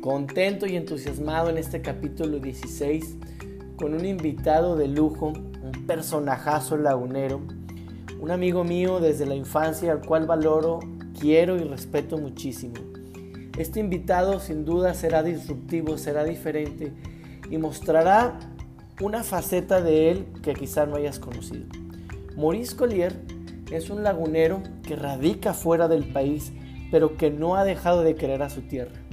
contento 0.00 0.66
y 0.66 0.76
entusiasmado 0.76 1.50
en 1.50 1.58
este 1.58 1.82
capítulo 1.82 2.38
16 2.38 3.16
con 3.76 3.92
un 3.94 4.06
invitado 4.06 4.74
de 4.76 4.88
lujo, 4.88 5.28
un 5.28 5.86
personajazo 5.86 6.78
lagunero, 6.78 7.42
un 8.18 8.30
amigo 8.30 8.64
mío 8.64 8.98
desde 9.00 9.26
la 9.26 9.34
infancia 9.34 9.92
al 9.92 10.00
cual 10.00 10.26
valoro, 10.26 10.80
quiero 11.18 11.56
y 11.56 11.64
respeto 11.64 12.16
muchísimo. 12.16 12.74
Este 13.58 13.80
invitado 13.80 14.40
sin 14.40 14.64
duda 14.64 14.94
será 14.94 15.22
disruptivo, 15.22 15.98
será 15.98 16.24
diferente 16.24 16.94
y 17.50 17.58
mostrará 17.58 18.38
una 19.02 19.22
faceta 19.22 19.82
de 19.82 20.10
él 20.10 20.26
que 20.42 20.54
quizá 20.54 20.86
no 20.86 20.96
hayas 20.96 21.18
conocido. 21.18 21.66
Maurice 22.36 22.74
Collier 22.74 23.14
es 23.70 23.90
un 23.90 24.02
lagunero 24.02 24.62
que 24.82 24.96
radica 24.96 25.52
fuera 25.52 25.88
del 25.88 26.10
país, 26.10 26.52
pero 26.90 27.18
que 27.18 27.30
no 27.30 27.56
ha 27.56 27.64
dejado 27.64 28.02
de 28.02 28.14
querer 28.14 28.42
a 28.42 28.50
su 28.50 28.62
tierra. 28.62 29.09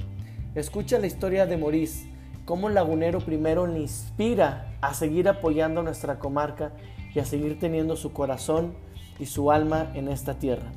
Escucha 0.58 0.98
la 0.98 1.06
historia 1.06 1.46
de 1.46 1.56
Maurice, 1.56 2.08
cómo 2.44 2.68
lagunero 2.68 3.20
primero 3.20 3.68
le 3.68 3.78
inspira 3.78 4.76
a 4.80 4.92
seguir 4.92 5.28
apoyando 5.28 5.84
nuestra 5.84 6.18
comarca 6.18 6.72
y 7.14 7.20
a 7.20 7.24
seguir 7.24 7.60
teniendo 7.60 7.94
su 7.94 8.12
corazón 8.12 8.74
y 9.20 9.26
su 9.26 9.52
alma 9.52 9.92
en 9.94 10.08
esta 10.08 10.40
tierra. 10.40 10.72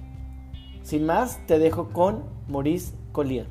Sin 0.84 1.08
más, 1.08 1.44
te 1.48 1.58
dejo 1.58 1.90
con 1.90 2.26
Maurice 2.48 2.94
Collier. 3.12 3.48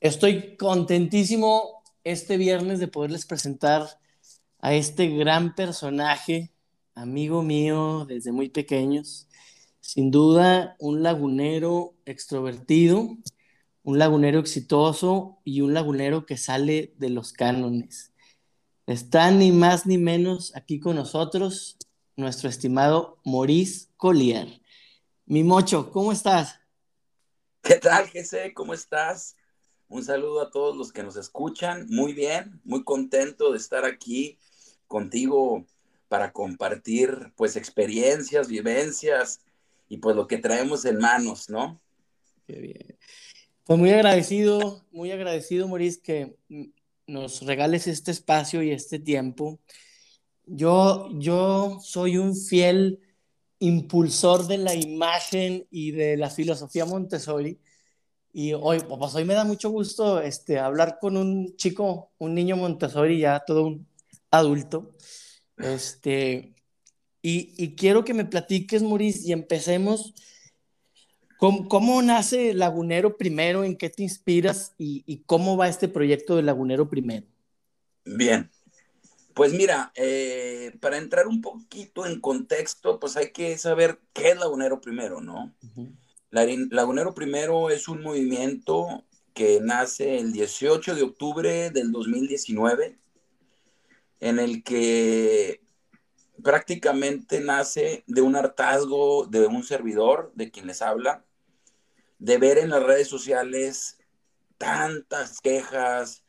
Estoy 0.00 0.56
contentísimo 0.56 1.84
este 2.02 2.36
viernes 2.36 2.80
de 2.80 2.88
poderles 2.88 3.26
presentar 3.26 3.86
a 4.58 4.74
este 4.74 5.06
gran 5.06 5.54
personaje, 5.54 6.50
amigo 6.96 7.44
mío 7.44 8.06
desde 8.06 8.32
muy 8.32 8.48
pequeños. 8.48 9.28
Sin 9.80 10.10
duda, 10.10 10.76
un 10.78 11.02
lagunero 11.02 11.94
extrovertido, 12.04 13.16
un 13.82 13.98
lagunero 13.98 14.38
exitoso 14.38 15.38
y 15.44 15.62
un 15.62 15.74
lagunero 15.74 16.26
que 16.26 16.36
sale 16.36 16.94
de 16.98 17.10
los 17.10 17.32
cánones. 17.32 18.12
Está 18.86 19.30
ni 19.30 19.52
más 19.52 19.86
ni 19.86 19.98
menos 19.98 20.54
aquí 20.54 20.80
con 20.80 20.96
nosotros 20.96 21.78
nuestro 22.16 22.48
estimado 22.48 23.20
Maurice 23.24 23.88
Collier. 23.96 24.60
Mi 25.24 25.42
mocho, 25.44 25.90
¿cómo 25.90 26.12
estás? 26.12 26.60
¿Qué 27.62 27.76
tal, 27.76 28.08
Jesse? 28.08 28.52
¿Cómo 28.54 28.74
estás? 28.74 29.36
Un 29.88 30.04
saludo 30.04 30.42
a 30.42 30.50
todos 30.50 30.76
los 30.76 30.92
que 30.92 31.02
nos 31.02 31.16
escuchan. 31.16 31.86
Muy 31.88 32.12
bien, 32.12 32.60
muy 32.64 32.84
contento 32.84 33.52
de 33.52 33.58
estar 33.58 33.84
aquí 33.84 34.38
contigo 34.86 35.64
para 36.08 36.32
compartir 36.32 37.32
pues 37.36 37.56
experiencias, 37.56 38.48
vivencias 38.48 39.40
y 39.90 39.98
pues 39.98 40.16
lo 40.16 40.26
que 40.26 40.38
traemos 40.38 40.86
en 40.86 40.98
manos, 40.98 41.50
¿no? 41.50 41.82
Qué 42.46 42.60
bien. 42.60 42.98
Pues 43.64 43.78
muy 43.78 43.90
agradecido, 43.90 44.86
muy 44.92 45.10
agradecido, 45.10 45.68
Maurice, 45.68 46.00
que 46.00 46.36
nos 47.06 47.42
regales 47.42 47.86
este 47.86 48.12
espacio 48.12 48.62
y 48.62 48.70
este 48.70 48.98
tiempo. 48.98 49.60
Yo, 50.46 51.08
yo 51.18 51.78
soy 51.82 52.16
un 52.16 52.34
fiel 52.34 53.00
impulsor 53.58 54.46
de 54.46 54.58
la 54.58 54.74
imagen 54.74 55.66
y 55.70 55.90
de 55.90 56.16
la 56.16 56.30
filosofía 56.30 56.86
Montessori 56.86 57.60
y 58.32 58.52
hoy, 58.52 58.78
pues 58.80 59.14
hoy 59.14 59.24
me 59.24 59.34
da 59.34 59.44
mucho 59.44 59.70
gusto 59.70 60.20
este, 60.20 60.58
hablar 60.58 60.98
con 61.00 61.16
un 61.16 61.56
chico, 61.56 62.12
un 62.18 62.34
niño 62.34 62.56
Montessori, 62.56 63.18
ya 63.18 63.40
todo 63.44 63.66
un 63.66 63.88
adulto. 64.30 64.94
Este, 65.56 66.54
y, 67.22 67.54
y 67.56 67.74
quiero 67.74 68.04
que 68.04 68.14
me 68.14 68.24
platiques, 68.24 68.82
Maurice, 68.82 69.28
y 69.28 69.32
empecemos. 69.32 70.14
¿Cómo, 71.38 71.68
¿Cómo, 71.68 72.02
nace 72.02 72.52
Lagunero 72.54 73.16
primero? 73.16 73.64
¿En 73.64 73.76
qué 73.76 73.88
te 73.88 74.02
inspiras? 74.02 74.74
Y, 74.78 75.02
y, 75.06 75.22
cómo 75.24 75.56
va 75.56 75.68
este 75.68 75.88
proyecto 75.88 76.36
de 76.36 76.42
Lagunero 76.42 76.88
primero? 76.88 77.26
Bien. 78.04 78.50
Pues 79.34 79.52
mira, 79.52 79.92
eh, 79.94 80.76
para 80.80 80.98
entrar 80.98 81.26
un 81.26 81.40
poquito 81.40 82.04
en 82.04 82.20
contexto, 82.20 83.00
pues 83.00 83.16
hay 83.16 83.30
que 83.32 83.56
saber 83.56 83.98
qué 84.12 84.30
es 84.30 84.38
Lagunero 84.38 84.80
primero, 84.80 85.20
¿no? 85.20 85.54
Uh 85.76 85.88
Lagunero 86.30 87.12
Primero 87.12 87.70
es 87.70 87.88
un 87.88 88.02
movimiento 88.02 89.04
que 89.34 89.58
nace 89.60 90.18
el 90.18 90.32
18 90.32 90.94
de 90.94 91.02
octubre 91.02 91.70
del 91.70 91.90
2019, 91.90 92.98
en 94.20 94.38
el 94.38 94.62
que 94.62 95.60
prácticamente 96.42 97.40
nace 97.40 98.04
de 98.06 98.20
un 98.22 98.36
hartazgo 98.36 99.26
de 99.26 99.46
un 99.46 99.62
servidor, 99.62 100.32
de 100.34 100.50
quien 100.50 100.66
les 100.66 100.82
habla, 100.82 101.24
de 102.18 102.38
ver 102.38 102.58
en 102.58 102.70
las 102.70 102.82
redes 102.82 103.08
sociales 103.08 103.98
tantas 104.58 105.40
quejas, 105.40 106.24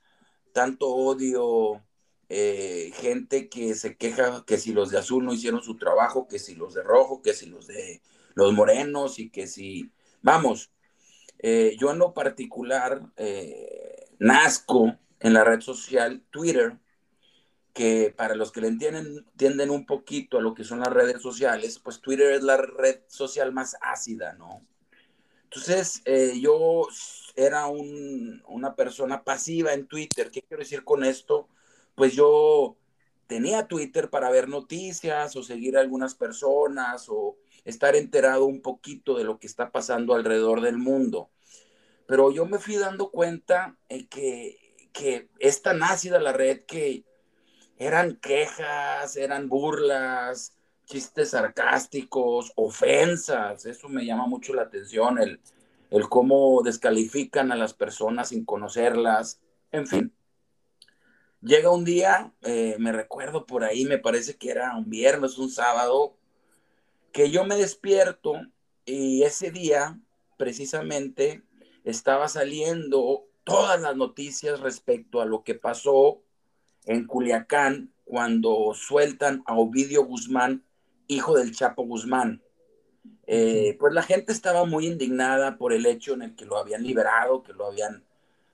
tanto 0.53 0.87
odio, 0.87 1.83
eh, 2.29 2.91
gente 2.95 3.49
que 3.49 3.75
se 3.75 3.97
queja 3.97 4.45
que 4.45 4.57
si 4.57 4.71
los 4.71 4.89
de 4.89 4.99
azul 4.99 5.25
no 5.25 5.33
hicieron 5.33 5.61
su 5.61 5.75
trabajo, 5.77 6.27
que 6.29 6.39
si 6.39 6.55
los 6.55 6.73
de 6.73 6.81
rojo, 6.81 7.21
que 7.21 7.33
si 7.33 7.47
los 7.47 7.67
de 7.67 8.01
los 8.35 8.53
morenos 8.53 9.19
y 9.19 9.29
que 9.29 9.47
si, 9.47 9.91
vamos, 10.21 10.71
eh, 11.39 11.75
yo 11.77 11.91
en 11.91 11.99
lo 11.99 12.13
particular 12.13 13.01
eh, 13.17 14.07
nazco 14.19 14.95
en 15.19 15.33
la 15.33 15.43
red 15.43 15.59
social 15.59 16.23
Twitter, 16.29 16.77
que 17.73 18.13
para 18.15 18.35
los 18.35 18.51
que 18.51 18.61
le 18.61 18.67
entienden, 18.67 19.25
entienden 19.31 19.69
un 19.69 19.85
poquito 19.85 20.37
a 20.37 20.41
lo 20.41 20.53
que 20.53 20.63
son 20.63 20.79
las 20.79 20.91
redes 20.91 21.21
sociales, 21.21 21.79
pues 21.79 22.01
Twitter 22.01 22.33
es 22.33 22.43
la 22.43 22.57
red 22.57 22.99
social 23.07 23.51
más 23.53 23.77
ácida, 23.81 24.33
¿no? 24.33 24.65
Entonces, 25.43 26.01
eh, 26.05 26.39
yo 26.39 26.87
era 27.35 27.67
una 27.67 28.75
persona 28.75 29.23
pasiva 29.23 29.73
en 29.73 29.85
Twitter. 29.85 30.31
¿Qué 30.31 30.41
quiero 30.41 30.63
decir 30.63 30.83
con 30.85 31.03
esto? 31.03 31.49
Pues 31.93 32.13
yo 32.13 32.77
tenía 33.27 33.67
Twitter 33.67 34.09
para 34.09 34.29
ver 34.29 34.47
noticias 34.47 35.35
o 35.35 35.43
seguir 35.43 35.77
a 35.77 35.81
algunas 35.81 36.15
personas 36.15 37.07
o 37.09 37.37
estar 37.65 37.95
enterado 37.95 38.45
un 38.45 38.61
poquito 38.61 39.17
de 39.17 39.25
lo 39.25 39.39
que 39.39 39.47
está 39.47 39.71
pasando 39.71 40.13
alrededor 40.13 40.61
del 40.61 40.77
mundo. 40.77 41.29
Pero 42.07 42.31
yo 42.31 42.45
me 42.45 42.59
fui 42.59 42.77
dando 42.77 43.11
cuenta 43.11 43.77
que, 44.09 44.57
que 44.93 45.29
es 45.39 45.61
tan 45.61 45.83
ácida 45.83 46.19
la 46.19 46.33
red 46.33 46.61
que 46.65 47.03
eran 47.81 48.15
quejas, 48.17 49.17
eran 49.17 49.49
burlas, 49.49 50.53
chistes 50.85 51.31
sarcásticos, 51.31 52.53
ofensas. 52.55 53.65
Eso 53.65 53.89
me 53.89 54.05
llama 54.05 54.27
mucho 54.27 54.53
la 54.53 54.61
atención, 54.61 55.17
el, 55.17 55.39
el 55.89 56.07
cómo 56.07 56.61
descalifican 56.63 57.51
a 57.51 57.55
las 57.55 57.73
personas 57.73 58.29
sin 58.29 58.45
conocerlas. 58.45 59.41
En 59.71 59.87
fin, 59.87 60.13
llega 61.41 61.71
un 61.71 61.83
día, 61.83 62.31
eh, 62.43 62.75
me 62.77 62.91
recuerdo 62.91 63.47
por 63.47 63.63
ahí, 63.63 63.85
me 63.85 63.97
parece 63.97 64.37
que 64.37 64.51
era 64.51 64.77
un 64.77 64.87
viernes, 64.87 65.39
un 65.39 65.49
sábado, 65.49 66.15
que 67.11 67.31
yo 67.31 67.45
me 67.45 67.57
despierto 67.57 68.33
y 68.85 69.23
ese 69.23 69.49
día 69.49 69.99
precisamente 70.37 71.41
estaba 71.83 72.27
saliendo 72.27 73.25
todas 73.43 73.81
las 73.81 73.95
noticias 73.95 74.59
respecto 74.59 75.19
a 75.19 75.25
lo 75.25 75.43
que 75.43 75.55
pasó 75.55 76.21
en 76.85 77.05
Culiacán 77.05 77.91
cuando 78.05 78.73
sueltan 78.73 79.43
a 79.45 79.55
Ovidio 79.55 80.03
Guzmán, 80.05 80.63
hijo 81.07 81.37
del 81.37 81.53
Chapo 81.53 81.83
Guzmán. 81.83 82.41
Eh, 83.27 83.77
pues 83.79 83.93
la 83.93 84.03
gente 84.03 84.33
estaba 84.33 84.65
muy 84.65 84.87
indignada 84.87 85.57
por 85.57 85.73
el 85.73 85.85
hecho 85.85 86.13
en 86.13 86.23
el 86.23 86.35
que 86.35 86.45
lo 86.45 86.57
habían 86.57 86.83
liberado, 86.83 87.43
que 87.43 87.53
lo 87.53 87.65
habían 87.65 88.03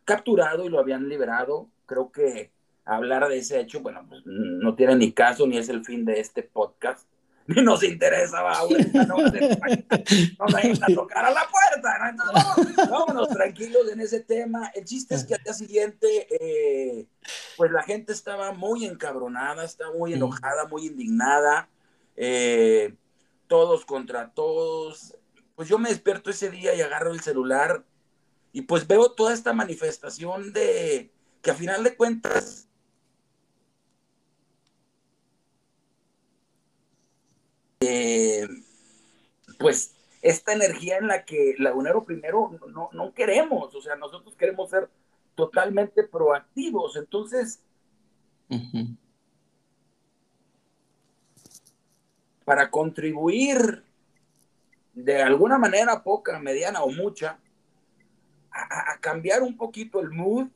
capturado 0.06 0.66
y 0.66 0.70
lo 0.70 0.80
habían 0.80 1.10
liberado. 1.10 1.68
Creo 1.86 2.12
que 2.12 2.52
hablar 2.86 3.28
de 3.28 3.40
ese 3.40 3.60
hecho, 3.60 3.82
bueno, 3.82 4.06
pues 4.08 4.22
no 4.26 4.76
tiene 4.76 4.96
ni 4.96 5.12
caso 5.12 5.48
ni 5.48 5.58
es 5.58 5.70
el 5.70 5.84
fin 5.84 6.06
de 6.06 6.20
este 6.20 6.44
podcast 6.44 7.08
ni 7.56 7.62
nos 7.64 7.82
interesa, 7.84 8.42
va, 8.42 8.60
no, 9.08 9.18
no 9.18 10.46
vayan 10.52 10.84
a 10.84 10.94
tocar 10.94 11.26
a 11.26 11.32
la 11.32 11.48
puerta, 11.48 11.98
¿no? 12.00 12.10
Entonces, 12.10 12.90
vámonos, 12.90 13.30
tranquilos 13.30 13.90
en 13.92 14.02
ese 14.02 14.20
tema. 14.20 14.70
El 14.76 14.84
chiste 14.84 15.16
es 15.16 15.24
que 15.24 15.36
al 15.36 15.44
día 15.44 15.54
siguiente, 15.54 16.28
eh, 16.30 17.08
pues 17.56 17.72
la 17.72 17.84
gente 17.84 18.12
estaba 18.12 18.52
muy 18.52 18.86
encabronada, 18.86 19.64
estaba 19.64 19.94
muy 19.94 20.14
enojada, 20.14 20.68
muy 20.68 20.88
indignada, 20.88 21.70
eh, 22.18 22.94
todos 23.48 23.86
contra 23.86 24.32
todos. 24.32 25.16
Pues 25.56 25.70
yo 25.70 25.78
me 25.78 25.90
despierto 25.90 26.30
ese 26.30 26.50
día 26.50 26.76
y 26.76 26.82
agarro 26.82 27.14
el 27.14 27.22
celular 27.22 27.86
y 28.52 28.64
pues 28.64 28.88
veo 28.88 29.12
toda 29.12 29.34
esta 29.34 29.54
manifestación 29.54 30.52
de 30.52 31.12
que 31.42 31.52
a 31.52 31.56
final 31.56 31.84
de 31.84 31.96
cuentas 31.96 32.67
Eh, 37.82 38.48
pues 39.60 39.96
esta 40.22 40.54
energía 40.54 40.98
en 40.98 41.08
la 41.08 41.26
que 41.26 41.56
Lagunero 41.58 42.04
primero 42.04 42.60
no, 42.70 42.90
no 42.92 43.14
queremos, 43.14 43.74
o 43.76 43.82
sea, 43.82 43.96
nosotros 43.96 44.36
queremos 44.36 44.70
ser 44.70 44.90
totalmente 45.36 46.04
proactivos, 46.04 46.96
entonces, 46.96 47.62
para 52.44 52.72
contribuir 52.72 53.84
de 54.94 55.22
alguna 55.22 55.60
manera, 55.60 56.04
poca, 56.04 56.40
mediana 56.40 56.82
o 56.82 56.90
mucha, 56.90 57.40
a, 58.52 58.98
cambiar 59.00 59.44
un 59.44 59.56
poquito 59.56 60.00
el 60.00 60.10
mood 60.10 60.48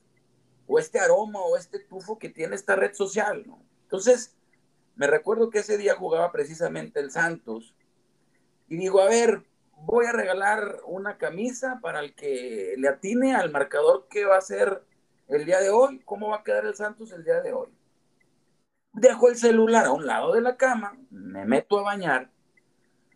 o 0.68 0.80
este 0.80 1.00
aroma 1.00 1.40
o 1.40 1.56
este 1.56 1.78
tufo 1.78 2.18
que 2.18 2.30
tiene 2.30 2.56
esta 2.56 2.76
red 2.76 2.96
social, 2.96 3.44
¿no? 3.46 3.62
Entonces, 3.84 4.36
me 4.96 5.08
recuerdo 5.08 5.50
que 5.50 5.60
ese 5.60 5.78
día 5.78 5.96
jugaba 5.96 6.32
precisamente 6.32 7.00
el 7.00 7.12
Santos 7.12 7.76
y 8.68 8.78
digo, 8.78 9.02
a 9.02 9.10
ver, 9.10 9.44
voy 9.76 10.06
a 10.06 10.12
regalar 10.12 10.80
una 10.86 11.18
camisa 11.18 11.80
para 11.82 12.00
el 12.00 12.14
que 12.14 12.76
le 12.78 12.88
atine 12.88 13.36
al 13.36 13.52
marcador 13.52 14.08
que 14.10 14.26
va 14.26 14.38
a 14.38 14.42
ser 14.42 14.84
el 15.28 15.46
día 15.46 15.60
de 15.60 15.70
hoy, 15.70 16.02
cómo 16.06 16.30
va 16.30 16.38
a 16.38 16.44
quedar 16.44 16.66
el 16.66 16.76
Santos 16.76 17.12
el 17.12 17.24
día 17.24 17.42
de 17.42 17.54
hoy. 17.54 17.70
Dejo 18.94 19.30
el 19.30 19.38
celular 19.38 19.86
a 19.86 19.92
un 19.92 20.06
lado 20.06 20.34
de 20.34 20.42
la 20.42 20.58
cama, 20.58 20.98
me 21.10 21.46
meto 21.46 21.80
a 21.80 21.84
bañar 21.84 22.30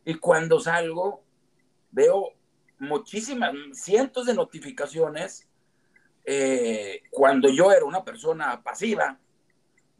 y 0.05 0.15
cuando 0.15 0.59
salgo 0.59 1.23
veo 1.91 2.33
muchísimas, 2.79 3.53
cientos 3.73 4.25
de 4.25 4.33
notificaciones. 4.33 5.47
Eh, 6.25 7.03
cuando 7.11 7.49
yo 7.49 7.71
era 7.71 7.85
una 7.85 8.03
persona 8.03 8.61
pasiva, 8.63 9.19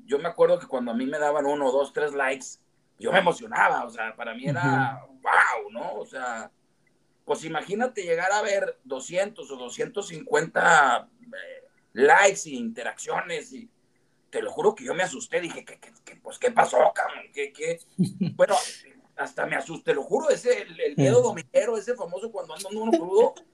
yo 0.05 0.19
me 0.19 0.27
acuerdo 0.29 0.59
que 0.59 0.67
cuando 0.67 0.91
a 0.91 0.95
mí 0.95 1.05
me 1.05 1.19
daban 1.19 1.45
uno, 1.45 1.71
dos, 1.71 1.93
tres 1.93 2.13
likes, 2.13 2.59
yo 2.99 3.11
me 3.11 3.19
emocionaba, 3.19 3.83
o 3.85 3.89
sea, 3.89 4.15
para 4.15 4.33
mí 4.33 4.47
era 4.47 5.05
wow, 5.21 5.71
¿no? 5.71 5.95
O 5.95 6.05
sea, 6.05 6.49
pues 7.25 7.43
imagínate 7.43 8.03
llegar 8.03 8.31
a 8.31 8.41
ver 8.41 8.79
200 8.83 9.49
o 9.49 9.55
250 9.57 11.09
eh, 11.21 11.67
likes 11.93 12.41
y 12.49 12.55
interacciones 12.55 13.51
y 13.53 13.69
te 14.29 14.41
lo 14.41 14.51
juro 14.51 14.75
que 14.75 14.83
yo 14.85 14.93
me 14.93 15.03
asusté, 15.03 15.41
dije, 15.41 15.65
¿qué, 15.65 15.79
pues, 16.21 16.37
¿qué 16.37 16.51
pasó, 16.51 16.77
cabrón? 16.93 17.25
¿Qué, 17.33 17.51
qué? 17.51 17.79
Bueno, 18.35 18.55
hasta 19.15 19.45
me 19.45 19.55
asusté, 19.55 19.93
lo 19.93 20.03
juro, 20.03 20.29
ese, 20.29 20.61
el, 20.61 20.79
el 20.79 20.95
miedo 20.97 21.21
dominero, 21.21 21.77
ese 21.77 21.95
famoso 21.95 22.31
cuando 22.31 22.53
ando 22.53 22.69
uno 22.69 22.91
crudo. 22.91 23.35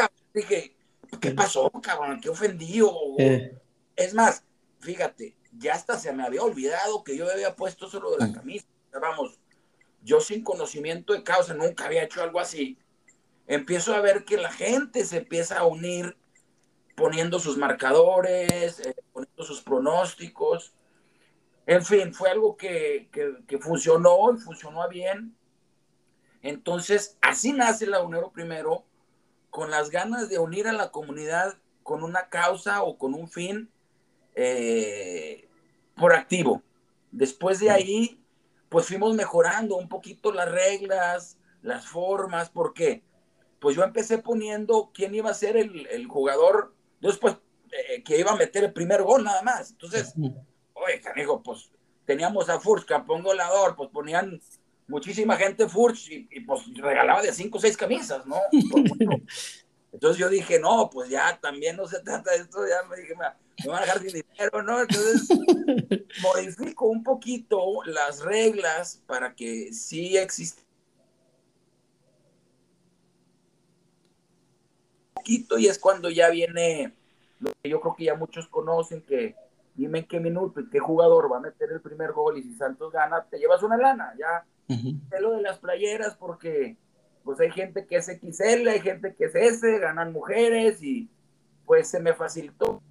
Ah, 0.00 0.08
dije, 0.32 0.76
¿qué 1.20 1.30
pasó, 1.32 1.70
cabrón? 1.82 2.20
¿Qué 2.20 2.28
ofendido? 2.28 2.94
Eh. 3.18 3.58
Es 3.96 4.14
más, 4.14 4.44
fíjate, 4.88 5.36
ya 5.52 5.74
hasta 5.74 5.98
se 5.98 6.14
me 6.14 6.24
había 6.24 6.42
olvidado 6.42 7.04
que 7.04 7.14
yo 7.14 7.30
había 7.30 7.54
puesto 7.54 7.90
solo 7.90 8.12
de 8.12 8.26
la 8.26 8.32
camisa. 8.32 8.66
Vamos, 8.98 9.38
yo 10.02 10.18
sin 10.18 10.42
conocimiento 10.42 11.12
de 11.12 11.22
causa, 11.22 11.52
nunca 11.52 11.84
había 11.84 12.04
hecho 12.04 12.22
algo 12.22 12.40
así. 12.40 12.78
Empiezo 13.46 13.94
a 13.94 14.00
ver 14.00 14.24
que 14.24 14.38
la 14.38 14.50
gente 14.50 15.04
se 15.04 15.18
empieza 15.18 15.58
a 15.58 15.66
unir 15.66 16.16
poniendo 16.96 17.38
sus 17.38 17.58
marcadores, 17.58 18.80
eh, 18.80 18.96
poniendo 19.12 19.44
sus 19.44 19.60
pronósticos. 19.60 20.72
En 21.66 21.84
fin, 21.84 22.14
fue 22.14 22.30
algo 22.30 22.56
que, 22.56 23.10
que, 23.46 23.58
funcionó 23.58 24.32
y 24.34 24.38
funcionó 24.38 24.88
bien. 24.88 25.36
Entonces, 26.40 27.18
así 27.20 27.52
nace 27.52 27.86
la 27.86 28.00
UNERO 28.00 28.32
primero, 28.32 28.86
con 29.50 29.70
las 29.70 29.90
ganas 29.90 30.30
de 30.30 30.38
unir 30.38 30.66
a 30.66 30.72
la 30.72 30.90
comunidad 30.90 31.58
con 31.82 32.02
una 32.02 32.30
causa 32.30 32.82
o 32.84 32.96
con 32.96 33.12
un 33.12 33.28
fin 33.28 33.70
eh, 34.40 35.48
por 35.96 36.12
activo. 36.12 36.62
Después 37.10 37.58
de 37.58 37.70
ahí, 37.70 38.22
pues 38.68 38.86
fuimos 38.86 39.14
mejorando 39.14 39.76
un 39.76 39.88
poquito 39.88 40.32
las 40.32 40.48
reglas, 40.48 41.38
las 41.60 41.88
formas, 41.88 42.48
¿por 42.48 42.72
qué? 42.72 43.02
Pues 43.58 43.74
yo 43.74 43.82
empecé 43.82 44.18
poniendo 44.18 44.92
quién 44.94 45.12
iba 45.14 45.28
a 45.28 45.34
ser 45.34 45.56
el, 45.56 45.86
el 45.88 46.06
jugador, 46.06 46.72
después 47.00 47.36
eh, 47.72 48.04
que 48.04 48.18
iba 48.18 48.30
a 48.30 48.36
meter 48.36 48.62
el 48.62 48.72
primer 48.72 49.02
gol 49.02 49.24
nada 49.24 49.42
más. 49.42 49.72
Entonces, 49.72 50.14
oye, 50.16 51.00
canijo, 51.02 51.42
pues 51.42 51.72
teníamos 52.04 52.48
a 52.48 52.60
Furch, 52.60 52.84
campeón 52.84 53.24
goleador, 53.24 53.74
pues 53.74 53.90
ponían 53.90 54.40
muchísima 54.86 55.36
gente 55.36 55.68
Furch 55.68 56.10
y, 56.10 56.40
pues 56.40 56.62
regalaba 56.76 57.22
de 57.22 57.32
cinco 57.32 57.58
o 57.58 57.60
seis 57.60 57.76
camisas, 57.76 58.24
¿no? 58.24 58.36
Entonces 59.92 60.18
yo 60.18 60.28
dije, 60.28 60.58
no, 60.58 60.90
pues 60.90 61.08
ya 61.08 61.38
también 61.40 61.76
no 61.76 61.86
se 61.86 62.00
trata 62.00 62.32
de 62.32 62.38
esto, 62.38 62.58
ya 62.66 62.86
me 62.88 62.96
dije, 62.96 63.14
me, 63.14 63.68
van 63.68 63.78
a 63.78 63.86
dejar 63.86 64.00
sin 64.00 64.22
dinero, 64.22 64.62
¿no? 64.62 64.80
Entonces 64.80 65.28
modifico 66.22 66.86
un 66.86 67.02
poquito 67.02 67.82
las 67.86 68.20
reglas 68.20 69.02
para 69.06 69.34
que 69.34 69.72
sí 69.72 70.16
exista 70.16 70.62
un 75.08 75.14
poquito 75.14 75.58
y 75.58 75.66
es 75.66 75.78
cuando 75.78 76.10
ya 76.10 76.28
viene 76.28 76.94
lo 77.40 77.50
que 77.62 77.70
yo 77.70 77.80
creo 77.80 77.96
que 77.96 78.04
ya 78.04 78.14
muchos 78.14 78.46
conocen 78.48 79.02
que 79.02 79.34
dime 79.74 80.00
en 80.00 80.08
qué 80.08 80.20
minuto 80.20 80.60
y 80.60 80.68
qué 80.68 80.80
jugador 80.80 81.32
va 81.32 81.38
a 81.38 81.40
meter 81.40 81.70
el 81.72 81.80
primer 81.80 82.12
gol 82.12 82.36
y 82.36 82.42
si 82.42 82.54
Santos 82.54 82.92
gana, 82.92 83.24
te 83.24 83.38
llevas 83.38 83.62
una 83.62 83.76
lana, 83.76 84.14
ya. 84.18 84.44
Uh 84.68 84.98
lo 85.20 85.32
de 85.32 85.42
las 85.42 85.58
playeras 85.58 86.14
porque 86.16 86.76
pues 87.28 87.40
hay 87.40 87.50
gente 87.50 87.84
que 87.84 87.96
es 87.96 88.06
XL, 88.06 88.68
hay 88.68 88.80
gente 88.80 89.14
que 89.14 89.26
es 89.26 89.34
S, 89.34 89.78
ganan 89.80 90.14
mujeres 90.14 90.82
y 90.82 91.10
pues 91.66 91.86
se 91.86 92.00
me 92.00 92.14
facilitó. 92.14 92.82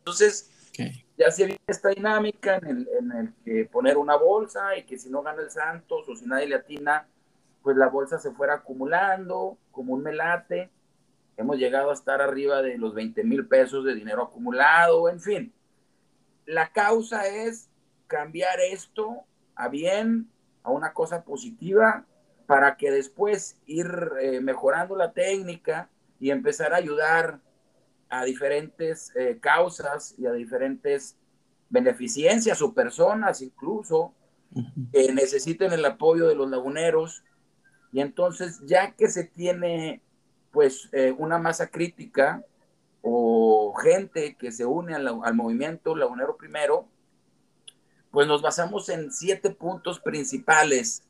Entonces, 0.00 0.50
ya 1.16 1.30
se 1.30 1.46
viene 1.46 1.60
esta 1.66 1.88
dinámica 1.88 2.56
en 2.56 2.66
el, 2.66 2.88
en 3.00 3.12
el, 3.12 3.34
que 3.42 3.64
poner 3.64 3.96
una 3.96 4.16
bolsa 4.16 4.76
y 4.76 4.82
que 4.82 4.98
si 4.98 5.08
no 5.08 5.22
gana 5.22 5.40
el 5.40 5.50
Santos 5.50 6.06
o 6.06 6.14
si 6.14 6.26
nadie 6.26 6.48
le 6.48 6.56
atina, 6.56 7.08
pues 7.62 7.74
la 7.78 7.88
bolsa 7.88 8.18
se 8.18 8.32
fuera 8.32 8.56
acumulando 8.56 9.56
como 9.70 9.94
un 9.94 10.02
melate 10.02 10.70
Hemos 11.38 11.56
llegado 11.56 11.88
a 11.88 11.94
estar 11.94 12.20
arriba 12.20 12.60
de 12.60 12.76
los 12.76 12.92
20 12.92 13.24
mil 13.24 13.48
pesos 13.48 13.86
de 13.86 13.94
dinero 13.94 14.24
acumulado, 14.24 15.08
en 15.08 15.18
fin. 15.18 15.54
La 16.44 16.70
causa 16.72 17.26
es 17.26 17.70
cambiar 18.06 18.60
esto 18.60 19.24
a 19.54 19.70
bien, 19.70 20.28
a 20.62 20.70
una 20.70 20.92
cosa 20.92 21.24
positiva, 21.24 22.06
para 22.46 22.76
que 22.76 22.90
después 22.90 23.56
ir 23.66 23.86
eh, 24.20 24.40
mejorando 24.40 24.96
la 24.96 25.12
técnica 25.12 25.88
y 26.20 26.30
empezar 26.30 26.74
a 26.74 26.76
ayudar 26.76 27.40
a 28.08 28.24
diferentes 28.24 29.10
eh, 29.16 29.38
causas 29.40 30.14
y 30.18 30.26
a 30.26 30.32
diferentes 30.32 31.16
beneficencias 31.70 32.60
o 32.60 32.74
personas 32.74 33.40
incluso 33.40 34.12
que 34.92 35.12
necesiten 35.12 35.72
el 35.72 35.84
apoyo 35.84 36.28
de 36.28 36.34
los 36.34 36.50
laguneros. 36.50 37.24
Y 37.90 38.00
entonces, 38.00 38.60
ya 38.66 38.92
que 38.92 39.08
se 39.08 39.24
tiene 39.24 40.02
pues 40.50 40.90
eh, 40.92 41.14
una 41.16 41.38
masa 41.38 41.68
crítica 41.68 42.44
o 43.00 43.74
gente 43.82 44.36
que 44.36 44.52
se 44.52 44.66
une 44.66 44.94
al, 44.94 45.34
movimiento 45.34 45.96
lagunero 45.96 46.36
primero, 46.36 46.88
pues 48.12 48.28
nos 48.28 48.42
basamos 48.42 48.88
en 48.90 49.10
siete 49.10 49.50
puntos 49.50 49.98
principales 49.98 51.02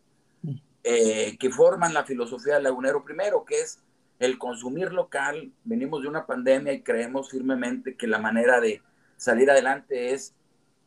eh, 0.84 1.36
que 1.38 1.50
forman 1.50 1.92
la 1.92 2.04
filosofía 2.04 2.54
del 2.54 2.62
lagunero 2.62 3.04
primero, 3.04 3.44
que 3.44 3.60
es 3.60 3.80
el 4.20 4.38
consumir 4.38 4.92
local. 4.92 5.52
Venimos 5.64 6.02
de 6.02 6.08
una 6.08 6.26
pandemia 6.26 6.72
y 6.72 6.82
creemos 6.82 7.28
firmemente 7.28 7.96
que 7.96 8.06
la 8.06 8.18
manera 8.18 8.60
de 8.60 8.80
salir 9.16 9.50
adelante 9.50 10.14
es 10.14 10.32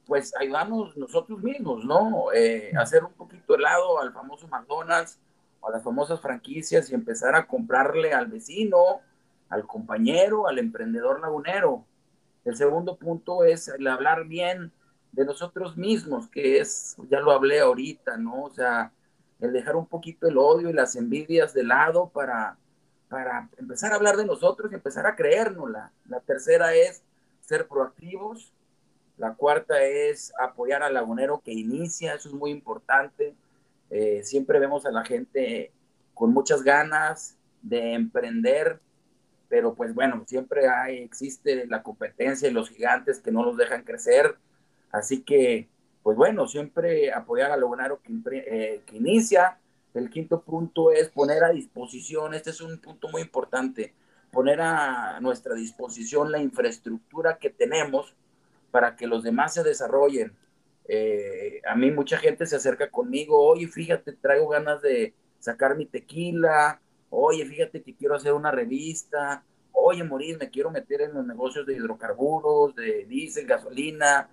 pues 0.06 0.34
ayudarnos 0.40 0.96
nosotros 0.96 1.44
mismos, 1.44 1.84
¿no? 1.84 2.32
Eh, 2.34 2.72
hacer 2.78 3.04
un 3.04 3.14
poquito 3.14 3.56
helado 3.56 4.00
al 4.00 4.14
famoso 4.14 4.48
McDonald's, 4.48 5.20
a 5.64 5.72
las 5.72 5.84
famosas 5.84 6.22
franquicias 6.22 6.90
y 6.90 6.94
empezar 6.94 7.36
a 7.36 7.46
comprarle 7.46 8.14
al 8.14 8.28
vecino, 8.28 9.02
al 9.50 9.68
compañero, 9.68 10.48
al 10.48 10.60
emprendedor 10.60 11.20
lagunero. 11.20 11.86
El 12.46 12.56
segundo 12.56 12.96
punto 12.96 13.44
es 13.44 13.68
el 13.68 13.88
hablar 13.88 14.26
bien 14.26 14.72
de 15.16 15.26
nosotros 15.26 15.78
mismos, 15.78 16.28
que 16.28 16.60
es, 16.60 16.98
ya 17.10 17.22
lo 17.22 17.32
hablé 17.32 17.62
ahorita, 17.62 18.18
¿no? 18.18 18.44
O 18.44 18.54
sea, 18.54 18.92
el 19.40 19.54
dejar 19.54 19.76
un 19.76 19.86
poquito 19.86 20.28
el 20.28 20.38
odio 20.38 20.70
y 20.70 20.74
las 20.74 20.96
envidias 20.96 21.54
de 21.54 21.64
lado 21.64 22.10
para, 22.10 22.58
para 23.08 23.50
empezar 23.58 23.94
a 23.94 23.96
hablar 23.96 24.18
de 24.18 24.26
nosotros 24.26 24.72
y 24.72 24.76
empezar 24.76 25.08
a 25.08 25.16
creérnosla. 25.16 25.92
La 26.10 26.20
tercera 26.20 26.74
es 26.76 27.02
ser 27.42 27.68
proactivos. 27.68 28.52
La 29.18 29.36
cuarta 29.36 29.82
es 29.82 30.34
apoyar 30.38 30.84
al 30.84 30.94
lagunero 30.94 31.42
que 31.44 31.54
inicia, 31.54 32.16
eso 32.16 32.28
es 32.28 32.36
muy 32.36 32.52
importante. 32.52 33.34
Eh, 33.90 34.22
siempre 34.24 34.60
vemos 34.60 34.86
a 34.86 34.92
la 34.92 35.06
gente 35.06 35.72
con 36.14 36.34
muchas 36.34 36.64
ganas 36.64 37.38
de 37.62 37.94
emprender, 37.94 38.82
pero 39.48 39.74
pues 39.74 39.94
bueno, 39.94 40.24
siempre 40.28 40.68
hay, 40.68 40.98
existe 40.98 41.66
la 41.68 41.82
competencia 41.82 42.50
y 42.50 42.52
los 42.52 42.70
gigantes 42.70 43.20
que 43.20 43.32
no 43.32 43.46
los 43.46 43.56
dejan 43.56 43.84
crecer. 43.84 44.36
Así 44.96 45.24
que, 45.24 45.68
pues 46.04 46.16
bueno, 46.16 46.48
siempre 46.48 47.12
apoyar 47.12 47.52
a 47.52 47.58
Logonaro 47.58 48.02
que, 48.02 48.14
eh, 48.34 48.82
que 48.86 48.96
inicia. 48.96 49.60
El 49.94 50.10
quinto 50.10 50.42
punto 50.42 50.92
es 50.92 51.10
poner 51.10 51.44
a 51.44 51.50
disposición, 51.50 52.34
este 52.34 52.52
es 52.52 52.62
un 52.62 52.80
punto 52.80 53.10
muy 53.10 53.22
importante, 53.22 53.94
poner 54.32 54.62
a 54.62 55.20
nuestra 55.20 55.54
disposición 55.54 56.32
la 56.32 56.40
infraestructura 56.40 57.38
que 57.38 57.50
tenemos 57.50 58.16
para 58.72 58.96
que 58.96 59.06
los 59.06 59.22
demás 59.24 59.54
se 59.54 59.64
desarrollen. 59.64 60.34
Eh, 60.88 61.62
a 61.68 61.76
mí 61.76 61.92
mucha 61.92 62.18
gente 62.18 62.46
se 62.46 62.56
acerca 62.56 62.90
conmigo, 62.90 63.38
oye, 63.38 63.68
fíjate, 63.68 64.14
traigo 64.14 64.48
ganas 64.48 64.82
de 64.82 65.14
sacar 65.40 65.76
mi 65.76 65.86
tequila, 65.88 66.80
oye, 67.10 67.46
fíjate 67.46 67.82
que 67.82 67.96
quiero 67.96 68.16
hacer 68.16 68.32
una 68.32 68.52
revista, 68.52 69.44
oye, 69.74 70.06
Moris, 70.06 70.38
me 70.38 70.50
quiero 70.50 70.72
meter 70.72 71.02
en 71.02 71.14
los 71.16 71.26
negocios 71.26 71.66
de 71.66 71.74
hidrocarburos, 71.74 72.76
de 72.76 73.06
diésel, 73.06 73.46
gasolina. 73.46 74.30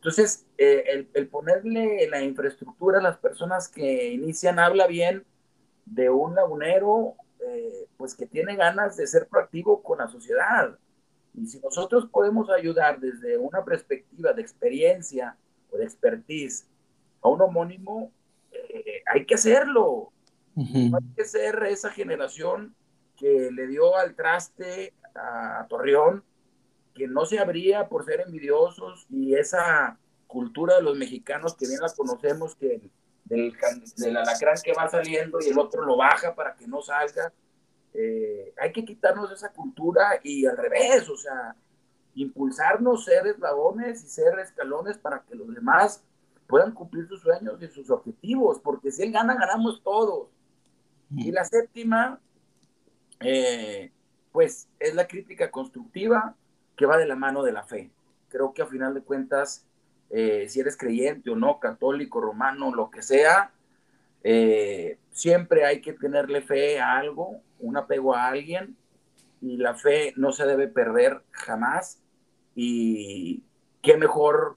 Entonces, 0.00 0.46
eh, 0.56 1.06
el, 1.12 1.28
ponerle 1.28 2.08
la 2.08 2.22
infraestructura 2.22 3.00
a 3.00 3.02
las 3.02 3.18
personas 3.18 3.68
que 3.68 4.08
inician 4.08 4.58
habla 4.58 4.86
bien 4.86 5.26
de 5.84 6.08
un 6.08 6.34
lagunero, 6.34 7.16
eh, 7.46 7.86
pues 7.98 8.14
que 8.14 8.24
tiene 8.24 8.56
ganas 8.56 8.96
de 8.96 9.06
ser 9.06 9.28
proactivo 9.28 9.82
con 9.82 9.98
la 9.98 10.08
sociedad. 10.08 10.78
Y 11.34 11.46
si 11.48 11.60
nosotros 11.60 12.08
podemos 12.10 12.48
ayudar 12.48 12.98
desde 12.98 13.36
una 13.36 13.62
perspectiva 13.62 14.32
de 14.32 14.40
experiencia 14.40 15.36
o 15.70 15.76
de 15.76 15.84
expertise 15.84 16.66
a 17.20 17.28
un 17.28 17.42
homónimo, 17.42 18.10
eh, 18.52 19.02
hay 19.04 19.26
que 19.26 19.34
hacerlo. 19.34 20.12
Hay 20.56 21.14
que 21.14 21.26
ser 21.26 21.62
esa 21.64 21.90
generación 21.90 22.74
que 23.18 23.50
le 23.52 23.66
dio 23.66 23.96
al 23.98 24.14
traste 24.14 24.94
a 25.14 25.66
Torreón 25.68 26.24
que 27.00 27.08
no 27.08 27.24
se 27.24 27.38
abría 27.38 27.88
por 27.88 28.04
ser 28.04 28.20
envidiosos 28.20 29.06
y 29.08 29.34
esa 29.34 29.98
cultura 30.26 30.76
de 30.76 30.82
los 30.82 30.98
mexicanos 30.98 31.54
que 31.54 31.66
bien 31.66 31.80
la 31.80 31.88
conocemos, 31.96 32.54
que 32.56 32.78
del, 33.24 33.56
del 33.96 34.16
alacrán 34.18 34.58
que 34.62 34.74
va 34.74 34.86
saliendo 34.90 35.38
y 35.40 35.48
el 35.48 35.58
otro 35.58 35.82
lo 35.82 35.96
baja 35.96 36.34
para 36.34 36.54
que 36.54 36.68
no 36.68 36.82
salga. 36.82 37.32
Eh, 37.94 38.52
hay 38.60 38.70
que 38.70 38.84
quitarnos 38.84 39.32
esa 39.32 39.50
cultura 39.50 40.20
y 40.22 40.44
al 40.44 40.58
revés, 40.58 41.08
o 41.08 41.16
sea, 41.16 41.56
impulsarnos, 42.16 43.06
ser 43.06 43.26
eslabones 43.28 44.04
y 44.04 44.08
ser 44.08 44.38
escalones 44.38 44.98
para 44.98 45.22
que 45.22 45.34
los 45.34 45.48
demás 45.54 46.04
puedan 46.46 46.72
cumplir 46.72 47.08
sus 47.08 47.22
sueños 47.22 47.62
y 47.62 47.68
sus 47.68 47.88
objetivos, 47.88 48.60
porque 48.60 48.90
si 48.90 49.04
él 49.04 49.12
gana, 49.12 49.36
ganamos 49.36 49.82
todos. 49.82 50.28
Y 51.16 51.32
la 51.32 51.46
séptima, 51.46 52.20
eh, 53.20 53.90
pues 54.32 54.68
es 54.78 54.94
la 54.94 55.08
crítica 55.08 55.50
constructiva, 55.50 56.36
que 56.80 56.86
va 56.86 56.96
de 56.96 57.04
la 57.04 57.14
mano 57.14 57.42
de 57.42 57.52
la 57.52 57.62
fe. 57.62 57.90
Creo 58.30 58.54
que 58.54 58.62
a 58.62 58.66
final 58.66 58.94
de 58.94 59.02
cuentas, 59.02 59.66
eh, 60.08 60.46
si 60.48 60.60
eres 60.60 60.78
creyente 60.78 61.28
o 61.28 61.36
no, 61.36 61.60
católico, 61.60 62.22
romano, 62.22 62.74
lo 62.74 62.90
que 62.90 63.02
sea, 63.02 63.52
eh, 64.24 64.96
siempre 65.12 65.66
hay 65.66 65.82
que 65.82 65.92
tenerle 65.92 66.40
fe 66.40 66.80
a 66.80 66.96
algo, 66.96 67.42
un 67.58 67.76
apego 67.76 68.14
a 68.14 68.28
alguien, 68.28 68.78
y 69.42 69.58
la 69.58 69.74
fe 69.74 70.14
no 70.16 70.32
se 70.32 70.46
debe 70.46 70.68
perder 70.68 71.20
jamás. 71.32 72.00
Y 72.54 73.42
qué 73.82 73.98
mejor 73.98 74.56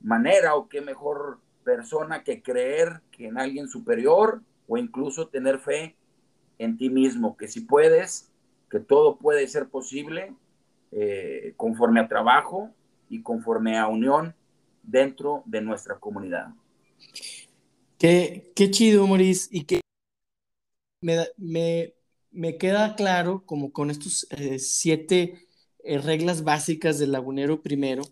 manera 0.00 0.54
o 0.54 0.68
qué 0.68 0.80
mejor 0.80 1.40
persona 1.64 2.22
que 2.22 2.40
creer 2.40 3.00
que 3.10 3.26
en 3.26 3.36
alguien 3.36 3.66
superior 3.66 4.42
o 4.68 4.78
incluso 4.78 5.26
tener 5.26 5.58
fe 5.58 5.96
en 6.58 6.78
ti 6.78 6.88
mismo, 6.88 7.36
que 7.36 7.48
si 7.48 7.62
puedes, 7.62 8.30
que 8.70 8.78
todo 8.78 9.16
puede 9.16 9.48
ser 9.48 9.68
posible 9.68 10.36
eh, 10.96 11.54
conforme 11.56 11.98
a 11.98 12.06
trabajo 12.06 12.70
y 13.08 13.20
conforme 13.20 13.76
a 13.76 13.88
unión 13.88 14.34
dentro 14.82 15.42
de 15.44 15.60
nuestra 15.60 15.98
comunidad. 15.98 16.48
Qué, 17.98 18.52
qué 18.54 18.70
chido, 18.70 19.04
Maurice, 19.06 19.48
y 19.50 19.64
que 19.64 19.80
me, 21.00 21.26
me, 21.36 21.94
me, 22.30 22.58
queda 22.58 22.94
claro 22.94 23.44
como 23.44 23.72
con 23.72 23.90
estos 23.90 24.28
eh, 24.30 24.60
siete 24.60 25.48
eh, 25.82 25.98
reglas 25.98 26.44
básicas 26.44 27.00
del 27.00 27.10
lagunero 27.10 27.60
primero. 27.60 28.04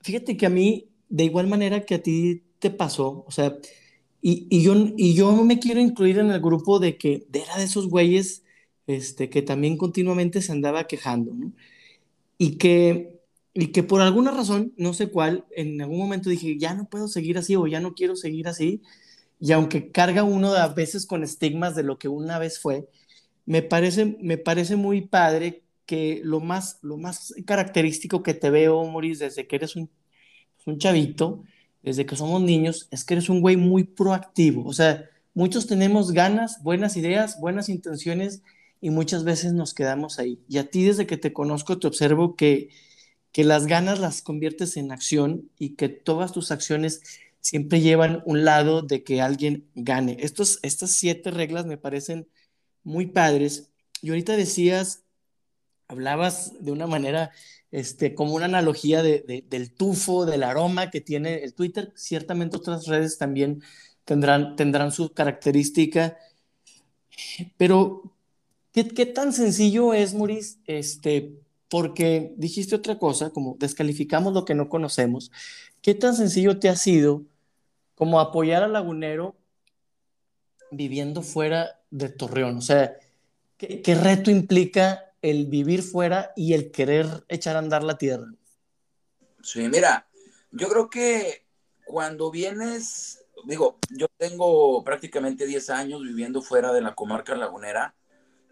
Fíjate 0.00 0.38
que 0.38 0.46
a 0.46 0.50
mí, 0.50 0.88
de 1.10 1.24
igual 1.24 1.46
manera 1.46 1.84
que 1.84 1.96
a 1.96 2.02
ti 2.02 2.42
te 2.58 2.70
pasó, 2.70 3.24
o 3.26 3.30
sea, 3.30 3.58
y, 4.22 4.46
y 4.48 4.62
yo, 4.62 4.74
y 4.96 5.14
yo 5.14 5.32
me 5.44 5.58
quiero 5.58 5.80
incluir 5.80 6.18
en 6.18 6.30
el 6.30 6.40
grupo 6.40 6.78
de 6.78 6.96
que 6.96 7.26
era 7.32 7.58
de 7.58 7.64
esos 7.64 7.88
güeyes 7.88 8.44
este, 8.86 9.28
que 9.28 9.42
también 9.42 9.76
continuamente 9.76 10.40
se 10.40 10.52
andaba 10.52 10.86
quejando, 10.86 11.34
¿no? 11.34 11.52
Y 12.38 12.58
que, 12.58 13.20
y 13.54 13.68
que 13.68 13.82
por 13.82 14.00
alguna 14.00 14.30
razón, 14.30 14.72
no 14.76 14.94
sé 14.94 15.10
cuál, 15.10 15.46
en 15.56 15.80
algún 15.82 15.98
momento 15.98 16.30
dije, 16.30 16.58
ya 16.58 16.74
no 16.74 16.88
puedo 16.88 17.08
seguir 17.08 17.38
así 17.38 17.56
o 17.56 17.66
ya 17.66 17.80
no 17.80 17.94
quiero 17.94 18.16
seguir 18.16 18.48
así. 18.48 18.82
Y 19.40 19.52
aunque 19.52 19.92
carga 19.92 20.24
uno 20.24 20.54
a 20.54 20.68
veces 20.68 21.06
con 21.06 21.24
estigmas 21.24 21.74
de 21.76 21.84
lo 21.84 21.98
que 21.98 22.08
una 22.08 22.38
vez 22.38 22.60
fue, 22.60 22.88
me 23.46 23.62
parece, 23.62 24.16
me 24.20 24.38
parece 24.38 24.76
muy 24.76 25.02
padre 25.02 25.64
que 25.86 26.20
lo 26.24 26.40
más, 26.40 26.78
lo 26.82 26.98
más 26.98 27.34
característico 27.46 28.22
que 28.22 28.34
te 28.34 28.50
veo, 28.50 28.84
Maurice, 28.84 29.24
desde 29.26 29.46
que 29.46 29.56
eres 29.56 29.76
un, 29.76 29.90
un 30.66 30.78
chavito, 30.78 31.44
desde 31.82 32.06
que 32.06 32.16
somos 32.16 32.42
niños, 32.42 32.88
es 32.90 33.04
que 33.04 33.14
eres 33.14 33.28
un 33.28 33.40
güey 33.40 33.56
muy 33.56 33.84
proactivo. 33.84 34.66
O 34.66 34.72
sea, 34.72 35.08
muchos 35.34 35.66
tenemos 35.66 36.12
ganas, 36.12 36.62
buenas 36.62 36.96
ideas, 36.96 37.40
buenas 37.40 37.68
intenciones 37.68 38.42
y 38.80 38.90
muchas 38.90 39.24
veces 39.24 39.52
nos 39.52 39.74
quedamos 39.74 40.18
ahí. 40.18 40.40
Y 40.48 40.58
a 40.58 40.70
ti 40.70 40.84
desde 40.84 41.06
que 41.06 41.16
te 41.16 41.32
conozco 41.32 41.78
te 41.78 41.86
observo 41.86 42.36
que, 42.36 42.70
que 43.32 43.44
las 43.44 43.66
ganas 43.66 43.98
las 43.98 44.22
conviertes 44.22 44.76
en 44.76 44.92
acción 44.92 45.50
y 45.58 45.76
que 45.76 45.88
todas 45.88 46.32
tus 46.32 46.50
acciones 46.50 47.02
siempre 47.40 47.80
llevan 47.80 48.22
un 48.26 48.44
lado 48.44 48.82
de 48.82 49.02
que 49.02 49.20
alguien 49.20 49.68
gane. 49.74 50.16
Estos, 50.20 50.58
estas 50.62 50.90
siete 50.90 51.30
reglas 51.30 51.66
me 51.66 51.78
parecen 51.78 52.28
muy 52.84 53.06
padres. 53.06 53.70
Y 54.02 54.10
ahorita 54.10 54.36
decías, 54.36 55.04
hablabas 55.88 56.52
de 56.60 56.72
una 56.72 56.86
manera, 56.86 57.32
este, 57.70 58.14
como 58.14 58.34
una 58.34 58.46
analogía 58.46 59.02
de, 59.02 59.44
del 59.48 59.72
tufo, 59.72 60.26
del 60.26 60.42
aroma 60.42 60.90
que 60.90 61.00
tiene 61.00 61.42
el 61.42 61.54
Twitter. 61.54 61.92
Ciertamente 61.96 62.56
otras 62.56 62.86
redes 62.86 63.18
también 63.18 63.62
tendrán, 64.04 64.56
tendrán 64.56 64.92
su 64.92 65.12
característica. 65.12 66.18
Pero 67.56 68.14
¿Qué, 68.86 69.06
tan 69.06 69.32
sencillo 69.32 69.92
es, 69.92 70.14
Maurice? 70.14 70.58
Este, 70.66 71.34
porque 71.68 72.32
dijiste 72.36 72.76
otra 72.76 72.98
cosa, 72.98 73.30
como 73.30 73.56
descalificamos 73.58 74.32
lo 74.32 74.44
que 74.44 74.54
no 74.54 74.68
conocemos. 74.68 75.32
¿Qué 75.82 75.94
tan 75.94 76.14
sencillo 76.14 76.58
te 76.60 76.68
ha 76.68 76.76
sido 76.76 77.24
como 77.94 78.20
apoyar 78.20 78.62
al 78.62 78.74
lagunero 78.74 79.36
viviendo 80.70 81.22
fuera 81.22 81.80
de 81.90 82.08
Torreón? 82.08 82.58
O 82.58 82.62
sea, 82.62 82.96
¿qué, 83.56 83.82
qué 83.82 83.94
reto 83.96 84.30
implica 84.30 85.12
el 85.22 85.46
vivir 85.46 85.82
fuera 85.82 86.32
y 86.36 86.52
el 86.52 86.70
querer 86.70 87.06
echar 87.28 87.56
a 87.56 87.60
andar 87.60 87.82
la 87.82 87.98
tierra? 87.98 88.32
Sí, 89.42 89.68
mira, 89.68 90.08
yo 90.52 90.68
creo 90.68 90.88
que 90.88 91.46
cuando 91.84 92.30
vienes, 92.30 93.24
digo, 93.44 93.78
yo 93.90 94.06
tengo 94.16 94.84
prácticamente 94.84 95.46
10 95.46 95.70
años 95.70 96.02
viviendo 96.02 96.42
fuera 96.42 96.72
de 96.72 96.82
la 96.82 96.94
comarca 96.94 97.34
lagunera 97.34 97.96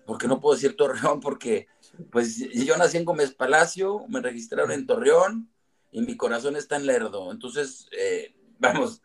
porque 0.06 0.28
no 0.28 0.40
puedo 0.40 0.54
decir 0.54 0.76
Torreón, 0.76 1.20
porque 1.20 1.66
pues 2.10 2.38
yo 2.38 2.76
nací 2.76 2.96
en 2.96 3.04
Gómez 3.04 3.34
Palacio, 3.34 4.04
me 4.08 4.20
registraron 4.20 4.70
en 4.72 4.86
Torreón 4.86 5.50
y 5.90 6.02
mi 6.02 6.16
corazón 6.16 6.56
está 6.56 6.76
en 6.76 6.86
Lerdo. 6.86 7.32
Entonces, 7.32 7.88
eh, 7.98 8.34
vamos, 8.58 9.02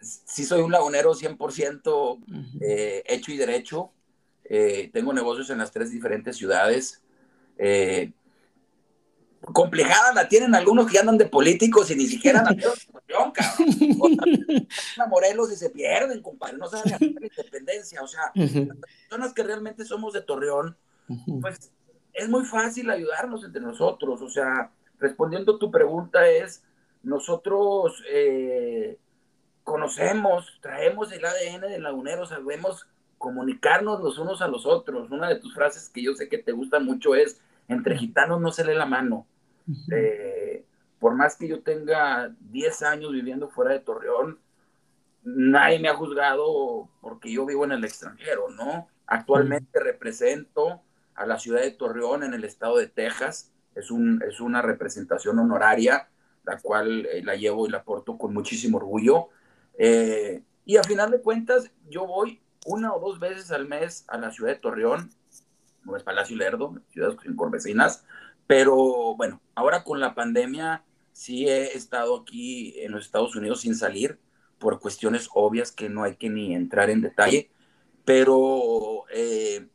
sí 0.00 0.44
soy 0.44 0.62
un 0.62 0.72
lagunero 0.72 1.14
100% 1.14 2.18
eh, 2.60 3.02
hecho 3.06 3.32
y 3.32 3.36
derecho. 3.36 3.92
Eh, 4.44 4.90
tengo 4.92 5.12
negocios 5.12 5.50
en 5.50 5.58
las 5.58 5.70
tres 5.70 5.90
diferentes 5.90 6.36
ciudades. 6.36 7.02
Complejada 9.40 10.12
la 10.12 10.28
tienen 10.28 10.54
algunos 10.54 10.90
que 10.90 10.98
andan 10.98 11.16
de 11.16 11.26
políticos 11.26 11.90
y 11.90 11.96
ni 11.96 12.06
siquiera 12.06 12.42
la 12.42 12.54
Torreón, 12.54 13.32
cabrón. 13.32 14.68
a 14.98 15.06
Morelos 15.08 15.50
y 15.52 15.56
se 15.56 15.70
pierden, 15.70 16.22
compadre, 16.22 16.58
no 16.58 16.68
saben 16.68 16.92
hacer 16.92 17.12
la 17.12 17.26
independencia. 17.26 18.02
O 18.02 18.06
sea, 18.06 18.32
las 18.34 18.50
personas 18.50 19.32
que 19.32 19.42
realmente 19.42 19.84
somos 19.84 20.12
de 20.12 20.20
Torreón, 20.20 20.76
pues 21.40 21.72
es 22.12 22.28
muy 22.28 22.44
fácil 22.44 22.90
ayudarnos 22.90 23.42
entre 23.44 23.62
nosotros. 23.62 24.20
O 24.20 24.28
sea, 24.28 24.70
respondiendo 24.98 25.56
a 25.56 25.58
tu 25.58 25.70
pregunta 25.70 26.28
es, 26.28 26.62
nosotros 27.02 28.02
eh, 28.10 28.98
conocemos, 29.64 30.58
traemos 30.60 31.12
el 31.12 31.24
ADN 31.24 31.62
de 31.62 31.80
lagunero, 31.80 32.26
sabemos 32.26 32.86
comunicarnos 33.18 34.00
los 34.00 34.18
unos 34.18 34.42
a 34.42 34.48
los 34.48 34.66
otros. 34.66 35.10
Una 35.10 35.28
de 35.28 35.36
tus 35.36 35.54
frases 35.54 35.88
que 35.88 36.02
yo 36.02 36.14
sé 36.14 36.28
que 36.28 36.38
te 36.38 36.52
gusta 36.52 36.78
mucho 36.78 37.14
es, 37.14 37.40
entre 37.68 37.96
gitanos 37.96 38.40
no 38.40 38.50
se 38.52 38.64
lee 38.64 38.74
la 38.74 38.86
mano. 38.86 39.26
Eh, 39.92 40.64
por 40.98 41.14
más 41.14 41.36
que 41.36 41.48
yo 41.48 41.62
tenga 41.62 42.34
10 42.40 42.82
años 42.82 43.12
viviendo 43.12 43.48
fuera 43.48 43.72
de 43.72 43.80
Torreón, 43.80 44.38
nadie 45.22 45.78
me 45.78 45.88
ha 45.88 45.96
juzgado 45.96 46.88
porque 47.00 47.32
yo 47.32 47.46
vivo 47.46 47.64
en 47.64 47.72
el 47.72 47.84
extranjero, 47.84 48.50
¿no? 48.50 48.88
Actualmente 49.06 49.80
represento 49.80 50.82
a 51.14 51.26
la 51.26 51.38
ciudad 51.38 51.60
de 51.60 51.72
Torreón 51.72 52.22
en 52.22 52.34
el 52.34 52.44
estado 52.44 52.76
de 52.76 52.86
Texas. 52.86 53.52
Es, 53.74 53.90
un, 53.90 54.22
es 54.28 54.40
una 54.40 54.62
representación 54.62 55.38
honoraria, 55.38 56.08
la 56.44 56.58
cual 56.58 57.06
eh, 57.06 57.22
la 57.22 57.36
llevo 57.36 57.66
y 57.66 57.70
la 57.70 57.84
porto 57.84 58.18
con 58.18 58.32
muchísimo 58.32 58.78
orgullo. 58.78 59.28
Eh, 59.78 60.42
y 60.64 60.76
a 60.76 60.82
final 60.82 61.10
de 61.10 61.20
cuentas, 61.20 61.70
yo 61.88 62.06
voy 62.06 62.40
una 62.66 62.94
o 62.94 63.00
dos 63.00 63.18
veces 63.18 63.50
al 63.50 63.66
mes 63.66 64.04
a 64.08 64.18
la 64.18 64.30
ciudad 64.30 64.52
de 64.52 64.58
Torreón 64.58 65.10
como 65.84 65.96
es 65.96 66.02
Palacio 66.02 66.36
Lerdo, 66.36 66.74
ciudades 66.92 67.16
vecinas, 67.50 68.04
pero 68.46 69.14
bueno, 69.16 69.40
ahora 69.54 69.84
con 69.84 70.00
la 70.00 70.14
pandemia 70.14 70.84
sí 71.12 71.48
he 71.48 71.76
estado 71.76 72.20
aquí 72.20 72.74
en 72.80 72.92
los 72.92 73.04
Estados 73.04 73.36
Unidos 73.36 73.60
sin 73.60 73.74
salir 73.74 74.18
por 74.58 74.80
cuestiones 74.80 75.28
obvias 75.34 75.72
que 75.72 75.88
no 75.88 76.02
hay 76.02 76.16
que 76.16 76.28
ni 76.28 76.54
entrar 76.54 76.90
en 76.90 77.00
detalle, 77.00 77.50
pero 78.04 79.04
eh, 79.12 79.68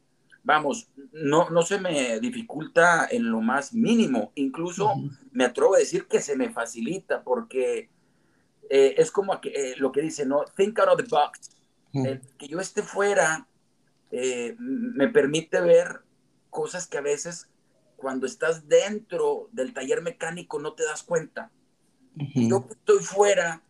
vamos, 0.44 0.90
no, 1.12 1.50
no 1.50 1.64
se 1.64 1.80
me 1.80 2.20
dificulta 2.20 3.08
en 3.10 3.32
lo 3.32 3.42
más 3.42 3.74
mínimo, 3.74 4.32
incluso 4.36 4.94
me 5.32 5.46
atrevo 5.46 5.76
a 5.76 5.80
decir 5.80 6.06
que 6.08 6.22
se 6.22 6.36
me 6.36 6.52
facilita 6.52 7.24
porque 7.24 7.90
eh, 8.70 8.96
es 8.98 9.12
como 9.12 9.40
que, 9.42 9.76
lo 9.78 9.92
que 9.92 10.02
dice, 10.02 10.26
¿no? 10.26 10.46
Think 10.56 10.80
out 10.80 10.90
of 10.90 10.98
the 10.98 11.08
box. 11.10 11.52
que 12.38 12.48
yo 12.48 12.60
esté 12.60 12.84
fuera 12.84 13.48
me 14.12 15.08
permite 15.10 15.60
ver 15.62 16.02
cosas 16.50 16.88
que 16.88 16.98
a 16.98 17.02
veces 17.02 17.50
cuando 17.96 18.26
estás 18.26 18.68
dentro 18.68 19.50
del 19.52 19.74
taller 19.74 20.02
mecánico 20.02 20.60
no 20.60 20.74
te 20.74 20.86
das 20.86 21.04
cuenta. 21.04 21.52
Yo 22.34 22.66
que 22.66 22.74
estoy 22.74 23.00
fuera, 23.04 23.62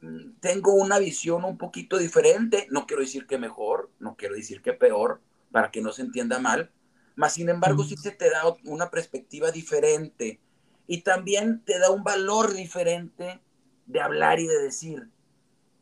mm, 0.00 0.32
tengo 0.40 0.74
una 0.74 0.98
visión 0.98 1.44
un 1.44 1.56
poquito 1.56 1.96
diferente, 1.96 2.66
no 2.70 2.86
quiero 2.86 3.02
decir 3.02 3.26
que 3.26 3.38
mejor, 3.38 3.90
no 3.98 4.16
quiero 4.16 4.34
decir 4.34 4.60
que 4.60 4.74
peor, 4.74 5.20
para 5.50 5.70
que 5.70 5.80
no 5.80 5.92
se 5.92 6.02
entienda 6.02 6.38
mal, 6.38 6.70
mas 7.16 7.34
sin 7.34 7.48
embargo 7.48 7.84
sí 7.84 7.96
se 7.96 8.10
te 8.10 8.30
da 8.30 8.42
una 8.64 8.90
perspectiva 8.90 9.50
diferente 9.50 10.40
y 10.86 11.02
también 11.02 11.62
te 11.64 11.78
da 11.78 11.90
un 11.90 12.04
valor 12.04 12.52
diferente 12.52 13.40
de 13.86 14.00
hablar 14.00 14.40
y 14.40 14.46
de 14.46 14.62
decir. 14.62 15.08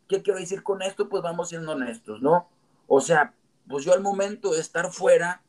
¿Qué 0.08 0.22
quiero 0.22 0.38
decir 0.38 0.62
con 0.62 0.82
esto? 0.82 1.08
Pues 1.08 1.22
vamos 1.22 1.50
siendo 1.50 1.72
honestos, 1.72 2.22
¿no? 2.22 2.48
O 2.86 3.00
sea, 3.00 3.34
pues 3.68 3.84
yo 3.84 3.92
al 3.92 4.00
momento 4.00 4.52
de 4.52 4.60
estar 4.60 4.90
fuera, 4.90 5.42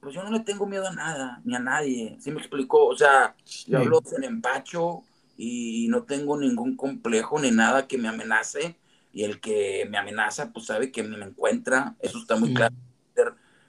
pues 0.00 0.14
yo 0.14 0.22
no 0.22 0.30
le 0.30 0.40
tengo 0.40 0.66
miedo 0.66 0.86
a 0.86 0.92
nada, 0.92 1.40
ni 1.44 1.54
a 1.54 1.58
nadie. 1.58 2.16
¿Sí 2.20 2.30
me 2.30 2.38
explicó? 2.38 2.86
O 2.86 2.96
sea, 2.96 3.34
yo 3.66 3.78
hablo 3.78 4.02
en 4.16 4.24
empacho 4.24 5.02
y 5.36 5.88
no 5.88 6.04
tengo 6.04 6.38
ningún 6.38 6.76
complejo 6.76 7.40
ni 7.40 7.50
nada 7.50 7.86
que 7.86 7.98
me 7.98 8.08
amenace. 8.08 8.76
Y 9.12 9.24
el 9.24 9.40
que 9.40 9.86
me 9.90 9.96
amenaza, 9.96 10.52
pues 10.52 10.66
sabe 10.66 10.92
que 10.92 11.02
me 11.02 11.16
encuentra. 11.24 11.96
Eso 12.00 12.18
está 12.18 12.36
muy 12.36 12.52
claro. 12.52 12.74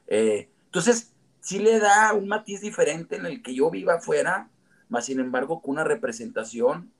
Eh, 0.07 0.49
entonces, 0.65 1.13
sí 1.39 1.59
le 1.59 1.79
da 1.79 2.13
un 2.13 2.27
matiz 2.27 2.61
diferente 2.61 3.15
en 3.15 3.25
el 3.25 3.41
que 3.41 3.55
yo 3.55 3.71
viva 3.71 3.95
afuera, 3.95 4.49
más 4.89 5.05
sin 5.05 5.19
embargo 5.19 5.61
con 5.61 5.71
una 5.71 5.83
representación 5.85 6.91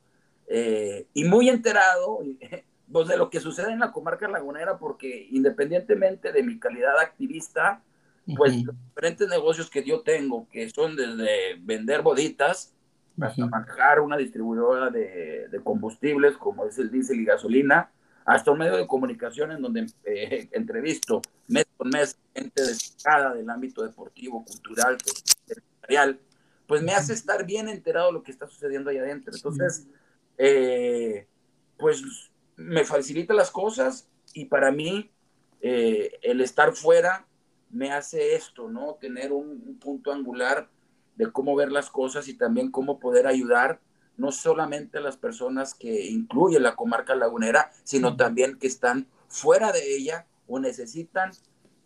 eh, 0.48 1.08
y 1.14 1.26
muy 1.26 1.50
enterado 1.50 2.20
pues, 2.92 3.08
de 3.08 3.18
lo 3.18 3.30
que 3.30 3.40
sucede 3.40 3.72
en 3.72 3.80
la 3.80 3.92
comarca 3.92 4.28
lagunera, 4.28 4.78
porque 4.78 5.28
independientemente 5.32 6.32
de 6.32 6.44
mi 6.44 6.60
calidad 6.60 7.00
activista, 7.00 7.82
pues 8.36 8.64
los 8.66 8.76
diferentes 8.90 9.28
negocios 9.30 9.70
que 9.70 9.84
yo 9.84 10.02
tengo, 10.02 10.48
que 10.50 10.70
son 10.70 10.96
desde 10.96 11.56
vender 11.62 12.02
boditas 12.02 12.74
hasta 13.22 13.46
manejar 13.48 14.00
una 14.02 14.18
distribuidora 14.18 14.90
de, 14.90 15.48
de, 15.50 15.64
combustibles 15.64 16.38
como 16.38 16.66
es 16.66 16.78
el 16.78 16.92
diésel 16.92 17.22
y 17.22 17.26
gasolina, 17.26 17.90
hasta 18.26 18.52
un 18.52 18.60
medio 18.60 18.76
de 18.76 18.86
comunicación 18.86 19.54
en 19.54 19.62
donde 19.62 19.88
eh, 20.04 20.50
entrevisto 20.52 21.22
mes 21.48 21.66
con 21.78 21.90
mes 21.90 22.18
gente 22.36 22.62
destacada 22.62 23.34
del 23.34 23.50
ámbito 23.50 23.84
deportivo, 23.84 24.44
cultural, 24.44 24.98
empresarial, 25.48 26.20
pues 26.68 26.84
me 26.84 26.94
hace 26.94 27.14
estar 27.14 27.46
bien 27.46 27.70
enterado 27.70 28.08
de 28.08 28.14
lo 28.14 28.24
que 28.24 28.32
está 28.32 28.46
sucediendo 28.46 28.90
ahí 28.90 28.98
adentro. 28.98 29.34
Entonces, 29.34 29.88
eh, 30.38 31.26
pues 31.78 32.04
me 32.58 32.84
facilita 32.84 33.34
las 33.34 33.52
cosas 33.52 34.10
y 34.34 34.46
para 34.46 34.72
mí 34.72 35.10
eh, 35.62 36.20
el 36.22 36.42
estar 36.42 36.74
fuera 36.74 37.26
me 37.70 37.92
hace 37.92 38.36
esto, 38.36 38.70
¿no? 38.70 38.96
Tener 38.96 39.32
un, 39.32 39.78
punto 39.80 40.12
angular 40.12 40.70
de 41.16 41.32
cómo 41.32 41.56
ver 41.56 41.72
las 41.72 41.90
cosas 41.90 42.28
y 42.28 42.34
también 42.34 42.72
cómo 42.72 43.00
poder 43.00 43.28
ayudar 43.28 43.80
no 44.18 44.32
solamente 44.32 44.98
a 44.98 45.02
las 45.02 45.18
personas 45.18 45.76
que 45.76 46.08
incluye 46.08 46.60
la 46.60 46.76
comarca 46.76 47.16
lagunera, 47.16 47.72
sino 47.84 48.16
también 48.16 48.58
que 48.58 48.68
están 48.68 49.08
fuera 49.28 49.72
de 49.72 49.96
ella 49.96 50.26
o 50.48 50.60
necesitan 50.60 51.32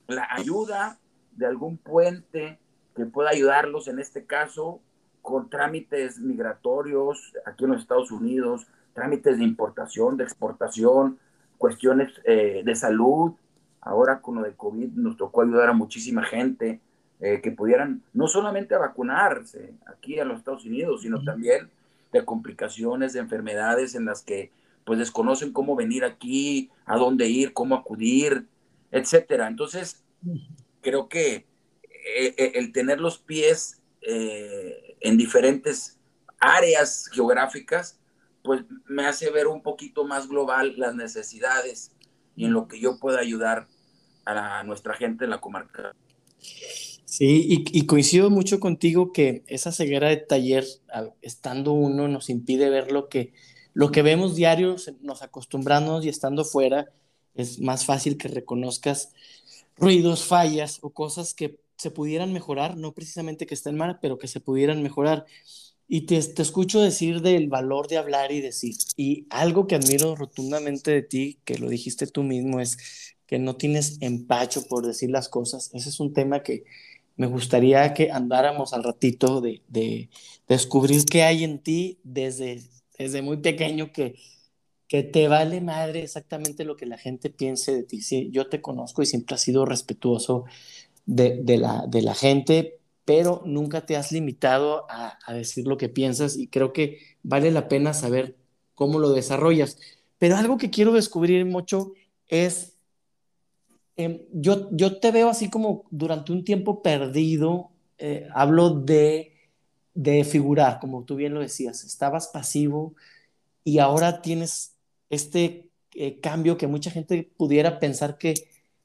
la 0.08 0.28
ayuda 0.32 1.00
de 1.34 1.46
algún 1.46 1.78
puente 1.78 2.60
que 2.96 3.06
pueda 3.06 3.30
ayudarlos, 3.30 3.88
en 3.88 4.00
este 4.00 4.26
caso, 4.26 4.82
con 5.22 5.50
trámites 5.50 6.20
migratorios 6.20 7.34
aquí 7.46 7.66
en 7.66 7.72
los 7.72 7.82
Estados 7.82 8.12
Unidos, 8.12 8.68
trámites 8.94 9.38
de 9.38 9.44
importación, 9.44 10.18
de 10.18 10.24
exportación, 10.24 11.20
cuestiones 11.58 12.12
eh, 12.26 12.62
de 12.64 12.76
salud, 12.76 13.34
Ahora 13.82 14.22
con 14.22 14.36
lo 14.36 14.44
de 14.44 14.54
COVID 14.54 14.92
nos 14.92 15.18
tocó 15.18 15.42
ayudar 15.42 15.70
a 15.70 15.74
muchísima 15.74 16.24
gente 16.24 16.80
eh, 17.20 17.42
que 17.42 17.52
pudieran 17.52 18.04
no 18.14 18.28
solamente 18.28 18.76
a 18.76 18.80
vacunarse 18.80 19.74
aquí 19.88 20.20
a 20.20 20.26
los 20.26 20.38
Estados 20.38 20.66
Unidos, 20.66 21.02
sino 21.02 21.24
también 21.24 21.70
de 22.14 22.24
complicaciones, 22.24 23.14
de 23.14 23.20
enfermedades 23.20 23.96
en 23.96 24.06
las 24.06 24.22
que 24.22 24.52
pues 24.86 25.00
desconocen 25.00 25.52
cómo 25.52 25.76
venir 25.76 26.04
aquí, 26.04 26.70
a 26.86 26.98
dónde 26.98 27.28
ir, 27.28 27.54
cómo 27.54 27.76
acudir, 27.76 28.46
etcétera. 28.92 29.48
Entonces, 29.48 30.04
creo 30.82 31.10
que 31.10 31.46
eh, 32.16 32.52
el 32.56 32.72
tener 32.72 33.00
los 33.00 33.18
pies 33.18 33.80
en 34.04 35.16
diferentes 35.16 36.00
áreas 36.40 37.08
geográficas, 37.14 38.00
pues 38.44 38.64
me 38.86 39.06
hace 39.06 39.30
ver 39.30 39.48
un 39.48 39.62
poquito 39.62 40.06
más 40.06 40.28
global 40.28 40.74
las 40.78 40.96
necesidades 40.96 41.92
y 42.36 42.46
en 42.46 42.54
lo 42.54 42.68
que 42.68 42.80
yo 42.80 43.00
pueda 43.00 43.20
ayudar 43.20 43.68
a 44.26 44.64
nuestra 44.64 44.94
gente 44.94 45.26
en 45.26 45.32
la 45.32 45.42
comarca. 45.42 45.94
Sí, 47.12 47.66
y, 47.74 47.86
coincido 47.88 48.30
mucho 48.30 48.62
contigo 48.62 49.12
que 49.12 49.44
esa 49.48 49.74
ceguera 49.74 50.08
de 50.08 50.16
taller, 50.16 50.66
estando 51.22 51.74
uno, 51.74 52.08
nos 52.08 52.30
impide 52.30 52.70
ver 52.70 52.92
lo 52.94 53.10
que, 53.10 53.34
lo 53.74 53.92
que 53.92 54.02
vemos 54.02 54.36
diario, 54.36 54.78
nos 55.02 55.22
acostumbramos 55.22 56.06
y 56.06 56.10
estando 56.10 56.46
fuera, 56.46 56.90
es 57.36 57.60
más 57.60 57.86
fácil 57.86 58.18
que 58.18 58.30
reconozcas 58.30 59.14
ruidos, 59.76 60.24
fallas 60.24 60.80
o 60.84 60.92
cosas 60.92 61.34
que 61.34 61.60
se 61.76 61.92
pudieran 61.92 62.32
mejorar, 62.32 62.78
no 62.78 62.94
precisamente 62.94 63.46
que 63.46 63.56
estén 63.56 63.76
mal, 63.76 64.00
pero 64.02 64.18
que 64.18 64.30
se 64.30 64.40
pudieran 64.40 64.82
mejorar. 64.82 65.26
Y 65.94 66.04
te, 66.04 66.24
te, 66.24 66.42
escucho 66.42 66.80
decir 66.80 67.22
del 67.22 67.50
valor 67.50 67.90
de 67.90 67.98
hablar 67.98 68.32
y 68.32 68.40
decir. 68.40 68.76
Y 68.96 69.28
algo 69.30 69.68
que 69.68 69.76
admiro 69.76 70.16
rotundamente 70.16 70.90
de 70.90 71.02
ti, 71.02 71.40
que 71.44 71.58
lo 71.58 71.68
dijiste 71.68 72.08
tú 72.08 72.24
mismo, 72.24 72.62
es 72.62 72.78
que 73.26 73.40
no 73.40 73.58
tienes 73.58 73.98
empacho 74.00 74.66
por 74.70 74.88
decir 74.88 75.10
las 75.10 75.28
cosas. 75.28 75.70
Ese 75.74 75.90
es 75.90 76.00
un 76.00 76.14
tema 76.14 76.44
que 76.44 76.64
me 77.18 77.28
gustaría 77.28 77.94
que 77.94 78.10
andáramos 78.10 78.72
al 78.72 78.86
ratito 78.86 79.42
de, 79.42 79.64
de, 79.68 80.10
descubrir 80.48 81.04
qué 81.04 81.24
hay 81.24 81.44
en 81.44 81.60
ti 81.60 82.00
desde, 82.06 82.62
desde 82.98 83.22
muy 83.22 83.38
pequeño 83.38 83.92
que, 83.92 84.16
que 84.88 85.04
te 85.04 85.28
vale 85.28 85.60
madre 85.60 86.04
exactamente 86.04 86.64
lo 86.64 86.78
que 86.78 86.86
la 86.86 86.98
gente 86.98 87.30
piense 87.30 87.76
de 87.76 87.84
ti. 87.84 88.02
Sí, 88.02 88.30
yo 88.32 88.48
te 88.48 88.62
conozco 88.62 89.02
y 89.02 89.08
siempre 89.08 89.36
has 89.36 89.42
sido 89.42 89.66
respetuoso 89.66 90.46
de, 91.06 91.42
de, 91.44 91.58
la, 91.58 91.86
de 91.86 92.02
la 92.02 92.16
gente, 92.16 92.81
pero 93.06 93.42
nunca 93.46 93.86
te 93.86 93.96
has 93.96 94.12
limitado 94.12 94.86
a, 94.90 95.18
decir 95.34 95.68
lo 95.68 95.78
que 95.78 95.90
piensas 95.90 96.38
y 96.38 96.48
creo 96.48 96.74
que 96.74 97.00
vale 97.24 97.52
la 97.52 97.68
pena 97.68 97.94
saber 97.94 98.36
cómo 98.76 99.00
lo 99.00 99.12
desarrollas. 99.12 99.78
Pero 100.18 100.36
algo 100.38 100.58
que 100.58 100.70
quiero 100.70 100.94
descubrir 100.94 101.46
mucho 101.46 101.94
es, 102.28 102.78
em, 103.96 104.22
yo, 104.34 104.70
yo 104.72 105.00
te 105.00 105.12
veo 105.12 105.30
así 105.30 105.50
como 105.50 105.86
durante 105.90 106.32
un 106.32 106.44
tiempo 106.44 106.82
perdido, 106.82 107.72
eh, 107.98 108.28
hablo 108.34 108.70
de, 108.72 109.34
de 109.94 110.24
figurar, 110.24 110.80
como 110.80 111.04
tú 111.04 111.16
bien 111.16 111.34
lo 111.34 111.42
decías, 111.42 111.84
estabas 111.84 112.28
pasivo 112.28 112.96
y 113.64 113.80
ahora 113.80 114.22
tienes 114.22 114.76
este 115.10 115.70
eh, 115.94 116.20
cambio 116.20 116.58
que 116.58 116.68
mucha 116.68 116.92
gente 116.92 117.30
pudiera 117.38 117.80
pensar 117.80 118.18
que 118.18 118.34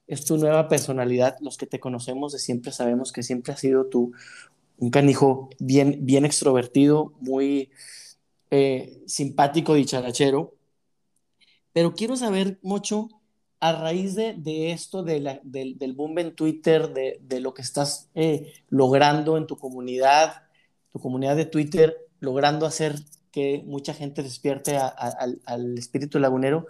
es 0.06 0.24
tu 0.24 0.36
nueva 0.38 0.68
personalidad. 0.68 1.36
Los 1.40 1.56
que 1.56 1.66
te 1.66 1.80
conocemos 1.80 2.32
de 2.32 2.38
siempre 2.38 2.72
sabemos 2.72 3.12
que 3.12 3.22
siempre 3.22 3.52
has 3.52 3.60
sido 3.60 3.86
tú 3.86 4.12
un 4.78 4.90
canijo 4.90 5.50
bien, 5.58 5.98
bien 6.02 6.24
extrovertido, 6.24 7.12
muy 7.20 7.70
eh, 8.50 9.02
simpático, 9.06 9.74
dicharachero. 9.74 10.54
Pero 11.72 11.94
quiero 11.94 12.16
saber 12.16 12.58
mucho 12.62 13.08
a 13.60 13.72
raíz 13.72 14.14
de, 14.14 14.70
esto, 14.70 15.02
de 15.02 15.40
del, 15.42 15.92
boom 15.94 16.18
en 16.18 16.34
Twitter, 16.34 16.92
de, 16.92 17.40
lo 17.40 17.54
que 17.54 17.62
estás 17.62 18.10
eh, 18.14 18.52
logrando 18.68 19.36
en 19.36 19.46
tu 19.46 19.56
comunidad, 19.56 20.44
tu 20.92 21.00
comunidad 21.00 21.36
de 21.36 21.46
Twitter, 21.46 21.96
logrando 22.20 22.66
hacer 22.66 22.96
que 23.32 23.62
mucha 23.66 23.92
gente 23.92 24.22
despierte 24.22 24.78
al 24.78 25.78
espíritu 25.78 26.18
lagunero. 26.18 26.66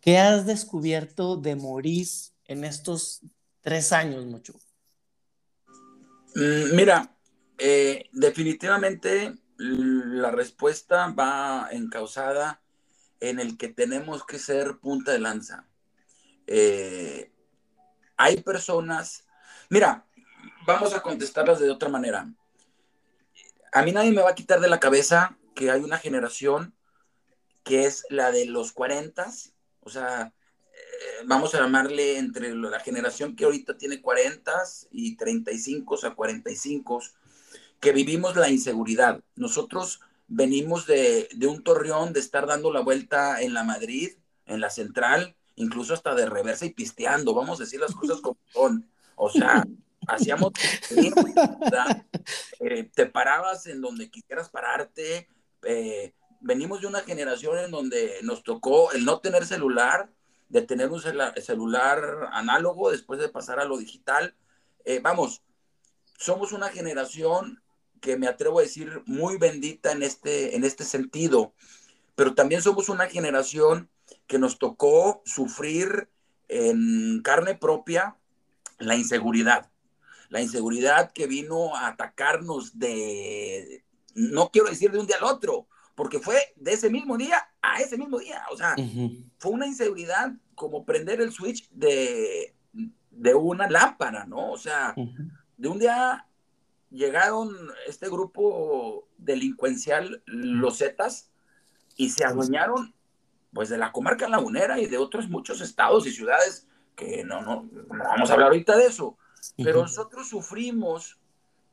¿Qué 0.00 0.18
has 0.18 0.46
descubierto 0.46 1.36
de 1.36 1.56
Maurice 1.56 2.32
en 2.50 2.64
estos 2.64 3.20
tres 3.60 3.92
años, 3.92 4.26
mucho? 4.26 4.54
Mm, 6.34 6.74
mira, 6.74 7.16
eh, 7.58 8.08
definitivamente 8.12 9.36
la 9.56 10.32
respuesta 10.32 11.12
va 11.12 11.68
encausada 11.70 12.60
en 13.20 13.38
el 13.38 13.56
que 13.56 13.68
tenemos 13.68 14.24
que 14.24 14.40
ser 14.40 14.78
punta 14.78 15.12
de 15.12 15.20
lanza. 15.20 15.68
Eh, 16.48 17.32
hay 18.16 18.42
personas, 18.42 19.24
mira, 19.68 20.04
vamos 20.66 20.92
a 20.92 21.02
contestarlas 21.02 21.60
de 21.60 21.70
otra 21.70 21.88
manera. 21.88 22.34
A 23.72 23.82
mí 23.82 23.92
nadie 23.92 24.10
me 24.10 24.22
va 24.22 24.30
a 24.30 24.34
quitar 24.34 24.58
de 24.58 24.68
la 24.68 24.80
cabeza 24.80 25.38
que 25.54 25.70
hay 25.70 25.82
una 25.82 25.98
generación 25.98 26.74
que 27.62 27.84
es 27.84 28.06
la 28.10 28.32
de 28.32 28.46
los 28.46 28.72
40, 28.72 29.30
o 29.80 29.90
sea, 29.90 30.34
vamos 31.26 31.54
a 31.54 31.60
llamarle 31.60 32.18
entre 32.18 32.54
la 32.54 32.80
generación 32.80 33.36
que 33.36 33.44
ahorita 33.44 33.76
tiene 33.76 34.00
40 34.00 34.52
y 34.90 35.16
35 35.16 35.98
a 36.06 36.14
45, 36.14 37.02
que 37.80 37.92
vivimos 37.92 38.36
la 38.36 38.50
inseguridad. 38.50 39.20
Nosotros 39.36 40.00
venimos 40.28 40.86
de, 40.86 41.28
de, 41.34 41.46
un 41.46 41.62
torreón, 41.62 42.12
de 42.12 42.20
estar 42.20 42.46
dando 42.46 42.72
la 42.72 42.80
vuelta 42.80 43.40
en 43.40 43.54
la 43.54 43.64
Madrid, 43.64 44.12
en 44.46 44.60
la 44.60 44.70
central, 44.70 45.34
incluso 45.56 45.94
hasta 45.94 46.14
de 46.14 46.26
reversa 46.26 46.66
y 46.66 46.70
pisteando, 46.70 47.34
vamos 47.34 47.60
a 47.60 47.64
decir 47.64 47.80
las 47.80 47.94
cosas 47.94 48.20
como 48.22 48.38
son. 48.52 48.88
O 49.16 49.28
sea, 49.30 49.64
hacíamos, 50.06 50.52
eh, 52.60 52.90
te 52.94 53.06
parabas 53.06 53.66
en 53.66 53.80
donde 53.80 54.10
quisieras 54.10 54.48
pararte. 54.48 55.28
Eh, 55.62 56.14
venimos 56.40 56.80
de 56.80 56.86
una 56.86 57.00
generación 57.00 57.58
en 57.58 57.70
donde 57.70 58.14
nos 58.22 58.42
tocó 58.42 58.92
el 58.92 59.04
no 59.04 59.20
tener 59.20 59.44
celular, 59.46 60.08
de 60.50 60.62
tener 60.62 60.90
un 60.90 61.00
celular 61.00 62.28
análogo 62.32 62.90
después 62.90 63.18
de 63.18 63.28
pasar 63.28 63.58
a 63.58 63.64
lo 63.64 63.78
digital. 63.78 64.36
Eh, 64.84 65.00
vamos, 65.02 65.42
somos 66.18 66.52
una 66.52 66.68
generación 66.68 67.62
que 68.00 68.18
me 68.18 68.28
atrevo 68.28 68.58
a 68.58 68.62
decir 68.62 69.02
muy 69.06 69.38
bendita 69.38 69.92
en 69.92 70.02
este, 70.02 70.56
en 70.56 70.64
este 70.64 70.84
sentido, 70.84 71.54
pero 72.14 72.34
también 72.34 72.60
somos 72.60 72.88
una 72.88 73.06
generación 73.06 73.88
que 74.26 74.38
nos 74.38 74.58
tocó 74.58 75.22
sufrir 75.24 76.10
en 76.48 77.22
carne 77.22 77.54
propia 77.54 78.16
la 78.78 78.96
inseguridad 78.96 79.70
la 80.30 80.40
inseguridad 80.40 81.12
que 81.12 81.26
vino 81.26 81.74
a 81.76 81.88
atacarnos 81.88 82.78
de, 82.78 83.84
no 84.14 84.50
quiero 84.50 84.70
decir 84.70 84.90
de 84.90 84.98
un 84.98 85.06
día 85.06 85.16
al 85.16 85.24
otro, 85.24 85.66
porque 86.00 86.18
fue 86.18 86.54
de 86.56 86.72
ese 86.72 86.88
mismo 86.88 87.18
día 87.18 87.46
a 87.60 87.78
ese 87.78 87.98
mismo 87.98 88.18
día. 88.18 88.42
O 88.50 88.56
sea, 88.56 88.74
fue 89.36 89.52
una 89.52 89.66
inseguridad 89.66 90.32
como 90.54 90.86
prender 90.86 91.20
el 91.20 91.30
switch 91.30 91.68
de, 91.72 92.54
de 93.10 93.34
una 93.34 93.68
lámpara, 93.68 94.24
¿no? 94.24 94.50
O 94.50 94.56
sea, 94.56 94.94
de 95.58 95.68
un 95.68 95.78
día 95.78 96.26
llegaron 96.88 97.54
este 97.86 98.08
grupo 98.08 99.08
delincuencial, 99.18 100.22
los 100.24 100.78
Zetas, 100.78 101.28
y 101.96 102.08
se 102.08 102.24
adueñaron 102.24 102.94
pues 103.52 103.68
de 103.68 103.76
la 103.76 103.92
comarca 103.92 104.26
lagunera 104.26 104.80
y 104.80 104.86
de 104.86 104.96
otros 104.96 105.28
muchos 105.28 105.60
estados 105.60 106.06
y 106.06 106.12
ciudades 106.12 106.66
que 106.96 107.24
no, 107.24 107.42
no, 107.42 107.68
no 107.70 108.04
vamos 108.04 108.30
a 108.30 108.32
hablar 108.32 108.48
ahorita 108.48 108.74
de 108.74 108.86
eso, 108.86 109.18
pero 109.58 109.82
nosotros 109.82 110.30
sufrimos 110.30 111.20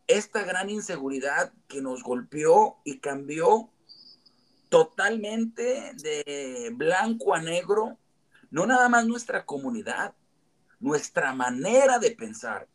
esta 0.06 0.44
gran 0.44 0.70
inseguridad 0.70 1.54
que 1.70 1.82
nos 1.82 2.04
golpeó 2.04 2.82
y 2.84 3.00
cambió 3.00 3.72
totalmente 4.70 5.94
de 5.96 6.72
blanco 6.74 7.34
a 7.34 7.42
negro, 7.42 7.98
no 8.50 8.66
nada 8.66 8.90
más 8.90 9.06
nuestra 9.06 9.46
comunidad, 9.46 10.14
nuestra 10.80 11.34
manera 11.34 12.00
de 12.00 12.12
pensar, 12.12 12.68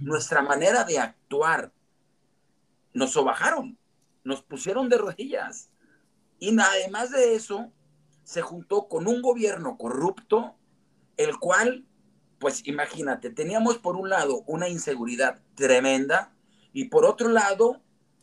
nuestra 0.00 0.42
manera 0.42 0.84
de 0.84 0.98
actuar. 0.98 1.72
Nos 2.92 3.12
sobajaron, 3.12 3.78
nos 4.22 4.42
pusieron 4.42 4.88
de 4.88 4.98
rodillas. 4.98 5.70
Y 6.38 6.56
además 6.58 7.10
de 7.10 7.34
eso, 7.34 7.72
se 8.22 8.42
juntó 8.42 8.88
con 8.88 9.06
un 9.06 9.20
gobierno 9.22 9.76
corrupto, 9.76 10.56
el 11.16 11.38
cual 11.38 11.84
pues 12.44 12.66
imagínate, 12.66 13.30
teníamos 13.30 13.78
por 13.78 13.96
un 13.96 14.10
lado 14.10 14.42
una 14.46 14.68
inseguridad 14.68 15.40
tremenda 15.54 16.30
y 16.74 16.90
por 16.90 17.06
otro 17.06 17.30
lado 17.30 17.80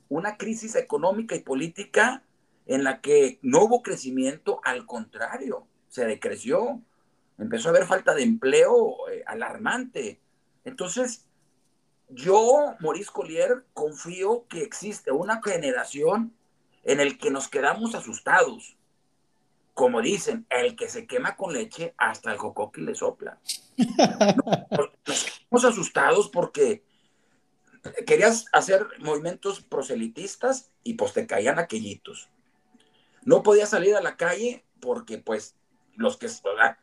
una 0.10 0.38
crisis 0.38 0.76
económica 0.76 1.34
y 1.34 1.40
política 1.40 2.24
en 2.66 2.84
la 2.84 3.02
que 3.02 3.40
no 3.42 3.64
hubo 3.64 3.82
crecimiento, 3.82 4.62
al 4.64 4.86
contrario, 4.86 5.68
se 5.90 6.06
decreció, 6.06 6.82
empezó 7.38 7.70
a 7.70 7.72
haber 7.72 7.86
falta 7.86 8.14
de 8.14 8.24
empleo 8.24 9.10
eh, 9.10 9.24
alarmante. 9.26 10.20
Entonces, 10.64 11.26
yo, 12.10 12.76
Maurice 12.80 13.12
Collier, 13.12 13.66
confío 13.74 14.46
que 14.48 14.62
existe 14.62 15.12
una 15.12 15.42
generación 15.44 16.34
en 16.84 17.00
el 17.00 17.18
que 17.18 17.32
nos 17.32 17.48
quedamos 17.48 17.96
asustados, 17.96 18.76
como 19.74 20.02
dicen, 20.02 20.46
el 20.50 20.76
que 20.76 20.90
se 20.90 21.08
quema 21.08 21.36
con 21.36 21.54
leche, 21.54 21.94
hasta 21.98 22.32
el 22.32 22.38
jocoqui 22.38 22.82
le 22.82 22.96
sopla. 22.96 23.40
Nos 23.78 25.24
quedamos 25.24 25.66
asustados 25.66 26.30
porque 26.30 26.84
querías 28.06 28.46
hacer 28.52 28.86
movimientos 29.00 29.62
proselitistas 29.62 30.70
y 30.84 30.96
pues 30.96 31.14
te 31.14 31.26
caían 31.26 31.58
aquellitos. 31.58 32.30
No 33.24 33.44
podías 33.44 33.70
salir 33.70 33.96
a 33.96 34.02
la 34.02 34.18
calle 34.18 34.66
porque 34.80 35.18
pues 35.18 35.56
los 35.96 36.18
que 36.18 36.28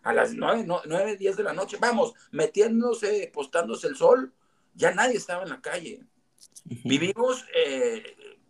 a 0.02 0.12
las 0.12 0.34
nueve, 0.34 0.64
nueve, 0.66 1.16
diez 1.16 1.36
de 1.36 1.42
la 1.42 1.52
noche, 1.52 1.76
vamos, 1.80 2.14
metiéndose, 2.30 3.30
postándose 3.32 3.88
el 3.88 3.96
sol, 3.96 4.32
ya 4.74 4.92
nadie 4.94 5.16
estaba 5.16 5.42
en 5.42 5.48
la 5.50 5.60
calle. 5.60 6.04
Vivimos 6.84 7.44
eh, 7.54 8.04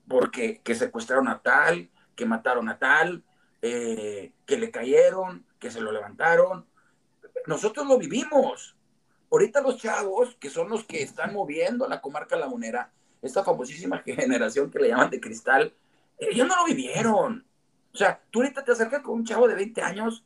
porque 0.06 0.60
que 0.62 0.74
secuestraron 0.74 1.28
a 1.28 1.40
tal, 1.40 1.90
que 2.14 2.26
mataron 2.26 2.68
a 2.68 2.78
tal, 2.78 3.24
eh, 3.62 4.32
que 4.46 4.58
le 4.58 4.70
cayeron, 4.70 5.46
que 5.58 5.70
se 5.70 5.80
lo 5.80 5.92
levantaron. 5.92 6.66
Nosotros 7.46 7.86
lo 7.86 7.98
vivimos. 7.98 8.76
Ahorita 9.30 9.60
los 9.60 9.78
chavos, 9.78 10.36
que 10.36 10.50
son 10.50 10.68
los 10.68 10.84
que 10.84 11.02
están 11.02 11.32
moviendo 11.32 11.86
la 11.86 12.00
comarca 12.00 12.36
lagunera, 12.36 12.92
esta 13.22 13.44
famosísima 13.44 13.98
generación 14.04 14.70
que 14.70 14.78
le 14.78 14.88
llaman 14.88 15.10
de 15.10 15.20
cristal, 15.20 15.74
ellos 16.18 16.46
no 16.46 16.56
lo 16.56 16.64
vivieron. 16.64 17.47
O 17.92 17.96
sea, 17.96 18.20
tú 18.30 18.40
ahorita 18.40 18.64
te 18.64 18.72
acercas 18.72 19.02
con 19.02 19.14
un 19.14 19.24
chavo 19.24 19.48
de 19.48 19.54
20 19.54 19.82
años, 19.82 20.24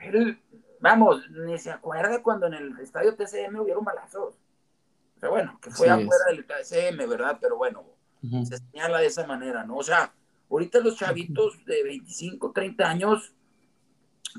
él, 0.00 0.40
vamos, 0.80 1.28
ni 1.30 1.58
se 1.58 1.70
acuerda 1.70 2.22
cuando 2.22 2.46
en 2.46 2.54
el 2.54 2.78
estadio 2.78 3.14
TCM 3.14 3.60
hubieron 3.60 3.84
balazos. 3.84 4.34
O 5.16 5.20
sea, 5.20 5.28
bueno, 5.30 5.58
que 5.62 5.70
fue 5.70 5.88
afuera 5.88 6.24
del 6.28 6.44
TCM, 6.46 7.08
¿verdad? 7.08 7.38
Pero 7.40 7.56
bueno, 7.56 7.84
se 8.44 8.58
señala 8.58 8.98
de 8.98 9.06
esa 9.06 9.26
manera, 9.26 9.64
¿no? 9.64 9.76
O 9.76 9.82
sea, 9.82 10.12
Ahorita 10.50 10.80
los 10.80 10.96
chavitos 10.96 11.64
de 11.64 11.82
25, 11.82 12.52
30 12.52 12.88
años, 12.88 13.32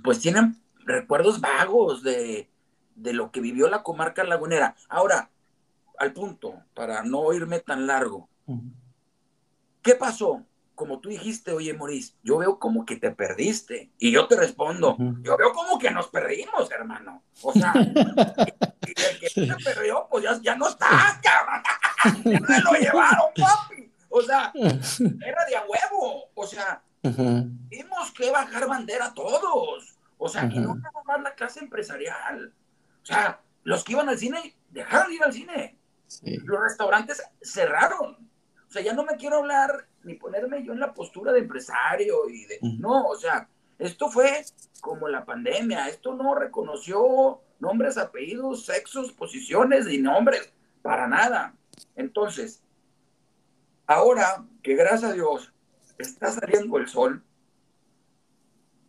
pues 0.04 0.20
tienen 0.20 0.62
recuerdos 0.86 1.42
vagos 1.42 2.02
de, 2.02 2.50
lo 2.96 3.32
que 3.32 3.42
vivió 3.42 3.70
la 3.70 3.84
comarca 3.84 4.24
lagunera. 4.24 4.76
Ahora, 4.88 5.30
al 5.98 6.14
punto, 6.14 6.64
para 6.74 7.04
no 7.04 7.34
irme 7.34 7.60
tan 7.60 7.88
largo, 7.88 8.30
¿qué 9.82 9.96
pasó? 9.96 10.46
Como 10.78 11.00
tú 11.00 11.10
dijiste, 11.10 11.52
oye, 11.52 11.74
Maurice, 11.74 12.14
yo 12.22 12.38
veo 12.38 12.60
como 12.60 12.86
que 12.86 12.98
te 12.98 13.10
perdiste. 13.10 13.90
Y 13.98 14.12
yo 14.12 14.28
te 14.28 14.36
respondo, 14.36 14.96
yo 15.24 15.36
veo 15.36 15.52
como 15.52 15.80
que 15.80 15.90
nos 15.90 16.08
perdimos, 16.10 16.70
hermano. 16.70 17.24
O 17.42 17.52
sea, 17.52 17.74
y 17.76 17.90
el 17.90 19.20
que 19.20 19.28
se 19.28 19.56
perdió, 19.64 20.08
pues 20.08 20.24
ya, 20.24 20.40
ya 20.40 20.56
no 20.56 20.68
está, 20.70 21.20
cabrón. 21.24 22.44
Se 22.48 22.62
lo 22.62 22.74
llevaron, 22.74 23.32
papi. 23.36 23.92
O 24.10 24.22
sea, 24.22 24.54
era 24.54 25.46
de 25.46 25.56
a 25.56 25.66
huevo. 25.66 26.30
O 26.36 26.46
sea, 26.46 26.84
tuvimos 27.02 28.12
que 28.16 28.30
bajar 28.30 28.68
bandera 28.68 29.12
todos. 29.16 29.98
O 30.20 30.30
sea, 30.30 30.46
y 30.46 30.60
no 30.60 30.76
nada 30.76 31.02
más 31.08 31.22
la 31.24 31.34
clase 31.34 31.60
empresarial. 31.60 32.54
O 33.02 33.06
sea, 33.08 33.42
los 33.64 33.84
que 33.84 33.94
iban 33.94 34.10
al 34.10 34.20
cine 34.20 34.56
dejaron 34.70 35.10
de 35.10 35.16
ir 35.16 35.24
al 35.24 35.34
cine. 35.34 35.80
Los 36.22 36.62
restaurantes 36.62 37.24
cerraron. 37.42 38.27
O 38.68 38.72
sea, 38.72 38.82
ya 38.82 38.94
no 38.94 39.04
me 39.04 39.16
quiero 39.16 39.38
hablar 39.38 39.88
ni 40.04 40.16
ponerme 40.16 40.64
yo 40.64 40.74
en 40.74 40.80
la 40.80 40.94
postura 40.94 41.32
de 41.32 41.40
empresario 41.40 42.30
y 42.30 42.46
de. 42.46 42.60
No, 42.80 43.08
o 43.08 43.16
sea, 43.16 43.48
esto 43.80 44.10
fue 44.10 44.44
como 44.82 45.08
la 45.08 45.26
pandemia. 45.26 45.88
Esto 45.88 46.14
no 46.16 46.36
reconoció 46.36 47.42
nombres, 47.60 47.98
apellidos, 47.98 48.66
sexos, 48.66 49.12
posiciones 49.14 49.88
y 49.88 50.00
nombres. 50.00 50.54
Para 50.82 51.08
nada. 51.08 51.54
Entonces, 51.96 52.64
Ahora 53.88 54.46
que 54.62 54.76
gracias 54.76 55.12
a 55.12 55.14
Dios 55.14 55.54
está 55.98 56.30
saliendo 56.30 56.78
el 56.78 56.90
sol, 56.90 57.24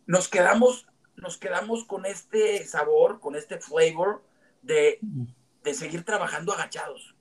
nos 0.05 0.27
quedamos, 0.27 0.87
nos 1.15 1.37
quedamos 1.37 1.85
con 1.85 2.05
este 2.05 2.65
sabor, 2.65 3.21
con 3.21 3.37
este 3.37 3.59
flavor 3.59 4.21
de, 4.61 4.99
seguir 5.73 6.03
trabajando 6.03 6.51
agachados. 6.51 7.15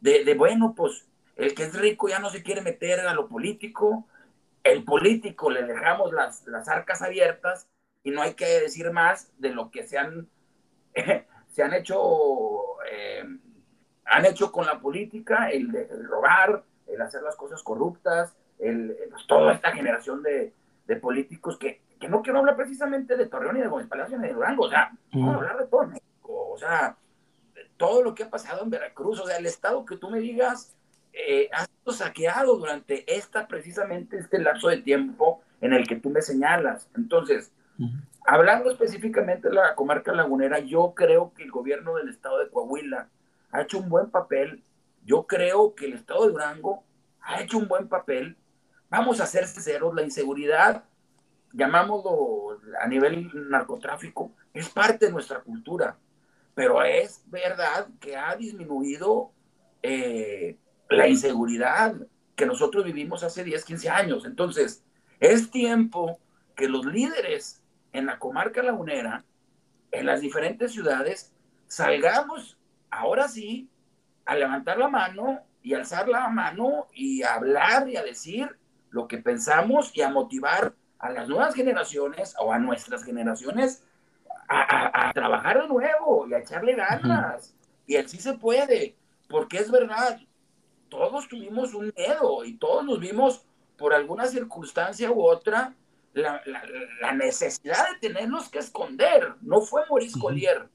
De, 0.00 0.34
bueno, 0.34 0.74
pues 0.74 1.06
el 1.36 1.54
que 1.54 1.64
es 1.64 1.74
rico 1.78 2.08
ya 2.08 2.18
no 2.18 2.30
se 2.30 2.42
quiere 2.42 2.62
meter 2.62 3.00
a 3.00 3.14
lo 3.14 3.28
político, 3.28 4.06
el 4.64 4.84
político 4.84 5.50
le 5.50 5.62
dejamos 5.62 6.12
las, 6.12 6.68
arcas 6.68 7.02
abiertas 7.02 7.68
y 8.02 8.10
no 8.10 8.22
hay 8.22 8.34
que 8.34 8.46
decir 8.60 8.90
más 8.90 9.30
de 9.38 9.50
lo 9.50 9.70
que 9.70 9.86
se 9.86 9.98
han, 9.98 10.28
se 11.48 11.62
han 11.62 11.74
hecho, 11.74 12.82
eh, 12.90 13.24
han 14.06 14.24
hecho 14.24 14.50
con 14.50 14.66
la 14.66 14.80
política, 14.80 15.50
el 15.50 15.70
robar, 16.08 16.64
el 16.86 17.00
hacer 17.00 17.22
las 17.22 17.36
cosas 17.36 17.62
corruptas, 17.62 18.34
el, 18.58 18.96
pues, 19.10 19.26
toda 19.26 19.52
esta 19.52 19.72
generación 19.72 20.22
de, 20.22 20.54
de 20.86 20.96
políticos 20.96 21.58
que, 21.58 21.82
que, 22.00 22.08
no 22.08 22.22
quiero 22.22 22.38
hablar 22.38 22.56
precisamente 22.56 23.16
de 23.16 23.26
Torreón 23.26 23.58
y 23.58 23.60
de 23.60 23.68
Gómez 23.68 23.86
Palacio 23.86 24.18
ni 24.18 24.28
de 24.28 24.34
Durango, 24.34 24.64
o 24.64 24.70
sea, 24.70 24.92
quiero 25.10 25.32
hablar 25.32 25.58
de 25.58 25.66
todo 25.66 25.86
México, 25.86 26.48
o 26.50 26.56
sea, 26.56 26.96
todo 27.76 28.02
lo 28.02 28.14
que 28.14 28.22
ha 28.22 28.30
pasado 28.30 28.62
en 28.62 28.70
Veracruz, 28.70 29.20
o 29.20 29.26
sea, 29.26 29.36
el 29.36 29.46
estado 29.46 29.84
que 29.84 29.98
tú 29.98 30.08
me 30.10 30.20
digas 30.20 30.75
eh, 31.16 31.48
ha 31.52 31.64
sido 31.64 31.92
saqueado 31.92 32.56
durante 32.56 33.04
esta, 33.16 33.48
precisamente 33.48 34.18
este 34.18 34.38
lapso 34.38 34.68
de 34.68 34.78
tiempo 34.78 35.40
en 35.62 35.72
el 35.72 35.88
que 35.88 35.96
tú 35.96 36.10
me 36.10 36.20
señalas. 36.20 36.88
Entonces, 36.94 37.52
hablando 38.26 38.70
específicamente 38.70 39.48
de 39.48 39.54
la 39.54 39.74
comarca 39.74 40.12
lagunera, 40.12 40.58
yo 40.58 40.92
creo 40.94 41.32
que 41.34 41.44
el 41.44 41.50
gobierno 41.50 41.96
del 41.96 42.10
estado 42.10 42.38
de 42.38 42.50
Coahuila 42.50 43.08
ha 43.50 43.62
hecho 43.62 43.78
un 43.78 43.88
buen 43.88 44.10
papel. 44.10 44.62
Yo 45.04 45.26
creo 45.26 45.74
que 45.74 45.86
el 45.86 45.94
Estado 45.94 46.26
de 46.26 46.32
Durango 46.32 46.82
ha 47.22 47.40
hecho 47.40 47.58
un 47.58 47.68
buen 47.68 47.88
papel. 47.88 48.36
Vamos 48.90 49.20
a 49.20 49.26
ser 49.26 49.46
sinceros, 49.46 49.94
la 49.94 50.02
inseguridad, 50.02 50.84
llamámoslo 51.52 52.60
a 52.80 52.86
nivel 52.86 53.30
narcotráfico, 53.48 54.32
es 54.52 54.68
parte 54.68 55.06
de 55.06 55.12
nuestra 55.12 55.40
cultura, 55.40 55.96
pero 56.54 56.82
es 56.82 57.22
verdad 57.26 57.88
que 58.00 58.16
ha 58.16 58.36
disminuido 58.36 59.30
eh, 59.82 60.56
la 60.88 61.08
inseguridad 61.08 61.94
que 62.34 62.46
nosotros 62.46 62.84
vivimos 62.84 63.22
hace 63.22 63.44
10, 63.44 63.64
15 63.64 63.88
años. 63.90 64.24
Entonces, 64.24 64.84
es 65.20 65.50
tiempo 65.50 66.18
que 66.54 66.68
los 66.68 66.84
líderes 66.84 67.62
en 67.92 68.06
la 68.06 68.18
comarca 68.18 68.62
lagunera, 68.62 69.24
en 69.90 70.06
las 70.06 70.20
diferentes 70.20 70.72
ciudades, 70.72 71.32
salgamos 71.66 72.58
ahora 72.90 73.28
sí 73.28 73.70
a 74.26 74.34
levantar 74.34 74.78
la 74.78 74.88
mano 74.88 75.40
y 75.62 75.74
alzar 75.74 76.08
la 76.08 76.28
mano 76.28 76.86
y 76.92 77.22
a 77.22 77.34
hablar 77.34 77.88
y 77.88 77.96
a 77.96 78.02
decir 78.02 78.56
lo 78.90 79.08
que 79.08 79.18
pensamos 79.18 79.90
y 79.96 80.02
a 80.02 80.10
motivar 80.10 80.74
a 80.98 81.10
las 81.10 81.28
nuevas 81.28 81.54
generaciones 81.54 82.34
o 82.38 82.52
a 82.52 82.58
nuestras 82.58 83.04
generaciones 83.04 83.82
a, 84.48 85.10
trabajar 85.12 85.62
de 85.62 85.68
nuevo 85.68 86.26
y 86.28 86.34
a 86.34 86.38
echarle 86.38 86.74
ganas. 86.74 87.54
Y 87.86 87.96
así 87.96 88.18
se 88.18 88.34
puede, 88.34 88.96
porque 89.28 89.58
es 89.58 89.70
verdad, 89.70 90.20
todos 90.88 91.28
tuvimos 91.28 91.74
un 91.74 91.92
miedo 91.96 92.44
y 92.44 92.54
todos 92.54 92.84
nos 92.84 93.00
vimos 93.00 93.44
por 93.76 93.94
alguna 93.94 94.26
circunstancia 94.26 95.10
u 95.10 95.22
otra 95.22 95.74
la, 96.12 96.42
necesidad 97.14 97.90
de 97.90 98.08
tenernos 98.08 98.48
que 98.48 98.58
esconder. 98.58 99.34
No 99.42 99.60
fue 99.60 99.82
Maurice 99.88 100.18
Collier, 100.18 100.68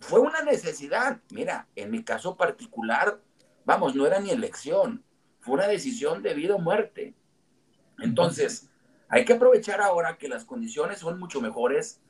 fue 0.00 0.20
una 0.20 0.42
necesidad. 0.42 1.20
Mira, 1.30 1.66
en 1.74 1.90
mi 1.90 2.02
caso 2.02 2.36
particular, 2.36 3.20
vamos, 3.64 3.94
no 3.94 4.06
era 4.06 4.20
ni 4.20 4.30
elección, 4.30 5.04
fue 5.40 5.54
una 5.54 5.68
decisión 5.68 6.22
de 6.22 6.34
vida 6.34 6.54
o 6.54 6.58
muerte. 6.58 7.14
Entonces, 7.98 8.68
hay 9.08 9.24
que 9.24 9.32
aprovechar 9.32 9.80
ahora 9.80 10.18
que 10.18 10.28
las 10.28 10.44
condiciones 10.44 10.98
son 10.98 11.18
mucho 11.18 11.40
mejores 11.40 12.00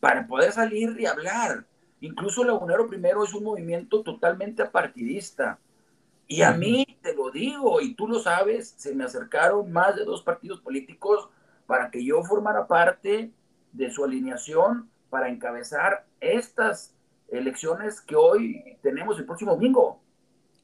para 0.00 0.26
poder 0.26 0.52
salir 0.52 0.98
y 0.98 1.06
hablar. 1.06 1.66
Incluso 2.00 2.44
Lagunero 2.44 2.86
Primero 2.86 3.24
es 3.24 3.34
un 3.34 3.44
movimiento 3.44 4.02
totalmente 4.02 4.62
apartidista. 4.62 5.58
Y 6.30 6.42
a 6.42 6.52
mí, 6.52 6.86
te 7.02 7.14
lo 7.14 7.30
digo, 7.30 7.80
y 7.80 7.94
tú 7.94 8.06
lo 8.06 8.20
sabes, 8.20 8.74
se 8.76 8.94
me 8.94 9.04
acercaron 9.04 9.72
más 9.72 9.96
de 9.96 10.04
dos 10.04 10.22
partidos 10.22 10.60
políticos 10.60 11.30
para 11.66 11.90
que 11.90 12.04
yo 12.04 12.22
formara 12.22 12.66
parte 12.66 13.32
de 13.72 13.90
su 13.90 14.04
alineación 14.04 14.90
para 15.08 15.30
encabezar 15.30 16.04
estas 16.20 16.94
elecciones 17.28 18.02
que 18.02 18.14
hoy 18.14 18.76
tenemos 18.82 19.18
el 19.18 19.24
próximo 19.24 19.52
domingo. 19.52 20.00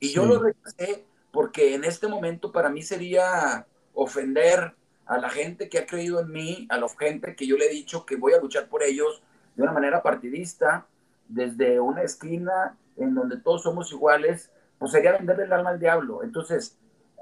Y 0.00 0.12
yo 0.12 0.26
lo 0.26 0.42
rechacé 0.42 1.06
porque 1.32 1.74
en 1.74 1.84
este 1.84 2.08
momento 2.08 2.52
para 2.52 2.68
mí 2.68 2.82
sería 2.82 3.66
ofender 3.94 4.74
a 5.06 5.18
la 5.18 5.30
gente 5.30 5.70
que 5.70 5.78
ha 5.78 5.86
creído 5.86 6.20
en 6.20 6.30
mí, 6.30 6.66
a 6.70 6.76
la 6.76 6.88
gente 6.90 7.34
que 7.34 7.46
yo 7.46 7.56
le 7.56 7.66
he 7.66 7.70
dicho 7.70 8.04
que 8.04 8.16
voy 8.16 8.34
a 8.34 8.40
luchar 8.40 8.68
por 8.68 8.82
ellos 8.82 9.22
de 9.56 9.62
una 9.62 9.72
manera 9.72 10.02
partidista, 10.02 10.86
desde 11.28 11.80
una 11.80 12.02
esquina 12.02 12.76
en 12.96 13.14
donde 13.14 13.38
todos 13.38 13.62
somos 13.62 13.90
iguales, 13.92 14.50
pues 14.78 14.92
sería 14.92 15.12
venderle 15.12 15.44
el 15.44 15.52
alma 15.52 15.70
al 15.70 15.80
diablo. 15.80 16.22
Entonces, 16.22 16.78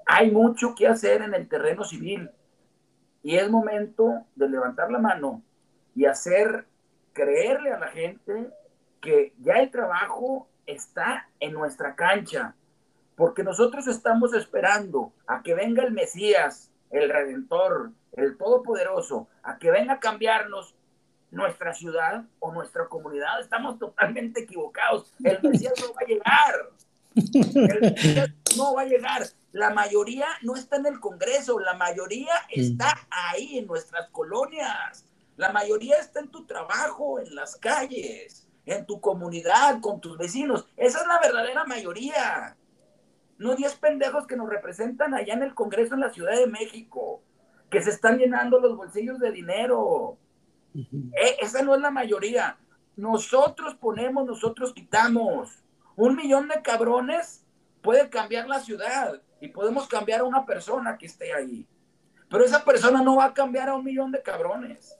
hay 0.07 0.31
mucho 0.31 0.75
que 0.75 0.87
hacer 0.87 1.23
en 1.23 1.35
el 1.35 1.49
terreno 1.49 1.85
civil 1.85 2.31
y 3.23 3.37
es 3.37 3.49
momento 3.51 4.25
de 4.35 4.49
levantar 4.49 4.91
la 4.91 4.99
mano 4.99 5.43
y 5.95 6.07
hacer 6.07 6.67
creerle 7.13 7.73
a 7.73 7.79
la 7.79 7.89
gente 7.89 8.51
que 9.01 9.35
ya 9.39 9.55
el 9.55 9.71
trabajo 9.71 10.49
está 10.67 11.29
en 11.41 11.53
nuestra 11.53 11.95
cancha, 11.95 12.55
porque 13.17 13.43
nosotros 13.43 13.87
estamos 13.87 14.33
esperando 14.35 15.13
a 15.27 15.43
que 15.43 15.55
venga 15.55 15.83
el 15.83 15.93
Mesías, 15.93 16.71
el 16.91 17.11
Redentor, 17.11 17.91
el 18.13 18.37
Todopoderoso, 18.37 19.29
a 19.43 19.59
que 19.59 19.71
venga 19.71 19.95
a 19.95 20.01
cambiarnos 20.01 20.75
nuestra 21.31 21.75
ciudad 21.75 22.25
o 22.39 22.53
nuestra 22.53 22.87
comunidad. 22.89 23.41
Estamos 23.41 23.79
totalmente 23.79 24.43
equivocados. 24.43 25.15
El 25.25 25.43
Mesías 25.43 25.75
no 25.81 25.95
va 25.95 26.01
a 26.03 26.07
llegar. 26.07 26.71
El 27.15 28.35
no 28.57 28.75
va 28.75 28.83
a 28.83 28.87
llegar. 28.87 29.27
La 29.53 29.71
mayoría 29.71 30.27
no 30.43 30.57
está 30.57 30.77
en 30.77 30.87
el 30.87 30.99
Congreso, 31.01 31.59
la 31.59 31.75
mayoría 31.75 32.33
está 32.51 33.07
ahí 33.11 33.59
en 33.59 33.67
nuestras 33.67 34.09
colonias. 34.11 35.05
La 35.37 35.53
mayoría 35.53 35.97
está 35.97 36.21
en 36.21 36.29
tu 36.29 36.45
trabajo, 36.45 37.19
en 37.21 37.35
las 37.35 37.57
calles, 37.57 38.49
en 38.65 38.87
tu 38.87 39.01
comunidad, 39.01 39.81
con 39.81 40.01
tus 40.01 40.17
vecinos. 40.17 40.67
Esa 40.77 41.01
es 41.01 41.07
la 41.07 41.21
verdadera 41.21 41.65
mayoría 41.65 42.57
no 43.43 43.57
10 43.57 43.75
pendejos 43.77 44.27
que 44.27 44.37
nos 44.37 44.49
representan 44.49 45.15
allá 45.15 45.35
en 45.35 45.43
el 45.43 45.55
Congreso 45.55 45.95
en 45.95 46.01
la 46.01 46.13
Ciudad 46.13 46.37
de 46.37 46.47
México, 46.47 47.21
que 47.71 47.83
se 47.83 47.91
están 47.91 48.19
llenando 48.19 48.61
los 48.61 48.77
bolsillos 48.77 49.19
de 49.19 49.33
dinero. 49.33 50.17
Eh, 50.75 51.37
esa 51.41 51.63
no 51.63 51.75
es 51.75 51.81
la 51.81 51.91
mayoría. 51.91 52.57
Nosotros 52.97 53.75
ponemos, 53.75 54.27
nosotros 54.27 54.73
quitamos. 54.73 55.62
Un 55.97 56.17
millón 56.17 56.49
de 56.49 56.63
cabrones 56.63 57.45
puede 57.83 58.09
cambiar 58.09 58.49
la 58.49 58.61
ciudad 58.61 59.21
y 59.41 59.49
podemos 59.49 59.87
cambiar 59.89 60.21
a 60.21 60.25
una 60.25 60.47
persona 60.47 60.97
que 60.97 61.07
esté 61.07 61.33
ahí. 61.33 61.67
Pero 62.31 62.45
esa 62.45 62.65
persona 62.65 63.03
no 63.03 63.17
va 63.17 63.27
a 63.27 63.35
cambiar 63.35 63.69
a 63.69 63.75
un 63.75 63.85
millón 63.85 64.11
de 64.13 64.23
cabrones. 64.23 64.97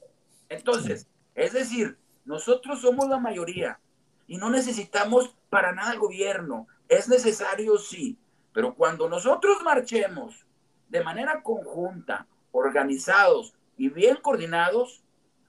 Entonces, 0.49 1.07
es 1.33 1.53
decir, 1.53 1.97
nosotros 2.25 2.81
somos 2.81 3.09
la 3.09 3.17
mayoría 3.17 3.79
y 4.27 4.37
no 4.37 4.49
necesitamos 4.49 5.35
para 5.49 5.71
nada 5.71 5.93
el 5.93 5.99
gobierno. 5.99 6.67
Es 6.87 7.09
necesario, 7.09 7.77
sí, 7.77 8.17
pero 8.53 8.75
cuando 8.75 9.09
nosotros 9.09 9.63
marchemos 9.63 10.45
de 10.89 11.03
manera 11.03 11.41
conjunta, 11.41 12.27
organizados 12.51 13.55
y 13.77 13.89
bien 13.89 14.17
coordinados, 14.17 15.03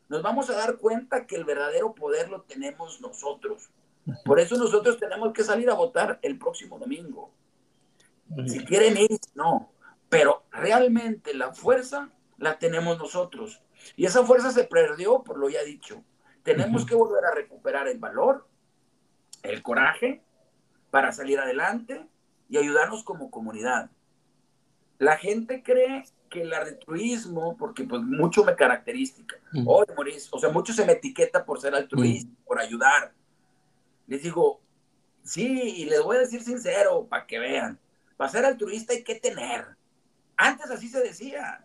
nos 0.08 0.22
vamos 0.22 0.48
a 0.48 0.56
dar 0.56 0.76
cuenta 0.76 1.26
que 1.26 1.36
el 1.36 1.44
verdadero 1.44 1.94
poder 1.94 2.30
lo 2.30 2.42
tenemos 2.42 3.00
nosotros. 3.00 3.68
Por 4.24 4.40
eso 4.40 4.56
nosotros 4.56 4.98
tenemos 4.98 5.32
que 5.32 5.44
salir 5.44 5.70
a 5.70 5.74
votar 5.74 6.18
el 6.22 6.38
próximo 6.38 6.78
domingo. 6.78 7.32
Si 8.46 8.64
quieren 8.64 8.96
ir, 8.96 9.18
no. 9.34 9.72
Pero 10.08 10.44
realmente 10.50 11.34
la 11.34 11.52
fuerza 11.52 12.10
la 12.38 12.58
tenemos 12.58 12.98
nosotros. 12.98 13.62
Y 13.96 14.06
esa 14.06 14.24
fuerza 14.24 14.50
se 14.50 14.64
perdió 14.64 15.22
por 15.22 15.38
lo 15.38 15.48
ya 15.48 15.62
dicho. 15.62 16.02
Tenemos 16.42 16.84
que 16.84 16.94
volver 16.94 17.24
a 17.24 17.34
recuperar 17.34 17.88
el 17.88 17.98
valor, 17.98 18.46
el 19.42 19.62
coraje 19.62 20.22
para 20.90 21.12
salir 21.12 21.38
adelante 21.38 22.06
y 22.48 22.58
ayudarnos 22.58 23.02
como 23.02 23.30
comunidad. 23.30 23.90
La 24.98 25.16
gente 25.16 25.62
cree 25.62 26.04
que 26.30 26.42
el 26.42 26.52
altruismo, 26.52 27.56
porque 27.56 27.84
pues 27.84 28.02
mucho 28.02 28.44
me 28.44 28.54
característica, 28.54 29.36
o 29.66 30.38
sea, 30.38 30.50
mucho 30.50 30.72
se 30.72 30.84
me 30.84 30.92
etiqueta 30.92 31.44
por 31.44 31.60
ser 31.60 31.74
altruista, 31.74 32.30
por 32.44 32.60
ayudar. 32.60 33.12
Les 34.06 34.22
digo, 34.22 34.60
sí, 35.22 35.46
y 35.76 35.84
les 35.86 36.02
voy 36.02 36.16
a 36.16 36.20
decir 36.20 36.42
sincero, 36.42 37.06
para 37.08 37.26
que 37.26 37.38
vean, 37.38 37.78
para 38.16 38.30
ser 38.30 38.44
altruista 38.44 38.92
hay 38.92 39.02
que 39.02 39.16
tener. 39.16 39.66
Antes 40.36 40.70
así 40.70 40.88
se 40.88 41.00
decía. 41.00 41.64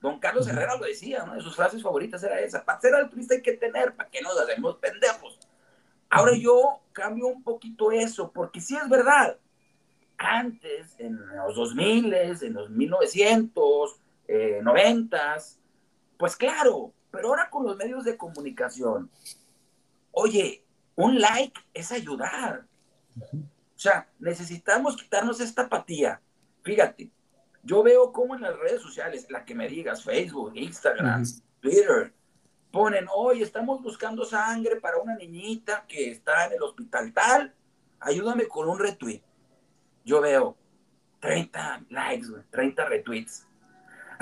Don 0.00 0.18
Carlos 0.18 0.48
Herrera 0.48 0.76
lo 0.76 0.86
decía, 0.86 1.24
una 1.24 1.34
de 1.34 1.42
sus 1.42 1.54
frases 1.54 1.82
favoritas 1.82 2.22
era 2.22 2.40
esa, 2.40 2.64
para 2.64 2.80
ser 2.80 2.94
altruista 2.94 3.34
hay 3.34 3.42
que 3.42 3.52
tener, 3.52 3.94
para 3.94 4.08
que 4.08 4.22
nos 4.22 4.38
hacemos 4.40 4.76
pendejos. 4.76 5.38
Ahora 6.08 6.32
yo 6.34 6.80
cambio 6.92 7.26
un 7.26 7.42
poquito 7.42 7.92
eso, 7.92 8.32
porque 8.32 8.60
sí 8.60 8.76
es 8.76 8.88
verdad, 8.88 9.36
antes, 10.16 10.96
en 10.98 11.18
los 11.36 11.54
2000, 11.54 12.14
en 12.14 12.52
los 12.52 12.70
1900, 12.70 14.00
eh, 14.28 14.60
90, 14.62 15.36
pues 16.18 16.36
claro, 16.36 16.92
pero 17.10 17.28
ahora 17.28 17.50
con 17.50 17.64
los 17.64 17.76
medios 17.76 18.04
de 18.04 18.16
comunicación, 18.16 19.10
oye, 20.12 20.64
un 21.04 21.20
like 21.20 21.60
es 21.74 21.92
ayudar. 21.92 22.66
O 23.32 23.78
sea, 23.78 24.08
necesitamos 24.18 24.96
quitarnos 24.96 25.40
esta 25.40 25.62
apatía. 25.62 26.20
Fíjate, 26.62 27.10
yo 27.62 27.82
veo 27.82 28.12
como 28.12 28.34
en 28.34 28.42
las 28.42 28.56
redes 28.58 28.82
sociales, 28.82 29.26
la 29.30 29.44
que 29.44 29.54
me 29.54 29.68
digas, 29.68 30.04
Facebook, 30.04 30.52
Instagram, 30.54 31.24
Twitter, 31.60 32.12
ponen, 32.70 33.06
hoy 33.14 33.42
estamos 33.42 33.82
buscando 33.82 34.24
sangre 34.24 34.76
para 34.76 34.98
una 34.98 35.16
niñita 35.16 35.84
que 35.88 36.10
está 36.10 36.46
en 36.46 36.52
el 36.52 36.62
hospital 36.62 37.12
tal, 37.12 37.54
ayúdame 38.00 38.46
con 38.46 38.68
un 38.68 38.78
retweet 38.78 39.22
yo 40.04 40.20
veo 40.20 40.56
30 41.20 41.86
likes, 41.90 42.26
30 42.50 42.84
retweets. 42.86 43.46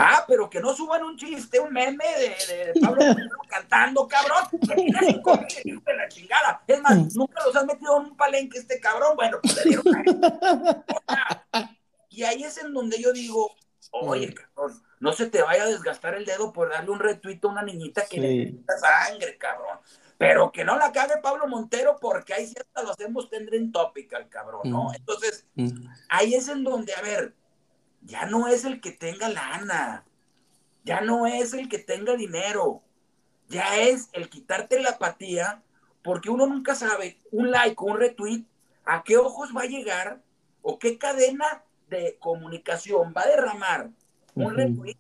Ah, 0.01 0.25
pero 0.29 0.49
que 0.49 0.61
no 0.61 0.77
suban 0.77 1.03
un 1.03 1.17
chiste, 1.17 1.59
un 1.59 1.73
meme 1.73 2.05
de, 2.05 2.81
Pablo 2.81 3.03
cantando, 3.51 4.07
cabrón. 4.07 4.45
De 4.53 5.95
la 5.97 6.09
chingada. 6.09 6.63
Es 6.69 6.81
más, 6.81 7.17
nunca 7.17 7.43
los 7.45 7.57
has 7.57 7.67
metido 7.67 7.97
en 7.99 8.05
un 8.05 8.17
palenque 8.17 8.59
este 8.59 8.79
cabrón. 8.79 9.17
Bueno, 9.17 9.39
pues 9.43 9.57
le 9.57 9.63
dieron 9.65 9.85
Y 12.11 12.23
ahí 12.23 12.45
es 12.45 12.59
en 12.59 12.73
donde 12.73 13.03
yo 13.03 13.13
digo, 13.13 13.57
oye, 13.91 14.33
cabrón, 14.33 14.81
no 15.01 15.13
se 15.13 15.27
te 15.27 15.43
vaya 15.43 15.65
a 15.65 15.69
desgastar 15.69 16.15
el 16.15 16.25
dedo 16.25 16.53
por 16.53 16.71
darle 16.71 16.91
un 16.91 17.01
retweet 17.01 17.41
a 17.43 17.49
una 17.49 17.63
niñita 17.63 18.07
que 18.07 18.21
necesita 18.21 18.75
sangre, 18.79 19.37
cabrón. 19.37 19.79
Pero 20.17 20.53
que 20.53 20.65
no 20.65 20.79
la 20.79 20.93
cague 20.93 21.15
Pablo 21.21 21.49
Montero 21.49 21.99
porque 22.01 22.35
ahí 22.35 22.47
cierta 22.47 22.85
lo 22.85 22.93
hacemos 22.93 23.29
en 23.33 23.73
topic 23.73 24.13
al 24.15 24.29
cabrón, 24.29 24.63
¿no? 24.65 24.85
Mm. 24.85 24.95
Entonces, 24.95 25.47
mm. 25.57 25.89
ahí 26.09 26.35
es 26.35 26.47
en 26.47 26.63
donde, 26.63 26.95
a 26.95 27.03
ver, 27.03 27.35
ya 28.09 28.25
no 28.25 28.49
es 28.49 28.65
el 28.65 28.81
que 28.81 28.91
tenga 28.91 29.29
lana, 29.29 30.05
ya 30.83 31.03
no 31.03 31.27
es 31.27 31.53
el 31.53 31.69
que 31.69 31.79
tenga 31.79 32.17
dinero, 32.17 32.83
ya 33.49 33.79
es 33.79 34.09
el 34.15 34.31
quitarte 34.31 34.81
la 34.81 34.91
apatía, 34.91 35.63
porque 36.03 36.31
uno 36.31 36.47
nunca 36.47 36.75
sabe, 36.75 37.19
un 37.31 37.51
like 37.51 37.77
o 37.77 37.85
un 37.85 37.99
retweet, 37.99 38.45
a 38.87 39.05
qué 39.05 39.19
ojos 39.19 39.51
va 39.55 39.63
a 39.63 39.67
llegar 39.67 40.23
o 40.63 40.79
qué 40.79 40.97
cadena 40.97 41.63
de 41.91 42.17
comunicación 42.19 43.13
va 43.15 43.23
a 43.23 43.29
derramar 43.29 43.91
un 44.35 44.55
retweet 44.55 44.97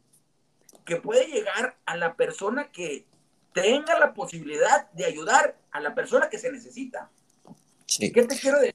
que 0.84 0.96
puede 0.96 1.28
llegar 1.28 1.78
a 1.86 1.96
la 1.96 2.14
persona 2.14 2.70
que 2.70 3.06
tenga 3.54 3.98
la 3.98 4.12
posibilidad 4.12 4.90
de 4.92 5.06
ayudar 5.06 5.56
a 5.70 5.80
la 5.80 5.94
persona 5.94 6.28
que 6.28 6.38
se 6.38 6.52
necesita. 6.52 7.10
¿Qué 7.86 8.10
te 8.10 8.38
quiero 8.38 8.58
decir? 8.58 8.74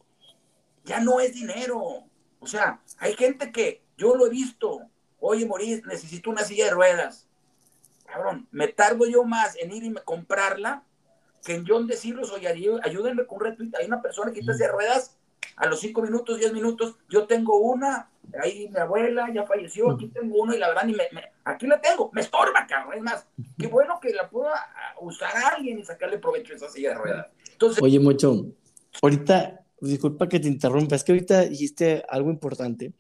Ya 0.86 1.00
no 1.00 1.20
es 1.20 1.36
dinero. 1.36 2.04
O 2.40 2.48
sea, 2.48 2.82
hay 2.98 3.16
gente 3.16 3.52
que 3.52 3.83
yo 4.04 4.16
lo 4.16 4.28
he 4.28 4.30
visto. 4.30 4.82
Oye, 5.20 5.46
Moris, 5.46 5.86
necesito 5.86 6.30
una 6.30 6.44
silla 6.44 6.66
de 6.66 6.72
ruedas. 6.72 7.28
Cabrón, 8.06 8.48
me 8.52 8.68
tardo 8.68 9.06
yo 9.08 9.24
más 9.24 9.56
en 9.56 9.72
ir 9.72 9.84
y 9.84 9.94
comprarla 10.04 10.84
que 11.44 11.56
en 11.56 11.66
John 11.66 11.88
decirlos, 11.88 12.32
oye, 12.32 12.48
ayúdenme 12.84 13.26
con 13.26 13.38
un 13.38 13.46
retweet. 13.46 13.72
Hay 13.80 13.88
una 13.88 14.02
persona 14.02 14.32
que 14.32 14.42
está 14.42 14.54
de 14.54 14.68
ruedas 14.68 15.18
a 15.56 15.68
los 15.68 15.80
cinco 15.80 16.02
minutos, 16.02 16.38
diez 16.38 16.52
minutos. 16.54 16.96
Yo 17.10 17.26
tengo 17.26 17.58
una, 17.58 18.10
ahí 18.42 18.70
mi 18.70 18.78
abuela 18.78 19.30
ya 19.34 19.46
falleció, 19.46 19.92
aquí 19.92 20.08
tengo 20.08 20.38
una 20.38 20.56
y 20.56 20.60
la 20.60 20.68
verdad, 20.68 20.84
ni 20.84 20.94
me, 20.94 21.08
aquí 21.46 21.66
la 21.68 21.80
tengo, 21.80 22.12
me 22.14 22.22
estorba, 22.22 22.68
cabrón. 22.68 22.98
Es 22.98 23.04
más, 23.04 23.26
qué 23.58 23.68
bueno 23.68 24.00
que 24.02 24.14
la 24.14 24.30
pueda 24.30 24.54
usar 25.00 25.36
a 25.36 25.56
alguien 25.56 25.80
y 25.80 25.86
sacarle 25.86 26.18
provecho 26.18 26.54
a 26.54 26.56
esa 26.58 26.70
silla 26.70 26.90
de 26.90 26.96
ruedas. 26.96 27.28
Entonces, 27.52 27.82
oye, 27.82 28.00
mucho, 28.00 28.46
ahorita, 29.02 29.66
disculpa 29.80 30.28
que 30.28 30.40
te 30.40 30.48
interrumpa, 30.50 30.96
es 30.96 31.04
que 31.04 31.14
ahorita 31.14 31.42
dijiste 31.42 32.04
algo 32.10 32.30
importante 32.30 32.94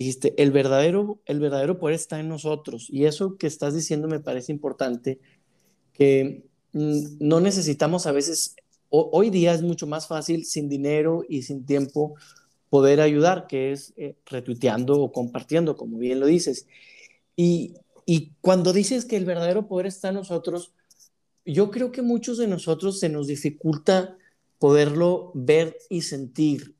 dijiste, 0.00 0.34
el 0.42 0.50
verdadero, 0.50 1.20
el 1.26 1.40
verdadero 1.40 1.78
poder 1.78 1.94
está 1.94 2.18
en 2.18 2.28
nosotros. 2.30 2.86
Y 2.88 3.04
eso 3.04 3.36
que 3.36 3.46
estás 3.46 3.74
diciendo 3.74 4.08
me 4.08 4.18
parece 4.18 4.50
importante, 4.50 5.20
que 5.92 6.46
mm, 6.72 7.18
no 7.20 7.40
necesitamos 7.40 8.06
a 8.06 8.12
veces, 8.12 8.56
hoy 8.88 9.28
día 9.28 9.52
es 9.52 9.60
mucho 9.60 9.86
más 9.86 10.08
fácil 10.08 10.46
sin 10.46 10.70
dinero 10.70 11.22
y 11.28 11.42
sin 11.42 11.66
tiempo 11.66 12.14
poder 12.70 13.02
ayudar, 13.02 13.46
que 13.46 13.72
es 13.72 13.92
eh, 13.98 14.16
retuiteando 14.24 14.98
o 14.98 15.12
compartiendo, 15.12 15.76
como 15.76 15.98
bien 15.98 16.18
lo 16.18 16.26
dices. 16.26 16.66
Y, 17.36 17.74
y 18.06 18.32
cuando 18.40 18.72
dices 18.72 19.04
que 19.04 19.18
el 19.18 19.26
verdadero 19.26 19.68
poder 19.68 19.84
está 19.84 20.08
en 20.08 20.14
nosotros, 20.14 20.72
yo 21.44 21.70
creo 21.70 21.92
que 21.92 22.00
muchos 22.00 22.38
de 22.38 22.46
nosotros 22.46 23.00
se 23.00 23.10
nos 23.10 23.26
dificulta 23.26 24.16
poderlo 24.58 25.30
ver 25.34 25.76
y 25.90 26.02
sentir 26.02 26.74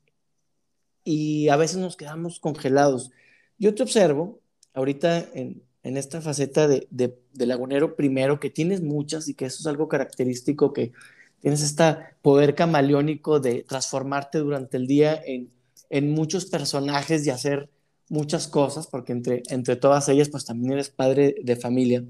y 1.03 1.49
a 1.49 1.55
veces 1.55 1.77
nos 1.77 1.97
quedamos 1.97 2.39
congelados. 2.39 3.11
Yo 3.57 3.73
te 3.75 3.83
observo 3.83 4.41
ahorita 4.73 5.29
en, 5.33 5.63
en 5.83 5.97
esta 5.97 6.21
faceta 6.21 6.67
de, 6.67 6.87
de, 6.89 7.45
lagunero 7.45 7.95
primero, 7.95 8.39
que 8.39 8.49
tienes 8.49 8.81
muchas 8.81 9.27
y 9.27 9.33
que 9.33 9.45
eso 9.45 9.57
es 9.61 9.67
algo 9.67 9.87
característico, 9.87 10.73
que 10.73 10.91
tienes 11.39 11.61
este 11.61 11.97
poder 12.21 12.55
camaleónico 12.55 13.39
de 13.39 13.63
transformarte 13.63 14.39
durante 14.39 14.77
el 14.77 14.87
día 14.87 15.19
en, 15.25 15.51
en 15.89 16.11
muchos 16.11 16.45
personajes 16.45 17.25
y 17.25 17.31
hacer 17.31 17.69
muchas 18.09 18.47
cosas, 18.47 18.87
porque 18.87 19.13
entre, 19.13 19.43
entre 19.49 19.75
todas 19.75 20.07
ellas, 20.09 20.29
pues 20.29 20.45
también 20.45 20.73
eres 20.73 20.89
padre 20.89 21.35
de 21.41 21.55
familia. 21.55 22.03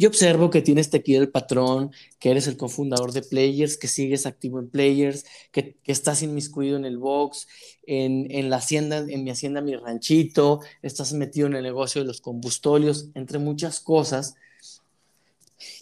Yo 0.00 0.08
observo 0.08 0.48
que 0.48 0.62
tienes 0.62 0.94
aquí 0.94 1.14
el 1.14 1.28
patrón, 1.28 1.92
que 2.18 2.30
eres 2.30 2.46
el 2.46 2.56
cofundador 2.56 3.12
de 3.12 3.20
Players, 3.20 3.76
que 3.76 3.86
sigues 3.86 4.24
activo 4.24 4.58
en 4.58 4.70
Players, 4.70 5.26
que, 5.52 5.76
que 5.82 5.92
estás 5.92 6.22
inmiscuido 6.22 6.78
en 6.78 6.86
el 6.86 6.96
box, 6.96 7.46
en, 7.86 8.26
en, 8.30 8.48
la 8.48 8.56
hacienda, 8.56 9.04
en 9.06 9.24
mi 9.24 9.30
hacienda, 9.30 9.60
mi 9.60 9.76
ranchito, 9.76 10.60
estás 10.80 11.12
metido 11.12 11.48
en 11.48 11.54
el 11.54 11.64
negocio 11.64 12.00
de 12.00 12.06
los 12.06 12.22
combustolios, 12.22 13.10
entre 13.12 13.38
muchas 13.38 13.78
cosas. 13.80 14.36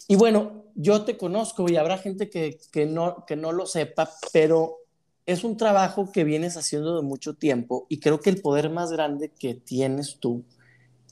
Y 0.09 0.17
bueno, 0.17 0.65
yo 0.75 1.05
te 1.05 1.15
conozco 1.15 1.69
y 1.69 1.77
habrá 1.77 1.97
gente 1.97 2.29
que, 2.29 2.59
que, 2.73 2.85
no, 2.87 3.23
que 3.25 3.37
no 3.37 3.53
lo 3.53 3.67
sepa, 3.67 4.11
pero 4.33 4.79
es 5.27 5.45
un 5.45 5.55
trabajo 5.55 6.11
que 6.11 6.25
vienes 6.25 6.57
haciendo 6.57 6.97
de 6.97 7.03
mucho 7.03 7.35
tiempo 7.35 7.85
y 7.87 8.01
creo 8.01 8.19
que 8.19 8.31
el 8.31 8.41
poder 8.41 8.69
más 8.69 8.91
grande 8.91 9.29
que 9.29 9.53
tienes 9.53 10.17
tú 10.19 10.43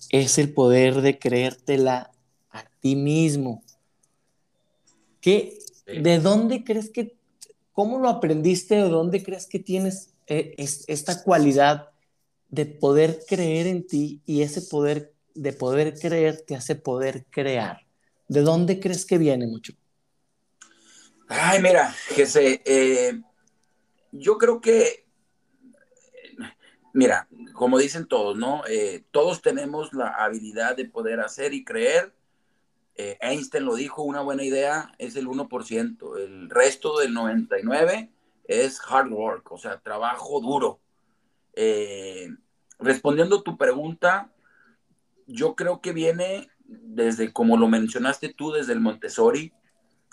es 0.09 0.37
el 0.37 0.53
poder 0.53 0.99
de 0.99 1.17
creértela 1.17 2.11
ti 2.79 2.95
mismo. 2.95 3.63
¿Qué, 5.21 5.59
¿De 5.85 6.19
dónde 6.19 6.63
crees 6.63 6.89
que, 6.89 7.15
cómo 7.71 7.99
lo 7.99 8.09
aprendiste, 8.09 8.75
de 8.75 8.89
dónde 8.89 9.23
crees 9.23 9.47
que 9.47 9.59
tienes 9.59 10.13
eh, 10.27 10.55
esta 10.57 11.23
cualidad 11.23 11.89
de 12.49 12.65
poder 12.65 13.19
creer 13.27 13.67
en 13.67 13.85
ti 13.85 14.21
y 14.25 14.41
ese 14.41 14.61
poder 14.61 15.13
de 15.35 15.53
poder 15.53 15.99
creer 15.99 16.41
te 16.41 16.55
hace 16.55 16.75
poder 16.75 17.25
crear? 17.29 17.85
¿De 18.27 18.41
dónde 18.41 18.79
crees 18.79 19.05
que 19.05 19.17
viene 19.17 19.47
mucho? 19.47 19.73
Ay, 21.29 21.61
mira, 21.61 21.93
Jesse, 22.15 22.61
eh, 22.65 23.21
yo 24.11 24.37
creo 24.37 24.61
que, 24.61 25.05
mira, 26.93 27.27
como 27.53 27.77
dicen 27.77 28.07
todos, 28.07 28.37
¿no? 28.37 28.63
Eh, 28.67 29.03
todos 29.11 29.41
tenemos 29.41 29.93
la 29.93 30.09
habilidad 30.09 30.75
de 30.75 30.85
poder 30.85 31.19
hacer 31.19 31.53
y 31.53 31.65
creer 31.65 32.16
eh, 32.97 33.17
Einstein 33.21 33.63
lo 33.63 33.75
dijo, 33.75 34.01
una 34.01 34.21
buena 34.21 34.43
idea 34.43 34.91
es 34.97 35.15
el 35.15 35.27
1%, 35.27 36.17
el 36.17 36.49
resto 36.49 36.97
del 36.97 37.13
99% 37.13 38.09
es 38.47 38.81
hard 38.87 39.11
work, 39.11 39.51
o 39.51 39.57
sea, 39.57 39.79
trabajo 39.79 40.39
duro. 40.41 40.79
Eh, 41.53 42.29
respondiendo 42.79 43.37
a 43.37 43.43
tu 43.43 43.55
pregunta, 43.55 44.31
yo 45.27 45.55
creo 45.55 45.79
que 45.81 45.93
viene 45.93 46.49
desde, 46.65 47.31
como 47.31 47.57
lo 47.57 47.67
mencionaste 47.67 48.33
tú, 48.33 48.51
desde 48.51 48.73
el 48.73 48.79
Montessori. 48.79 49.53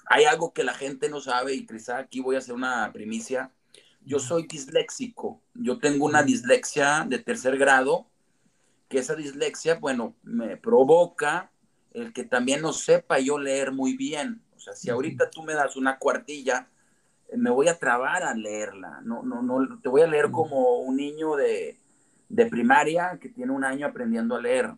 Hay 0.07 0.25
algo 0.25 0.53
que 0.53 0.65
la 0.65 0.75
gente 0.75 1.09
no 1.09 1.21
sabe 1.21 1.55
y 1.55 1.67
quizá 1.67 1.99
aquí 1.99 2.21
voy 2.21 2.35
a 2.35 2.39
hacer 2.39 2.55
una 2.55 2.93
primicia. 2.93 3.51
Yo 4.03 4.19
soy 4.19 4.47
disléxico, 4.47 5.41
yo 5.55 5.79
tengo 5.79 6.05
una 6.05 6.23
dislexia 6.23 7.07
de 7.09 7.19
tercer 7.19 7.57
grado, 7.57 8.07
que 8.89 8.99
esa 8.99 9.15
dislexia, 9.15 9.77
bueno, 9.77 10.15
me 10.23 10.59
provoca 10.59 11.51
el 11.95 12.13
que 12.13 12.25
también 12.25 12.61
no 12.61 12.73
sepa 12.73 13.21
yo 13.21 13.39
leer 13.39 13.73
muy 13.73 13.97
bien. 13.97 14.43
O 14.57 14.61
sea, 14.61 14.75
si 14.75 14.91
ahorita 14.91 15.31
tú 15.31 15.43
me 15.43 15.55
das 15.55 15.77
una 15.77 15.99
cuartilla, 15.99 16.69
eh, 17.29 17.37
me 17.37 17.51
voy 17.51 17.69
a 17.69 17.79
trabar 17.79 18.25
a 18.25 18.35
leerla. 18.35 19.01
No, 19.05 19.23
no, 19.23 19.43
no, 19.43 19.81
te 19.81 19.89
voy 19.89 20.03
a 20.03 20.07
leer 20.07 20.31
como 20.31 20.81
un 20.81 20.97
niño 20.97 21.37
de, 21.37 21.79
primaria 22.51 23.19
que 23.21 23.29
tiene 23.29 23.53
un 23.53 23.65
año 23.65 23.87
aprendiendo 23.87 24.35
a 24.35 24.43
leer, 24.43 24.73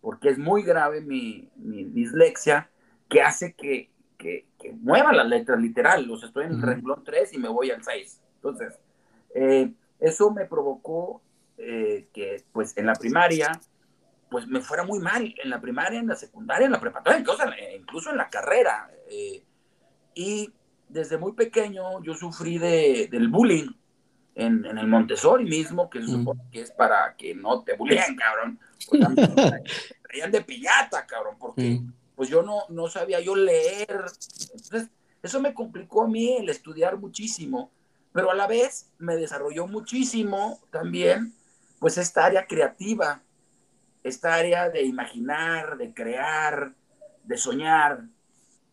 porque 0.00 0.30
es 0.30 0.38
muy 0.38 0.62
grave 0.62 1.02
mi, 1.02 1.50
dislexia 1.56 2.70
que 3.08 3.20
hace 3.20 3.54
que, 3.54 3.90
que, 4.16 4.46
mueva 4.80 5.12
las 5.12 5.28
letras 5.28 5.60
literal. 5.60 6.10
O 6.10 6.16
sea, 6.16 6.28
estoy 6.28 6.46
en 6.46 6.52
el 6.52 6.62
renglón 6.62 7.04
3 7.04 7.34
y 7.34 7.38
me 7.38 7.48
voy 7.48 7.70
al 7.70 7.84
6. 7.84 8.20
Entonces, 8.36 8.78
eh, 9.34 9.72
eso 10.00 10.30
me 10.30 10.46
provocó 10.46 11.20
eh, 11.58 12.08
que, 12.12 12.42
pues, 12.52 12.76
en 12.76 12.86
la 12.86 12.94
primaria 12.94 13.60
pues 14.30 14.46
me 14.46 14.60
fuera 14.60 14.82
muy 14.82 14.98
mal 14.98 15.34
en 15.42 15.50
la 15.50 15.60
primaria, 15.60 16.00
en 16.00 16.08
la 16.08 16.16
secundaria, 16.16 16.66
en 16.66 16.72
la 16.72 16.80
preparatoria, 16.80 17.20
incluso, 17.76 18.10
en 18.10 18.16
la 18.16 18.28
carrera. 18.28 18.90
Eh, 19.08 19.42
y 20.14 20.52
desde 20.88 21.18
muy 21.18 21.32
pequeño 21.32 22.02
yo 22.02 22.14
sufrí 22.14 22.58
de, 22.58 23.08
del 23.10 23.28
bullying 23.28 23.70
en, 24.34 24.64
en, 24.64 24.78
el 24.78 24.86
Montessori 24.86 25.44
mismo, 25.44 25.88
que 25.88 26.00
se 26.00 26.08
supone 26.08 26.42
que 26.50 26.60
es 26.62 26.70
para 26.70 27.14
que 27.16 27.34
no 27.34 27.62
te 27.62 27.76
bulleen, 27.76 28.16
cabrón. 28.16 28.58
Pues 28.88 29.02
traían 30.02 30.30
de 30.30 30.42
piñata, 30.42 31.06
cabrón, 31.06 31.36
porque 31.38 31.80
pues 32.14 32.28
yo 32.28 32.42
no, 32.42 32.62
no 32.68 32.88
sabía 32.88 33.20
yo 33.20 33.36
leer. 33.36 34.04
Entonces, 34.52 34.88
eso 35.22 35.40
me 35.40 35.54
complicó 35.54 36.02
a 36.02 36.08
mí 36.08 36.36
el 36.36 36.48
estudiar 36.48 36.98
muchísimo, 36.98 37.70
pero 38.12 38.30
a 38.30 38.34
la 38.34 38.46
vez 38.46 38.92
me 38.98 39.16
desarrolló 39.16 39.66
muchísimo 39.66 40.60
también, 40.70 41.34
pues 41.78 41.98
esta 41.98 42.24
área 42.24 42.46
creativa 42.46 43.22
esta 44.06 44.34
área 44.34 44.70
de 44.70 44.82
imaginar, 44.82 45.76
de 45.76 45.92
crear, 45.92 46.72
de 47.24 47.36
soñar. 47.36 48.04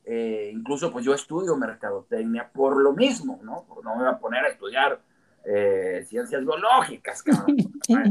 Eh, 0.06 0.52
incluso 0.54 0.92
pues 0.92 1.06
yo 1.06 1.14
estudio 1.14 1.56
mercadotecnia 1.56 2.50
por 2.52 2.82
lo 2.82 2.94
mismo, 2.94 3.40
¿no? 3.42 3.66
no 3.84 3.96
me 3.96 4.04
voy 4.04 4.14
a 4.14 4.20
poner 4.20 4.44
a 4.44 4.50
estudiar 4.50 5.00
eh, 5.46 6.06
ciencias 6.08 6.42
biológicas, 6.42 7.24
cabrón. 7.24 7.58
Una 7.90 8.04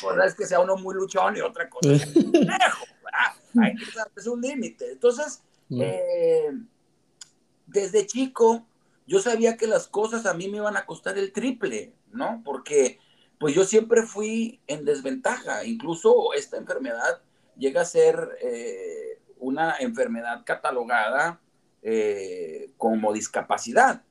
cosa 0.00 0.24
es 0.24 0.34
que 0.34 0.46
sea 0.46 0.60
uno 0.60 0.76
muy 0.76 0.94
luchón 0.94 1.36
y 1.36 1.40
otra 1.40 1.68
cosa 1.68 1.92
es 1.92 2.06
que 2.06 2.20
lejos, 2.20 2.88
Hay 3.60 3.74
que 3.74 3.84
es 4.16 4.26
un 4.26 4.40
límite. 4.40 4.92
Entonces, 4.92 5.42
mm. 5.68 5.80
eh, 5.82 6.50
desde 7.66 8.06
chico, 8.06 8.66
yo 9.06 9.20
sabía 9.20 9.56
que 9.56 9.66
las 9.66 9.88
cosas 9.88 10.26
a 10.26 10.34
mí 10.34 10.48
me 10.48 10.58
iban 10.58 10.76
a 10.76 10.86
costar 10.86 11.18
el 11.18 11.32
triple, 11.32 11.92
¿no? 12.12 12.42
Porque 12.44 12.98
pues 13.40 13.54
yo 13.54 13.64
siempre 13.64 14.02
fui 14.02 14.60
en 14.66 14.84
desventaja. 14.84 15.64
Incluso 15.64 16.34
esta 16.34 16.58
enfermedad 16.58 17.22
llega 17.56 17.80
a 17.80 17.86
ser 17.86 18.36
eh, 18.42 19.18
una 19.38 19.76
enfermedad 19.80 20.42
catalogada 20.44 21.40
eh, 21.82 22.70
como 22.76 23.14
discapacidad, 23.14 24.02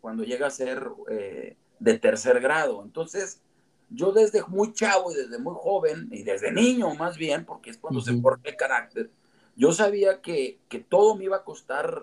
cuando 0.00 0.24
llega 0.24 0.46
a 0.46 0.50
ser 0.50 0.88
eh, 1.10 1.54
de 1.80 1.98
tercer 1.98 2.40
grado. 2.40 2.82
Entonces, 2.82 3.42
yo 3.90 4.10
desde 4.10 4.42
muy 4.46 4.72
chavo 4.72 5.12
y 5.12 5.16
desde 5.16 5.36
muy 5.36 5.54
joven, 5.54 6.08
y 6.10 6.22
desde 6.22 6.50
niño 6.50 6.94
más 6.94 7.18
bien, 7.18 7.44
porque 7.44 7.68
es 7.68 7.76
cuando 7.76 8.00
se 8.00 8.18
forma 8.18 8.40
el 8.44 8.56
carácter, 8.56 9.10
yo 9.54 9.72
sabía 9.72 10.22
que, 10.22 10.58
que, 10.70 10.78
todo 10.78 11.14
me 11.14 11.24
iba 11.24 11.36
a 11.36 11.44
costar 11.44 12.02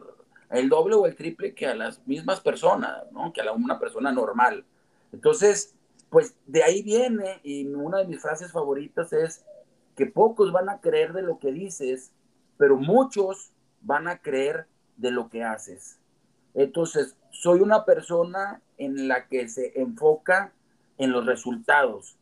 el 0.52 0.70
doble 0.70 0.94
o 0.94 1.08
el 1.08 1.16
triple 1.16 1.56
que 1.56 1.66
a 1.66 1.74
las 1.74 2.06
mismas 2.06 2.42
personas, 2.42 3.12
¿no? 3.12 3.34
Que 3.34 3.42
a 3.42 3.52
una 3.54 3.80
persona 3.80 4.12
normal. 4.12 4.66
Entonces, 5.12 5.74
pues 6.10 6.36
de 6.48 6.64
ahí 6.64 6.82
viene, 6.82 7.40
y 7.44 7.68
una 7.68 8.00
de 8.00 8.08
mis 8.08 8.22
frases 8.22 8.52
favoritas 8.52 9.14
es 9.14 9.46
que 9.96 10.06
pocos 10.06 10.52
van 10.52 10.70
a 10.70 10.80
creer 10.80 11.14
de 11.14 11.22
lo 11.22 11.40
que 11.40 11.52
dices, 11.52 12.12
pero 12.58 12.78
muchos 12.78 13.52
van 13.82 14.08
a 14.08 14.22
creer 14.22 14.68
de 14.98 15.12
lo 15.12 15.30
que 15.30 15.44
haces. 15.44 16.00
Entonces, 16.54 17.16
soy 17.32 17.62
una 17.62 17.86
persona 17.86 18.62
en 18.78 19.08
la 19.08 19.28
que 19.28 19.48
se 19.48 19.80
enfoca 19.80 20.54
en 20.98 21.12
los 21.12 21.26
resultados. 21.26 22.18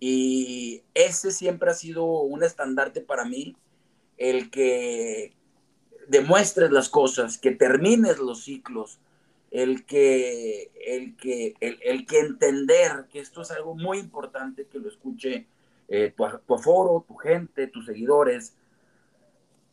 Y 0.00 0.82
ese 0.94 1.30
siempre 1.30 1.70
ha 1.70 1.74
sido 1.74 2.04
un 2.04 2.42
estandarte 2.42 3.00
para 3.00 3.24
mí, 3.24 3.56
el 4.16 4.50
que 4.50 5.34
demuestres 6.08 6.70
las 6.70 6.88
cosas, 6.88 7.38
que 7.38 7.52
termines 7.52 8.18
los 8.18 8.44
ciclos, 8.44 8.98
el 9.50 9.86
que, 9.86 10.70
el 10.86 11.16
que, 11.16 11.54
el, 11.60 12.06
que 12.06 12.20
entender 12.20 13.06
que 13.10 13.20
esto 13.20 13.42
es 13.42 13.50
algo 13.50 13.74
muy 13.74 13.98
importante 13.98 14.66
que 14.66 14.78
lo 14.78 14.88
escuche 14.88 15.46
eh, 15.88 16.12
tu, 16.16 16.24
tu 16.46 16.54
aforo, 16.54 17.04
tu 17.06 17.16
gente, 17.16 17.66
tus 17.66 17.86
seguidores, 17.86 18.54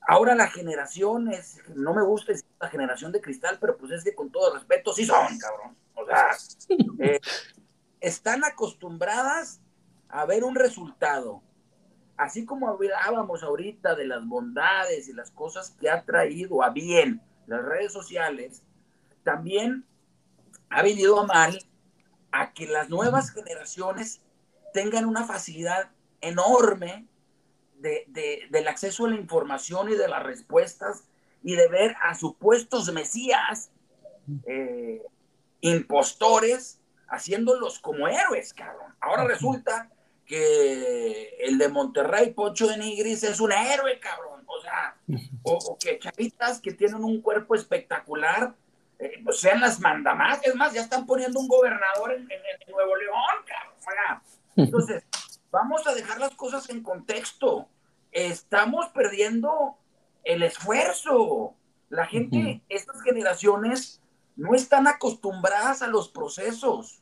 Ahora 0.08 0.36
la 0.36 0.48
generación 0.48 1.32
es, 1.32 1.62
no 1.74 1.94
me 1.94 2.04
gusta 2.04 2.32
decir 2.32 2.48
la 2.60 2.70
generación 2.70 3.12
de 3.12 3.22
cristal, 3.22 3.58
pero 3.60 3.76
pues 3.78 3.92
es 3.92 4.04
que 4.04 4.14
con 4.14 4.30
todo 4.30 4.54
respeto 4.54 4.94
sí 4.94 5.06
son, 5.06 5.38
cabrón. 5.40 5.76
O 5.96 6.06
sea, 6.06 6.28
eh, 7.00 7.20
están 8.00 8.44
acostumbradas 8.44 9.62
a 10.10 10.26
ver 10.26 10.44
un 10.44 10.56
resultado. 10.56 11.42
Así 12.18 12.46
como 12.46 12.70
hablábamos 12.70 13.44
ahorita 13.44 13.96
de 13.96 14.06
las 14.06 14.26
bondades 14.26 15.10
y 15.10 15.14
las 15.14 15.32
cosas 15.32 15.72
que 15.72 15.90
ha 15.90 16.04
traído 16.04 16.62
a 16.62 16.70
bien 16.70 17.22
las 17.48 17.64
redes 17.66 17.92
sociales, 17.92 18.62
también 19.26 19.86
ha 20.70 20.82
venido 20.82 21.20
a 21.20 21.26
mal 21.26 21.60
a 22.32 22.54
que 22.54 22.68
las 22.68 22.90
nuevas 22.90 23.32
generaciones 23.32 24.22
tengan 24.74 25.06
una 25.06 25.26
facilidad 25.26 25.90
enorme 26.22 27.06
del 27.78 28.68
acceso 28.68 29.06
a 29.06 29.10
la 29.10 29.16
información 29.16 29.90
y 29.90 29.96
de 29.96 30.08
las 30.08 30.24
respuestas 30.24 31.04
y 31.44 31.56
de 31.56 31.68
ver 31.68 31.96
a 32.02 32.16
supuestos 32.16 32.92
mesías, 32.94 33.70
eh, 34.48 35.02
impostores, 35.62 36.80
haciéndolos 37.08 37.80
como 37.80 38.08
héroes, 38.08 38.54
cabrón. 38.54 38.96
Ahora 39.00 39.26
resulta 39.26 39.92
que 40.26 41.36
el 41.40 41.58
de 41.58 41.70
Monterrey, 41.70 42.34
Pocho 42.34 42.68
de 42.68 42.78
Nigris, 42.78 43.24
es 43.24 43.40
un 43.40 43.52
héroe, 43.52 44.00
cabrón. 44.00 44.44
O 44.48 44.62
sea, 44.62 44.98
o, 45.44 45.78
que 45.80 46.00
chavitas 46.00 46.60
que 46.62 46.74
tienen 46.74 47.04
un 47.04 47.22
cuerpo 47.22 47.56
espectacular, 47.56 48.56
eh, 49.00 49.24
sean 49.32 49.62
las 49.62 49.80
mandamás. 49.80 50.40
Es 50.44 50.56
más, 50.56 50.74
ya 50.74 50.82
están 50.82 51.06
poniendo 51.06 51.40
un 51.40 51.48
gobernador 51.48 52.14
en, 52.14 52.22
en 52.22 52.72
Nuevo 52.72 52.96
León, 52.96 53.46
cabrón. 53.46 54.22
Entonces, 54.56 55.04
vamos 55.52 55.86
a 55.88 55.94
dejar 55.94 56.20
las 56.20 56.36
cosas 56.36 56.70
en 56.70 56.82
contexto 56.82 57.68
estamos 58.16 58.88
perdiendo 58.90 59.78
el 60.24 60.42
esfuerzo. 60.42 61.54
La 61.90 62.08
gente, 62.08 62.64
estas 62.70 63.02
generaciones, 63.04 64.02
no 64.36 64.56
están 64.56 64.88
acostumbradas 64.88 65.82
a 65.82 65.88
los 65.88 66.10
procesos. 66.10 67.02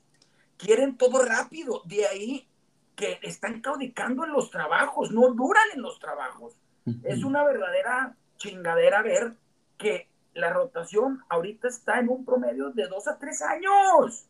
Quieren 0.58 0.98
todo 0.98 1.24
rápido. 1.24 1.84
De 1.86 2.06
ahí 2.08 2.48
que 2.96 3.20
están 3.22 3.62
caudicando 3.62 4.26
en 4.26 4.34
los 4.34 4.52
trabajos, 4.52 5.12
no 5.12 5.32
duran 5.34 5.64
en 5.74 5.82
los 5.82 6.00
trabajos. 6.00 6.58
Es 7.04 7.24
una 7.24 7.44
verdadera 7.44 8.18
chingadera 8.38 9.02
ver 9.04 9.36
que 9.78 10.10
la 10.34 10.52
rotación 10.52 11.24
ahorita 11.30 11.68
está 11.68 12.00
en 12.00 12.10
un 12.10 12.26
promedio 12.26 12.70
de 12.72 12.88
dos 12.88 13.08
a 13.08 13.18
tres 13.18 13.42
años. 13.42 14.26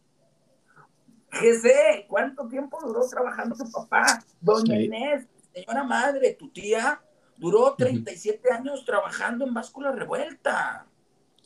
sé 1.32 2.06
¿cuánto 2.08 2.48
tiempo 2.48 2.80
duró 2.82 3.08
trabajando 3.08 3.56
tu 3.56 3.72
papá? 3.72 4.24
Doña 4.42 4.80
Inés, 4.80 5.26
señora 5.54 5.84
madre, 5.84 6.34
tu 6.34 6.50
tía 6.50 7.02
duró 7.38 7.76
37 7.76 8.52
años 8.52 8.86
trabajando 8.86 9.46
en 9.46 9.54
báscula 9.54 9.92
revuelta. 9.92 10.86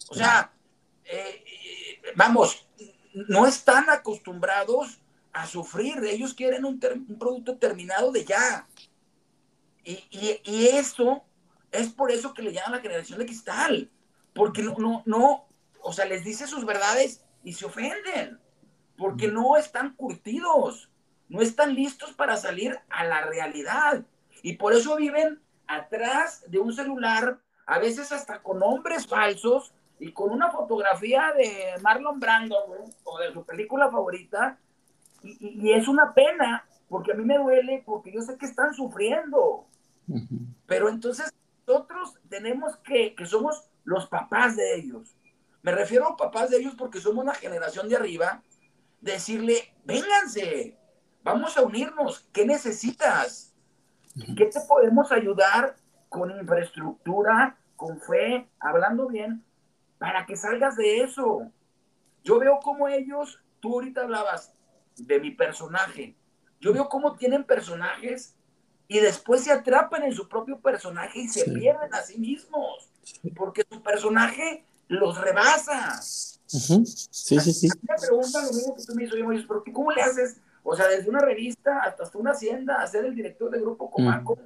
O 0.09 0.15
sea, 0.15 0.51
eh, 1.05 1.43
eh, 1.45 2.01
vamos, 2.15 2.67
no 3.13 3.47
están 3.47 3.89
acostumbrados 3.89 4.99
a 5.33 5.45
sufrir, 5.45 6.03
ellos 6.03 6.33
quieren 6.33 6.65
un, 6.65 6.79
producto 7.19 7.57
terminado 7.57 8.11
de 8.11 8.25
ya. 8.25 8.67
Y, 9.83 10.03
y, 10.11 10.67
eso 10.67 11.23
es 11.71 11.89
por 11.89 12.11
eso 12.11 12.33
que 12.33 12.41
le 12.41 12.51
llaman 12.51 12.73
la 12.73 12.79
generación 12.79 13.19
de 13.19 13.25
cristal, 13.25 13.89
porque 14.37 14.61
no, 14.61 14.75
no, 14.77 15.03
no, 15.05 15.45
o 15.81 15.91
sea, 15.91 16.05
les 16.05 16.23
dice 16.23 16.47
sus 16.47 16.65
verdades 16.65 17.25
y 17.43 17.53
se 17.53 17.65
ofenden, 17.65 18.39
porque 18.95 19.27
no 19.27 19.57
están 19.57 19.93
curtidos 19.95 20.89
no 21.29 21.41
están 21.41 21.75
listos 21.75 22.13
para 22.13 22.37
salir 22.37 22.79
a 22.89 23.05
la 23.05 23.21
realidad. 23.21 24.03
Y 24.41 24.53
por 24.53 24.73
eso 24.73 24.95
viven 24.95 25.39
atrás 25.67 26.43
de 26.47 26.59
un 26.59 26.73
celular, 26.73 27.39
a 27.65 27.79
veces 27.79 28.11
hasta 28.11 28.41
con 28.41 28.59
nombres 28.59 29.07
falsos 29.07 29.73
y 29.99 30.11
con 30.11 30.31
una 30.31 30.51
fotografía 30.51 31.33
de 31.35 31.81
Marlon 31.81 32.19
Brando 32.19 32.55
o 33.03 33.19
de 33.19 33.33
su 33.33 33.43
película 33.43 33.91
favorita. 33.91 34.57
Y, 35.23 35.71
es 35.71 35.87
una 35.87 36.13
pena, 36.13 36.65
porque 36.87 37.11
a 37.11 37.15
mí 37.15 37.25
me 37.25 37.37
duele, 37.37 37.83
porque 37.85 38.13
yo 38.13 38.21
sé 38.21 38.37
que 38.37 38.45
están 38.45 38.73
sufriendo. 38.73 39.65
Pero 40.67 40.87
entonces 40.87 41.33
nosotros 41.67 42.17
tenemos 42.29 42.77
que, 42.77 43.13
que 43.13 43.25
somos 43.25 43.69
los 43.83 44.07
papás 44.07 44.55
de 44.55 44.75
ellos. 44.75 45.15
Me 45.61 45.73
refiero 45.73 46.07
a 46.07 46.17
papás 46.17 46.49
de 46.49 46.57
ellos 46.57 46.75
porque 46.77 47.01
somos 47.01 47.25
la 47.25 47.33
generación 47.33 47.89
de 47.89 47.97
arriba, 47.97 48.41
decirle, 49.01 49.73
vénganse, 49.83 50.77
Vamos 51.27 51.57
a 51.57 51.61
unirnos. 51.61 52.21
¿Qué 52.31 52.45
necesitas? 52.45 53.53
¿Qué 54.37 54.45
te 54.45 54.61
podemos 54.61 55.11
ayudar 55.11 55.75
con 56.07 56.31
infraestructura, 56.31 57.57
con 57.75 57.99
fe, 57.99 58.49
hablando 58.61 59.09
bien, 59.09 59.43
para 59.97 60.25
que 60.25 60.37
salgas 60.37 60.77
de 60.77 61.01
eso? 61.01 61.51
Yo 62.23 62.39
veo 62.39 62.59
cómo 62.63 62.87
ellos, 62.87 63.41
tú 63.59 63.73
ahorita 63.73 64.03
hablabas 64.03 64.53
de 64.95 65.19
mi 65.19 65.31
personaje, 65.31 66.15
yo 66.61 66.71
veo 66.71 66.87
cómo 66.87 67.17
tienen 67.17 67.43
personajes 67.43 68.36
y 68.87 68.99
después 68.99 69.43
se 69.43 69.51
atrapan 69.51 70.03
en 70.03 70.13
su 70.13 70.27
propio 70.27 70.59
personaje 70.59 71.19
y 71.19 71.27
se 71.27 71.45
pierden 71.51 71.93
a 71.93 72.01
sí 72.01 72.17
mismos, 72.17 72.89
porque 73.35 73.65
su 73.69 73.81
personaje 73.81 74.65
los 74.87 75.19
rebasa. 75.19 76.01
Sí, 76.01 76.85
sí, 76.85 77.53
sí. 77.53 77.69
Me 77.81 77.95
preguntan 77.99 78.45
lo 78.45 78.53
mismo 78.53 78.75
que 78.75 78.83
tú 78.83 78.95
me 78.95 79.03
dices, 79.03 79.45
pero 79.47 79.63
¿cómo 79.73 79.91
le 79.91 80.01
haces 80.01 80.37
o 80.69 80.75
sea, 80.75 80.89
desde 80.89 81.09
una 81.09 81.21
revista 81.21 81.79
hasta 81.79 82.17
una 82.17 82.31
hacienda, 82.31 82.81
a 82.81 82.87
ser 82.87 83.05
el 83.05 83.15
director 83.15 83.49
de 83.49 83.61
Grupo 83.61 83.89
Comaco. 83.89 84.37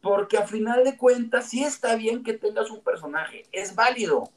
Porque 0.00 0.38
a 0.38 0.46
final 0.46 0.84
de 0.84 0.96
cuentas, 0.96 1.48
sí 1.48 1.64
está 1.64 1.96
bien 1.96 2.22
que 2.22 2.34
tengas 2.34 2.70
un 2.70 2.84
personaje, 2.84 3.42
es 3.50 3.74
válido. 3.74 4.30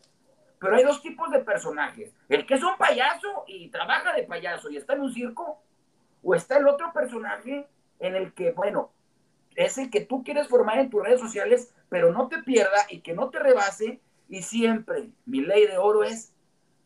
Pero 0.59 0.75
hay 0.75 0.83
dos 0.83 1.03
tipos 1.03 1.29
de 1.29 1.37
personajes. 1.41 2.15
El 2.27 2.47
que 2.47 2.55
es 2.55 2.63
un 2.63 2.75
payaso 2.79 3.43
y 3.45 3.69
trabaja 3.69 4.11
de 4.13 4.23
payaso 4.23 4.71
y 4.71 4.77
está 4.77 4.93
en 4.93 5.01
un 5.01 5.13
circo, 5.13 5.61
o 6.23 6.33
está 6.33 6.57
el 6.57 6.67
otro 6.67 6.91
personaje 6.91 7.67
en 7.99 8.15
el 8.15 8.33
que, 8.33 8.53
bueno, 8.53 8.89
es 9.57 9.77
el 9.77 9.89
que 9.89 9.99
tú 9.99 10.23
quieres 10.23 10.47
formar 10.47 10.79
en 10.79 10.89
tus 10.89 11.03
redes 11.03 11.19
sociales, 11.19 11.73
pero 11.89 12.13
no 12.13 12.29
te 12.29 12.41
pierda 12.43 12.87
y 12.89 13.01
que 13.01 13.13
no 13.13 13.29
te 13.29 13.39
rebase. 13.39 13.99
Y 14.29 14.43
siempre, 14.43 15.09
mi 15.25 15.41
ley 15.41 15.67
de 15.67 15.77
oro 15.77 16.05
es 16.05 16.31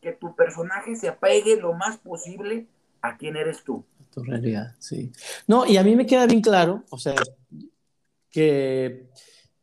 que 0.02 0.12
tu 0.12 0.36
personaje 0.36 0.96
se 0.96 1.10
apegue 1.10 1.58
lo 1.58 1.74
más 1.74 1.98
posible 1.98 2.66
a 3.04 3.18
quién 3.18 3.36
eres 3.36 3.64
tú 3.64 3.86
tu 4.12 4.24
realidad, 4.24 4.76
sí. 4.80 5.12
No, 5.48 5.66
y 5.66 5.78
a 5.78 5.84
mí 5.84 5.96
me 5.96 6.06
queda 6.06 6.28
bien 6.28 6.42
claro, 6.42 6.84
o 6.90 7.00
sea, 7.00 7.16
que 8.30 9.08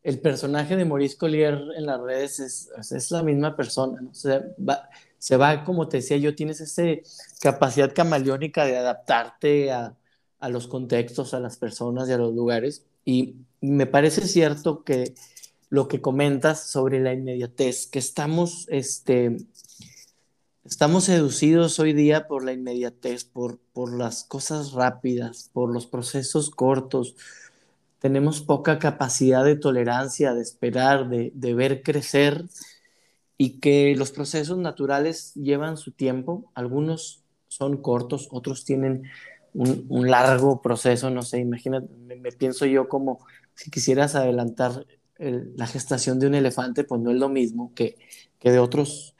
el 0.02 0.20
personaje 0.20 0.76
de 0.76 0.84
Maurice 0.84 1.16
Collier 1.16 1.58
en 1.76 1.86
las 1.86 2.00
redes 2.00 2.40
es, 2.40 2.70
es 2.92 3.10
la 3.10 3.22
misma 3.22 3.54
persona, 3.54 4.00
¿no? 4.00 4.10
O 4.10 4.14
sea, 4.14 4.42
va, 4.58 4.88
se 5.18 5.36
va, 5.36 5.64
como 5.64 5.88
te 5.88 5.98
decía 5.98 6.16
yo, 6.16 6.34
tienes 6.34 6.60
esa 6.60 6.82
capacidad 7.40 7.92
camaleónica 7.94 8.64
de 8.64 8.78
adaptarte 8.78 9.70
a, 9.70 9.96
a, 10.40 10.48
los 10.48 10.66
contextos, 10.66 11.34
a 11.34 11.40
las 11.40 11.56
personas 11.56 12.08
y 12.08 12.12
a 12.12 12.18
los 12.18 12.34
lugares. 12.34 12.86
Y 13.08 13.36
me 13.62 13.86
parece 13.86 14.28
cierto 14.28 14.84
que 14.84 15.14
lo 15.70 15.88
que 15.88 16.02
comentas 16.02 16.68
sobre 16.68 17.00
la 17.00 17.14
inmediatez, 17.14 17.86
que 17.86 17.98
estamos, 17.98 18.66
este, 18.68 19.38
Estamos 20.62 21.04
seducidos 21.04 21.78
hoy 21.78 21.94
día 21.94 22.28
por 22.28 22.44
la 22.44 22.52
inmediatez, 22.52 23.24
por, 23.24 23.58
por 23.72 23.96
las 23.96 24.24
cosas 24.24 24.72
rápidas, 24.72 25.48
por 25.54 25.72
los 25.72 25.86
procesos 25.86 26.50
cortos. 26.50 27.16
Tenemos 28.00 28.42
poca 28.42 28.78
capacidad 28.78 29.42
de 29.42 29.56
tolerancia, 29.56 30.34
de 30.34 30.42
esperar, 30.42 31.08
de, 31.08 31.32
de 31.34 31.54
ver 31.54 31.82
crecer 31.82 32.44
y 33.38 33.60
que 33.60 33.94
los 33.96 34.12
procesos 34.12 34.58
naturales 34.58 35.32
llevan 35.32 35.78
su 35.78 35.92
tiempo. 35.92 36.52
Algunos 36.52 37.22
son 37.46 37.78
cortos, 37.78 38.28
otros 38.30 38.66
tienen 38.66 39.04
un, 39.58 40.10
largo 40.10 40.62
proceso, 40.62 41.10
no 41.10 41.22
sé, 41.22 41.38
imagínate, 41.40 41.88
me, 41.96 42.32
pienso 42.32 42.64
yo 42.66 42.88
como 42.88 43.20
si 43.54 43.70
quisieras 43.70 44.14
adelantar 44.14 44.86
la 45.18 45.66
gestación 45.66 46.20
de 46.20 46.28
un 46.28 46.36
elefante, 46.36 46.84
pues 46.84 47.00
no 47.00 47.10
es 47.10 47.16
lo 47.16 47.28
mismo 47.28 47.72
que, 47.74 47.98
que 48.38 48.52
de 48.52 48.60
otros, 48.60 49.16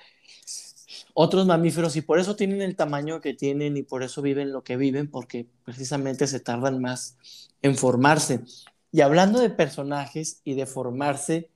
otros 1.12 1.44
mamíferos 1.44 1.96
y 1.96 2.02
por 2.02 2.20
eso 2.20 2.36
tienen 2.36 2.62
el 2.62 2.76
tamaño 2.76 3.20
que 3.20 3.34
tienen 3.34 3.76
y 3.76 3.82
por 3.82 4.04
eso 4.04 4.22
viven 4.22 4.52
lo 4.52 4.62
que 4.62 4.76
viven, 4.76 5.10
porque 5.10 5.48
precisamente 5.64 6.28
se 6.28 6.38
tardan 6.38 6.80
más 6.80 7.18
en 7.62 7.76
formarse. 7.76 8.44
Y 8.92 9.00
hablando 9.00 9.40
de 9.40 9.50
personajes 9.50 10.40
y 10.44 10.54
de 10.54 10.66
formarse, 10.66 11.50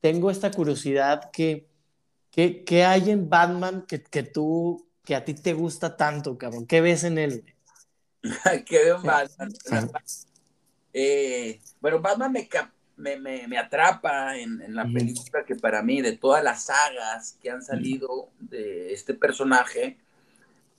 tengo 0.00 0.30
esta 0.30 0.52
curiosidad 0.52 1.30
que, 1.32 1.68
que, 2.30 2.84
hay 2.84 3.10
en 3.10 3.28
Batman 3.28 3.84
que, 3.88 4.02
que, 4.02 4.22
tú, 4.22 4.86
que 5.04 5.16
a 5.16 5.24
ti 5.24 5.34
te 5.34 5.52
gusta 5.52 5.96
tanto, 5.96 6.38
cabrón. 6.38 6.66
¿Qué 6.66 6.80
ves 6.80 7.02
en 7.02 7.18
él? 7.18 7.44
¿Qué 8.66 8.84
veo 8.84 9.00
Batman? 9.02 9.52
Eh, 10.92 11.60
bueno, 11.80 12.00
Batman 12.00 12.32
me, 12.32 13.16
me, 13.16 13.48
me, 13.48 13.58
atrapa 13.58 14.36
en, 14.36 14.60
en 14.60 14.74
la 14.74 14.84
película 14.84 15.44
que 15.44 15.56
para 15.56 15.82
mí, 15.82 16.02
de 16.02 16.16
todas 16.16 16.44
las 16.44 16.64
sagas 16.64 17.38
que 17.42 17.50
han 17.50 17.62
salido 17.62 18.28
de 18.38 18.92
este 18.92 19.14
personaje, 19.14 19.98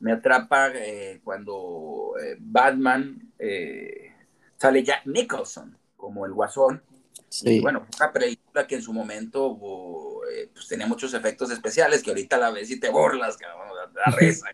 me 0.03 0.11
atrapa 0.11 0.69
eh, 0.75 1.21
cuando 1.23 2.15
eh, 2.21 2.35
Batman 2.37 3.31
eh, 3.39 4.11
sale 4.57 4.83
Jack 4.83 5.05
Nicholson 5.05 5.77
como 5.95 6.25
el 6.25 6.33
guasón. 6.33 6.83
Sí. 7.29 7.55
Y 7.55 7.59
bueno, 7.61 7.87
una 7.97 8.11
película 8.11 8.67
que 8.67 8.75
en 8.75 8.81
su 8.81 8.91
momento 8.91 9.57
pues, 10.53 10.67
tenía 10.67 10.87
muchos 10.87 11.13
efectos 11.13 11.51
especiales 11.51 12.03
que 12.03 12.11
ahorita 12.11 12.37
la 12.37 12.51
ves 12.51 12.69
y 12.71 12.81
te 12.81 12.89
borlas, 12.91 13.37
cabrón, 13.37 13.69
la 13.93 14.11
reza, 14.17 14.47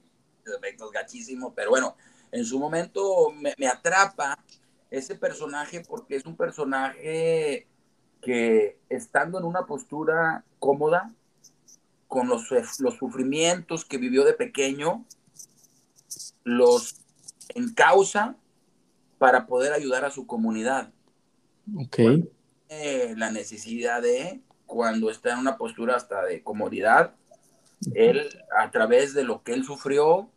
efectos 0.55 0.91
gachísimos, 0.91 1.51
pero 1.55 1.71
bueno, 1.71 1.97
en 2.31 2.45
su 2.45 2.59
momento 2.59 3.31
me, 3.31 3.53
me 3.57 3.67
atrapa 3.67 4.37
ese 4.91 5.15
personaje 5.15 5.83
porque 5.87 6.15
es 6.15 6.25
un 6.25 6.35
personaje 6.35 7.67
que 8.21 8.77
estando 8.89 9.39
en 9.39 9.45
una 9.45 9.65
postura 9.65 10.43
cómoda, 10.59 11.13
con 12.09 12.27
los, 12.27 12.49
los 12.79 12.95
sufrimientos 12.95 13.85
que 13.85 13.99
vivió 13.99 14.25
de 14.25 14.33
pequeño, 14.33 15.05
los 16.43 17.01
encausa 17.53 18.35
para 19.19 19.45
poder 19.45 19.73
ayudar 19.73 20.05
a 20.05 20.09
su 20.09 20.25
comunidad. 20.25 20.91
Ok. 21.77 21.99
la 23.15 23.31
necesidad 23.31 24.01
de, 24.01 24.41
cuando 24.65 25.11
está 25.11 25.33
en 25.33 25.39
una 25.39 25.57
postura 25.57 25.95
hasta 25.95 26.25
de 26.25 26.41
comodidad, 26.41 27.13
él, 27.93 28.27
a 28.57 28.71
través 28.71 29.13
de 29.13 29.23
lo 29.23 29.43
que 29.43 29.53
él 29.53 29.63
sufrió, 29.63 30.31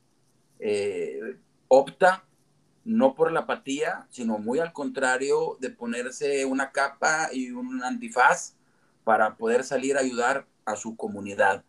eh, 0.58 1.38
opta 1.72 2.24
no 2.84 3.14
por 3.14 3.32
la 3.32 3.40
apatía, 3.40 4.06
sino 4.10 4.38
muy 4.38 4.58
al 4.58 4.72
contrario 4.72 5.56
de 5.60 5.70
ponerse 5.70 6.44
una 6.44 6.70
capa 6.70 7.30
y 7.32 7.50
un 7.50 7.82
antifaz 7.82 8.54
para 9.04 9.36
poder 9.36 9.64
salir 9.64 9.96
a 9.96 10.00
ayudar 10.00 10.46
a 10.64 10.76
su 10.76 10.96
comunidad. 10.96 11.64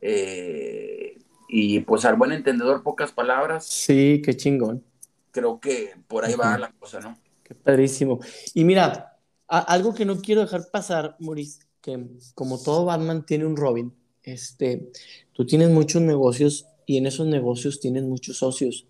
Eh, 0.00 1.18
y 1.48 1.80
pues 1.80 2.04
al 2.04 2.16
buen 2.16 2.32
entendedor, 2.32 2.82
pocas 2.82 3.12
palabras. 3.12 3.66
Sí, 3.66 4.20
qué 4.24 4.36
chingón. 4.36 4.84
Creo 5.30 5.60
que 5.60 5.94
por 6.08 6.24
ahí 6.24 6.34
va 6.34 6.58
la 6.58 6.72
cosa, 6.72 7.00
¿no? 7.00 7.16
Qué 7.42 7.54
padrísimo. 7.54 8.20
Y 8.52 8.64
mira, 8.64 9.16
algo 9.46 9.94
que 9.94 10.04
no 10.04 10.20
quiero 10.20 10.40
dejar 10.40 10.70
pasar, 10.70 11.16
Maurice, 11.20 11.60
que 11.80 12.04
como 12.34 12.60
todo 12.60 12.84
Batman 12.84 13.24
tiene 13.24 13.46
un 13.46 13.56
Robin, 13.56 13.94
este, 14.24 14.90
tú 15.32 15.46
tienes 15.46 15.70
muchos 15.70 16.02
negocios 16.02 16.66
y 16.84 16.96
en 16.98 17.06
esos 17.06 17.26
negocios 17.26 17.80
tienes 17.80 18.02
muchos 18.02 18.38
socios. 18.38 18.86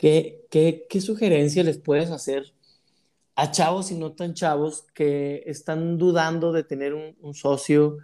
¿Qué, 0.00 0.46
qué, 0.48 1.00
sugerencia 1.02 1.62
les 1.62 1.76
puedes 1.76 2.10
hacer 2.10 2.54
a 3.36 3.50
chavos 3.50 3.90
y 3.90 3.98
no 3.98 4.12
tan 4.12 4.32
chavos 4.32 4.86
que 4.94 5.42
están 5.44 5.98
dudando 5.98 6.52
de 6.52 6.64
tener 6.64 6.94
un, 6.94 7.34
socio? 7.34 7.98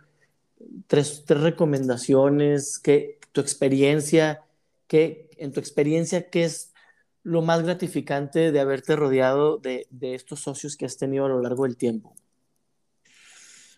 Tres, 0.89 1.25
tres, 1.27 1.41
recomendaciones, 1.41 2.79
que 2.79 3.19
tu 3.33 3.41
experiencia, 3.41 4.43
que 4.87 5.31
en 5.39 5.53
tu 5.53 5.61
experiencia, 5.61 6.29
¿qué 6.29 6.45
es 6.45 6.75
lo 7.23 7.41
más 7.41 7.63
gratificante 7.63 8.53
de 8.53 8.61
haberte 8.61 8.95
rodeado 8.95 9.57
de, 9.57 9.87
de 9.89 10.15
estos 10.15 10.41
socios 10.41 10.77
que 10.77 10.85
has 10.85 10.99
tenido 10.99 11.25
a 11.25 11.31
lo 11.31 11.41
largo 11.41 11.65
del 11.65 11.79
tiempo? 11.79 12.15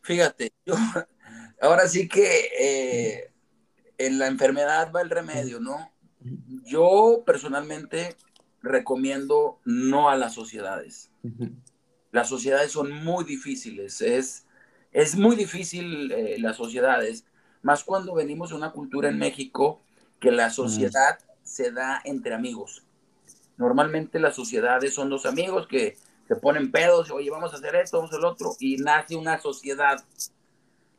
Fíjate, 0.03 0.55
yo, 0.66 0.75
ahora 1.61 1.87
sí 1.87 2.09
que 2.09 2.49
eh, 2.59 3.33
en 3.97 4.19
la 4.19 4.27
enfermedad 4.27 4.91
va 4.91 5.03
el 5.03 5.11
remedio, 5.11 5.61
¿no? 5.61 5.93
Yo 6.64 7.23
personalmente 7.25 8.16
recomiendo 8.62 9.61
no 9.64 10.09
a 10.09 10.16
las 10.16 10.35
sociedades. 10.35 11.11
Las 12.11 12.29
sociedades 12.29 12.73
son 12.73 12.91
muy 12.93 13.25
difíciles, 13.25 14.01
es, 14.01 14.47
es 14.93 15.16
muy 15.16 15.37
difícil 15.37 16.11
eh, 16.11 16.37
las 16.39 16.57
sociedades, 16.57 17.25
más 17.62 17.85
cuando 17.85 18.14
venimos 18.14 18.51
de 18.51 18.57
una 18.57 18.73
cultura 18.73 19.09
en 19.09 19.19
México 19.19 19.83
que 20.19 20.33
la 20.33 20.51
sociedad 20.51 21.19
se 21.43 21.71
da 21.71 22.01
entre 22.05 22.35
amigos. 22.35 22.85
Normalmente 23.57 24.19
las 24.19 24.35
sociedades 24.35 24.95
son 24.95 25.11
los 25.11 25.27
amigos 25.27 25.66
que 25.66 25.97
se 26.27 26.37
ponen 26.37 26.71
pedos, 26.71 27.11
oye, 27.11 27.31
vamos 27.31 27.53
a 27.53 27.57
hacer 27.57 27.75
esto, 27.77 27.99
vamos 27.99 28.11
a 28.11 28.14
hacer 28.14 28.23
lo 28.23 28.31
otro, 28.31 28.57
y 28.59 28.77
nace 28.77 29.16
una 29.16 29.39
sociedad. 29.39 30.05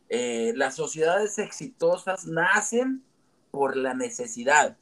Eh, 0.10 0.54
las 0.56 0.76
sociedades 0.76 1.38
exitosas 1.38 2.26
nacen 2.26 3.04
por 3.52 3.78
la 3.78 3.94
necesidad 3.94 4.78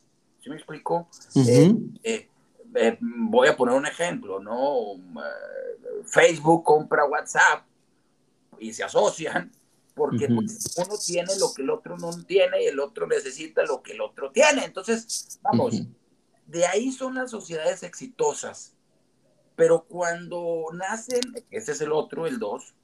me 0.49 0.55
explico? 0.55 1.07
Eh, 1.35 1.75
eh, 2.03 2.29
eh, 2.75 2.97
voy 2.99 3.47
a 3.47 3.57
poner 3.57 3.75
un 3.75 3.85
ejemplo, 3.85 4.39
¿no? 4.39 4.95
Facebook 6.05 6.63
compra 6.63 7.05
WhatsApp 7.05 7.65
y 8.59 8.73
se 8.73 8.83
asocian 8.83 9.51
porque 9.97 10.27
pues, 10.29 10.75
uno 10.77 10.95
tiene 11.03 11.35
lo 11.39 11.53
que 11.53 11.63
el 11.63 11.71
otro 11.71 11.97
no 11.97 12.11
tiene 12.23 12.63
y 12.63 12.67
el 12.67 12.79
otro 12.79 13.07
necesita 13.07 13.63
lo 13.63 13.81
que 13.81 13.93
el 13.93 14.01
otro 14.01 14.31
tiene. 14.31 14.63
Entonces, 14.63 15.39
vamos, 15.41 15.81
de 16.45 16.65
ahí 16.67 16.91
son 16.91 17.15
las 17.15 17.31
sociedades 17.31 17.83
exitosas. 17.83 18.73
Pero 19.55 19.85
cuando 19.85 20.65
nacen, 20.73 21.21
ese 21.49 21.71
es 21.71 21.81
el 21.81 21.91
otro, 21.91 22.27
el 22.27 22.37
dos, 22.37 22.75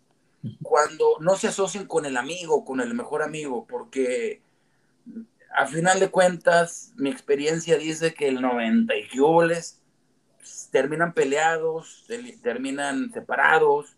cuando 0.64 1.18
no 1.20 1.38
se 1.38 1.47
asocian 1.47 1.86
con 1.86 2.05
el 2.05 2.18
amigo, 2.18 2.66
con 2.66 2.82
el 2.82 2.95
mejor 2.95 3.22
amigo, 3.22 3.66
porque 3.68 4.41
a 5.56 5.68
final 5.68 5.99
de 5.99 6.10
cuentas, 6.10 6.93
mi 6.95 7.10
experiencia 7.10 7.78
dice 7.78 8.14
que 8.14 8.28
el 8.28 8.41
90 8.41 8.95
y 8.95 9.08
pues, 10.38 10.70
terminan 10.72 11.14
peleados, 11.14 12.06
terminan 12.41 13.12
separados, 13.12 13.95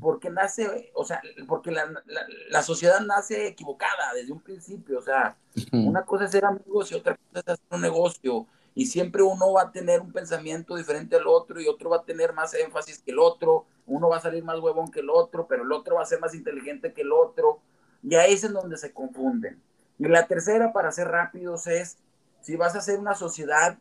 porque 0.00 0.30
nace, 0.30 0.90
o 0.94 1.04
sea, 1.04 1.20
porque 1.46 1.70
la, 1.70 2.62
sociedad 2.62 3.00
nace 3.00 3.48
equivocada 3.48 4.12
desde 4.14 4.32
un 4.32 4.40
principio, 4.40 4.98
o 4.98 5.02
sea, 5.02 5.36
una 5.72 6.04
cosa 6.04 6.24
es 6.24 6.30
ser 6.30 6.44
amigos 6.44 6.90
y 6.92 6.94
otra 6.94 7.16
cosa 7.16 7.40
es 7.40 7.48
hacer 7.48 7.66
un 7.70 7.80
negocio, 7.80 8.46
y 8.74 8.86
siempre 8.86 9.22
uno 9.22 9.52
va 9.52 9.62
a 9.62 9.72
tener 9.72 10.00
un 10.00 10.12
pensamiento 10.12 10.76
diferente 10.76 11.16
al 11.16 11.26
otro 11.26 11.60
y 11.60 11.66
otro 11.66 11.90
va 11.90 11.98
a 11.98 12.04
tener 12.04 12.32
más 12.32 12.54
énfasis 12.54 12.98
que 12.98 13.10
el 13.10 13.18
otro, 13.18 13.66
uno 13.86 14.08
va 14.08 14.18
a 14.18 14.20
salir 14.20 14.44
más 14.44 14.58
huevón 14.58 14.90
que 14.90 15.00
el 15.00 15.10
otro, 15.10 15.46
pero 15.46 15.64
el 15.64 15.72
otro 15.72 15.96
va 15.96 16.02
a 16.02 16.06
ser 16.06 16.20
más 16.20 16.34
inteligente 16.34 16.92
que 16.92 17.02
el 17.02 17.12
otro, 17.12 17.60
y 18.02 18.14
ahí 18.14 18.34
es 18.34 18.44
en 18.44 18.52
donde 18.52 18.76
se 18.76 18.92
confunden. 18.92 19.60
Y 19.98 20.06
la 20.06 20.26
tercera, 20.26 20.72
para 20.72 20.92
ser 20.92 21.08
rápidos, 21.08 21.66
es 21.66 21.98
si 22.40 22.56
vas 22.56 22.74
a 22.74 22.78
hacer 22.78 22.98
una 22.98 23.14
sociedad 23.14 23.78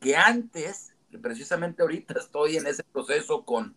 que 0.00 0.16
antes, 0.16 0.94
que 1.10 1.18
precisamente 1.18 1.82
ahorita 1.82 2.14
estoy 2.18 2.56
en 2.56 2.66
ese 2.66 2.82
proceso 2.84 3.44
con, 3.44 3.74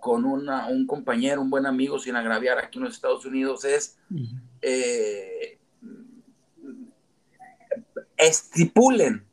con 0.00 0.24
un 0.24 0.86
compañero, 0.86 1.40
un 1.40 1.50
buen 1.50 1.66
amigo, 1.66 1.98
sin 1.98 2.16
agraviar 2.16 2.58
aquí 2.58 2.78
en 2.78 2.84
los 2.84 2.94
Estados 2.94 3.24
Unidos, 3.26 3.64
es 3.64 3.98
eh, 4.62 5.58
estipulen 8.16 9.24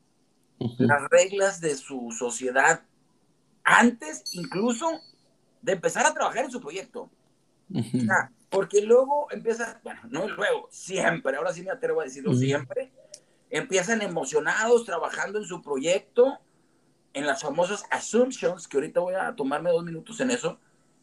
las 0.78 1.08
reglas 1.10 1.60
de 1.60 1.74
su 1.74 2.10
sociedad 2.10 2.82
antes 3.64 4.24
incluso 4.32 5.00
de 5.62 5.72
empezar 5.72 6.06
a 6.06 6.12
trabajar 6.12 6.44
en 6.44 6.50
su 6.50 6.60
proyecto. 6.60 7.10
Porque 8.50 8.82
luego 8.82 9.28
empieza, 9.30 9.80
bueno, 9.84 10.00
no 10.10 10.28
luego, 10.28 10.68
siempre, 10.70 11.36
ahora 11.36 11.52
sí 11.52 11.62
me 11.62 11.70
atrevo 11.70 12.00
a 12.00 12.04
decirlo 12.04 12.34
siempre, 12.34 12.90
empiezan 13.48 14.02
emocionados 14.02 14.84
trabajando 14.84 15.38
en 15.38 15.44
su 15.44 15.62
proyecto, 15.62 16.38
en 17.12 17.26
las 17.26 17.42
famosas 17.42 17.84
assumptions, 17.90 18.66
que 18.66 18.76
ahorita 18.76 19.00
voy 19.00 19.14
a 19.14 19.34
tomarme 19.34 19.70
dos 19.70 19.84
minutos 19.84 20.20
en 20.20 20.32
eso, 20.32 20.58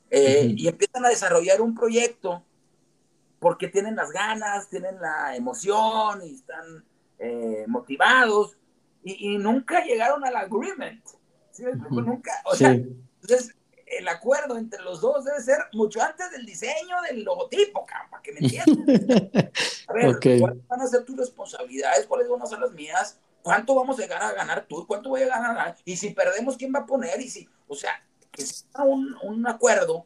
eh, 0.09 0.53
y 0.55 0.67
empiezan 0.67 1.05
a 1.05 1.09
desarrollar 1.09 1.61
un 1.61 1.73
proyecto 1.73 2.43
porque 3.39 3.67
tienen 3.67 3.95
las 3.95 4.11
ganas, 4.11 4.69
tienen 4.69 4.99
la 4.99 5.35
emoción 5.35 6.21
y 6.23 6.35
están 6.35 6.83
eh, 7.19 7.65
motivados 7.67 8.57
y, 9.03 9.37
nunca 9.37 9.83
llegaron 9.85 10.25
al 10.25 10.35
agreement. 10.35 11.03
¿sí? 11.51 11.63
Nunca, 11.89 12.31
o 12.45 12.55
sea, 12.55 12.71
entonces 12.71 13.55
el 13.87 14.07
acuerdo 14.07 14.57
entre 14.57 14.81
los 14.81 15.01
dos 15.01 15.25
debe 15.25 15.41
ser 15.41 15.59
mucho 15.73 16.01
antes 16.01 16.31
del 16.31 16.45
diseño 16.45 17.01
del 17.09 17.23
logotipo, 17.23 17.85
para 17.85 18.21
que 18.21 18.33
me 18.33 18.39
entiendan. 18.39 19.51
A 19.87 19.93
ver, 19.93 20.19
¿cuáles 20.39 20.67
van 20.67 20.81
a 20.81 20.87
ser 20.87 21.05
tus 21.05 21.17
responsabilidades? 21.17 22.05
¿Cuáles 22.05 22.27
van 22.27 22.41
a 22.41 22.45
ser 22.45 22.59
las 22.59 22.71
mías? 22.71 23.19
¿cuánto 23.47 23.75
vamos 23.75 23.97
a 23.97 24.01
llegar 24.01 24.21
a 24.21 24.33
ganar 24.33 24.65
tú? 24.67 24.85
¿Cuánto 24.85 25.07
voy 25.07 25.21
a 25.21 25.27
ganar? 25.27 25.77
Y 25.85 25.95
si 25.95 26.09
perdemos, 26.09 26.57
¿quién 26.57 26.73
va 26.75 26.79
a 26.79 26.85
poner? 26.85 27.21
Y 27.21 27.29
si, 27.29 27.47
o 27.69 27.75
sea, 27.75 27.91
que 28.29 28.45
sea 28.45 28.83
un, 28.83 29.15
un 29.23 29.47
acuerdo, 29.47 30.05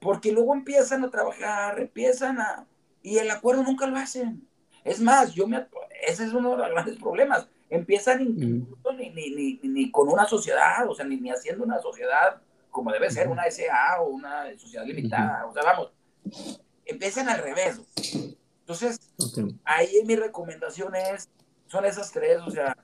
porque 0.00 0.32
luego 0.32 0.52
empiezan 0.52 1.04
a 1.04 1.10
trabajar, 1.10 1.78
empiezan 1.78 2.40
a, 2.40 2.66
y 3.00 3.18
el 3.18 3.30
acuerdo 3.30 3.62
nunca 3.62 3.86
lo 3.86 3.96
hacen. 3.96 4.48
Es 4.82 5.00
más, 5.00 5.32
yo 5.32 5.46
me, 5.46 5.64
ese 6.08 6.24
es 6.24 6.32
uno 6.32 6.50
de 6.50 6.56
los 6.56 6.70
grandes 6.70 6.96
problemas. 6.96 7.46
Empiezan 7.70 8.20
incluso 8.20 8.92
ni, 8.94 9.10
ni, 9.10 9.30
ni, 9.30 9.60
ni, 9.62 9.90
con 9.92 10.08
una 10.08 10.26
sociedad, 10.26 10.84
o 10.88 10.94
sea, 10.96 11.04
ni, 11.04 11.18
ni 11.18 11.30
haciendo 11.30 11.62
una 11.62 11.80
sociedad 11.80 12.42
como 12.72 12.90
debe 12.90 13.10
ser, 13.10 13.28
una 13.28 13.44
SA 13.48 14.00
o 14.00 14.08
una 14.08 14.50
sociedad 14.58 14.84
limitada, 14.84 15.46
o 15.46 15.52
sea, 15.52 15.62
vamos, 15.62 15.92
empiezan 16.86 17.28
al 17.28 17.42
revés. 17.42 17.80
Entonces, 18.60 18.98
ahí 19.64 20.02
mi 20.06 20.16
recomendación 20.16 20.94
es, 20.96 21.28
son 21.66 21.84
esas 21.84 22.10
tres, 22.10 22.40
o 22.40 22.50
sea, 22.50 22.76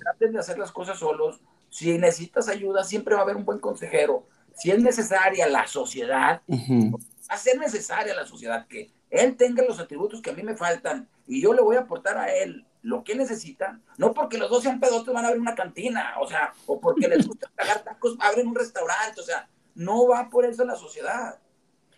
traten 0.00 0.32
de 0.32 0.40
hacer 0.40 0.58
las 0.58 0.72
cosas 0.72 0.98
solos. 0.98 1.40
Si 1.70 1.96
necesitas 1.96 2.48
ayuda, 2.48 2.84
siempre 2.84 3.14
va 3.14 3.20
a 3.20 3.24
haber 3.24 3.36
un 3.36 3.44
buen 3.44 3.60
consejero. 3.60 4.26
Si 4.56 4.70
es 4.70 4.82
necesaria 4.82 5.48
la 5.48 5.66
sociedad, 5.66 6.42
va 6.48 6.98
a 7.28 7.38
ser 7.38 7.58
necesaria 7.58 8.14
la 8.14 8.26
sociedad 8.26 8.66
que 8.66 8.90
él 9.10 9.36
tenga 9.36 9.64
los 9.64 9.78
atributos 9.78 10.20
que 10.20 10.30
a 10.30 10.34
mí 10.34 10.42
me 10.42 10.56
faltan 10.56 11.08
y 11.26 11.40
yo 11.40 11.52
le 11.52 11.62
voy 11.62 11.76
a 11.76 11.80
aportar 11.80 12.18
a 12.18 12.34
él 12.34 12.66
lo 12.86 13.02
que 13.02 13.16
necesita, 13.16 13.80
no 13.98 14.14
porque 14.14 14.38
los 14.38 14.48
dos 14.48 14.62
sean 14.62 14.78
pedotes 14.78 15.12
van 15.12 15.24
a 15.24 15.28
abrir 15.28 15.40
una 15.40 15.56
cantina, 15.56 16.14
o 16.20 16.28
sea, 16.28 16.52
o 16.66 16.80
porque 16.80 17.08
les 17.08 17.26
gusta 17.26 17.50
pagar 17.56 17.82
tacos, 17.82 18.16
abren 18.20 18.46
un 18.46 18.54
restaurante, 18.54 19.20
o 19.20 19.24
sea, 19.24 19.48
no 19.74 20.06
va 20.06 20.30
por 20.30 20.44
eso 20.44 20.64
la 20.64 20.76
sociedad. 20.76 21.36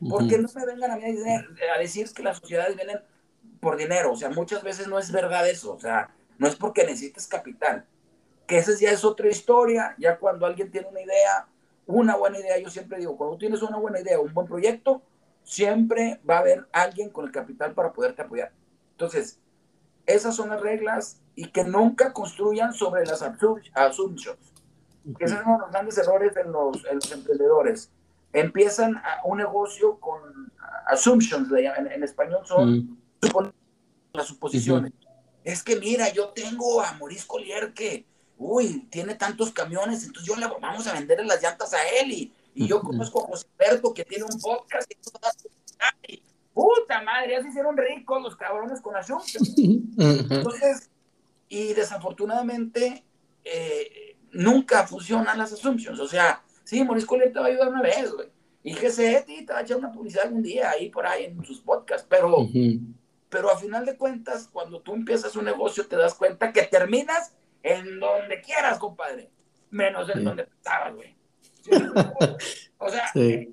Porque 0.09 0.39
no 0.39 0.49
me 0.55 0.65
vengan 0.65 0.93
a 0.93 0.97
mí 0.97 1.03
a 1.05 1.79
decir 1.79 2.09
que 2.15 2.23
las 2.23 2.39
sociedades 2.39 2.75
vienen 2.75 3.01
por 3.61 3.77
dinero, 3.77 4.13
o 4.13 4.17
sea, 4.17 4.31
muchas 4.31 4.63
veces 4.63 4.89
no 4.89 4.99
es 4.99 5.13
verdad 5.13 5.47
eso, 5.47 5.75
o 5.75 5.79
sea, 5.79 6.09
no 6.39 6.49
es 6.49 6.57
porque 6.57 6.85
necesites 6.85 7.27
capital, 7.27 7.85
que 8.47 8.57
esa 8.57 8.73
ya 8.79 8.91
es 8.91 9.05
otra 9.05 9.29
historia, 9.29 9.95
ya 9.99 10.19
cuando 10.19 10.47
alguien 10.47 10.71
tiene 10.71 10.89
una 10.89 11.03
idea, 11.03 11.49
una 11.85 12.17
buena 12.17 12.39
idea, 12.39 12.57
yo 12.57 12.71
siempre 12.71 12.99
digo, 12.99 13.15
cuando 13.19 13.37
tienes 13.37 13.61
una 13.61 13.77
buena 13.77 14.01
idea, 14.01 14.19
un 14.21 14.33
buen 14.33 14.47
proyecto, 14.47 15.03
siempre 15.43 16.19
va 16.29 16.37
a 16.37 16.41
haber 16.41 16.67
alguien 16.73 17.11
con 17.11 17.27
el 17.27 17.33
capital 17.33 17.75
para 17.75 17.93
poderte 17.93 18.23
apoyar. 18.23 18.53
Entonces, 18.93 19.39
esas 20.09 20.35
son 20.35 20.49
las 20.49 20.61
reglas 20.61 21.21
y 21.37 21.51
que 21.51 21.65
nunca 21.65 22.13
construyan 22.13 22.73
sobre 22.73 23.05
las 23.05 23.23
assumptions. 23.23 24.39
Que 25.17 25.25
esos 25.25 25.39
son 25.45 25.61
los 25.61 25.71
grandes 25.71 25.99
errores 25.99 26.37
en 26.37 26.51
los, 26.51 26.83
los 26.83 27.13
emprendedores. 27.13 27.91
Empiezan 28.33 28.97
a 28.97 29.21
un 29.25 29.39
negocio 29.39 30.01
con 30.01 30.51
assumptions, 30.87 31.51
en, 31.53 32.03
español 32.03 32.41
son 32.47 32.99
las 34.15 34.27
suposiciones. 34.27 34.93
Es 35.45 35.63
que 35.63 35.77
mira, 35.77 36.11
yo 36.13 36.31
tengo 36.31 36.81
a 36.81 36.93
Maurice 36.95 37.27
Collier 37.27 37.75
que, 37.75 38.07
uy, 38.39 38.89
tiene 38.91 39.15
tantos 39.15 39.53
camiones, 39.53 40.05
entonces 40.05 40.27
yo 40.27 40.37
le 40.37 40.47
vamos 40.47 40.87
a 40.87 40.95
vender 40.95 41.25
las 41.25 41.43
llantas 41.43 41.75
a 41.75 41.87
él 42.01 42.13
y, 42.13 42.33
y 42.55 42.67
yo 42.67 42.81
conozco 42.81 43.23
a 43.23 43.27
José 43.29 43.47
Alberto 43.59 43.93
que 43.93 44.05
tiene 44.05 44.25
un 44.25 44.41
podcast 44.41 44.91
y, 46.09 46.23
puta 46.59 47.01
madre, 47.03 47.35
ya 47.35 47.43
se 47.43 47.51
hicieron 47.51 47.77
ricos 47.77 48.21
los 48.21 48.35
cabrones 48.35 48.81
con 48.81 48.97
Assumption. 48.97 49.45
Entonces, 49.97 50.91
y 51.49 51.73
desafortunadamente, 51.73 53.05
eh, 53.45 54.17
nunca 54.33 54.85
funcionan 54.85 55.39
las 55.39 55.53
assumptions. 55.53 56.01
O 56.01 56.09
sea, 56.09 56.43
sí, 56.65 56.83
Maurice 56.83 57.07
Collier 57.07 57.33
te 57.33 57.39
va 57.39 57.45
a 57.45 57.49
ayudar 57.49 57.69
una 57.69 57.83
vez, 57.83 58.11
güey. 58.13 58.29
Y 58.65 58.75
GC 58.75 59.25
te 59.25 59.53
va 59.53 59.61
a 59.61 59.63
echar 59.63 59.77
una 59.77 59.93
publicidad 59.93 60.25
algún 60.25 60.43
día 60.43 60.71
ahí 60.71 60.91
por 60.91 61.07
ahí 61.07 61.27
en 61.27 61.45
sus 61.45 61.61
podcasts, 61.61 62.05
pero, 62.11 62.49
pero 63.29 63.53
a 63.53 63.57
final 63.57 63.87
de 63.87 63.97
cuentas, 63.97 64.49
cuando 64.53 64.81
tú 64.81 64.95
empiezas 64.95 65.37
un 65.37 65.45
negocio, 65.45 65.87
te 65.87 65.95
das 65.95 66.15
cuenta 66.15 66.53
que 66.53 66.63
terminas 66.63 67.37
en 67.63 68.01
donde 68.01 68.41
quieras, 68.41 68.81
compadre, 68.81 69.31
menos 69.71 70.11
en 70.11 70.25
donde 70.25 70.43
estabas, 70.43 70.93
güey. 70.93 71.17
o 72.79 72.91
sea, 72.91 73.13
eh, 73.15 73.53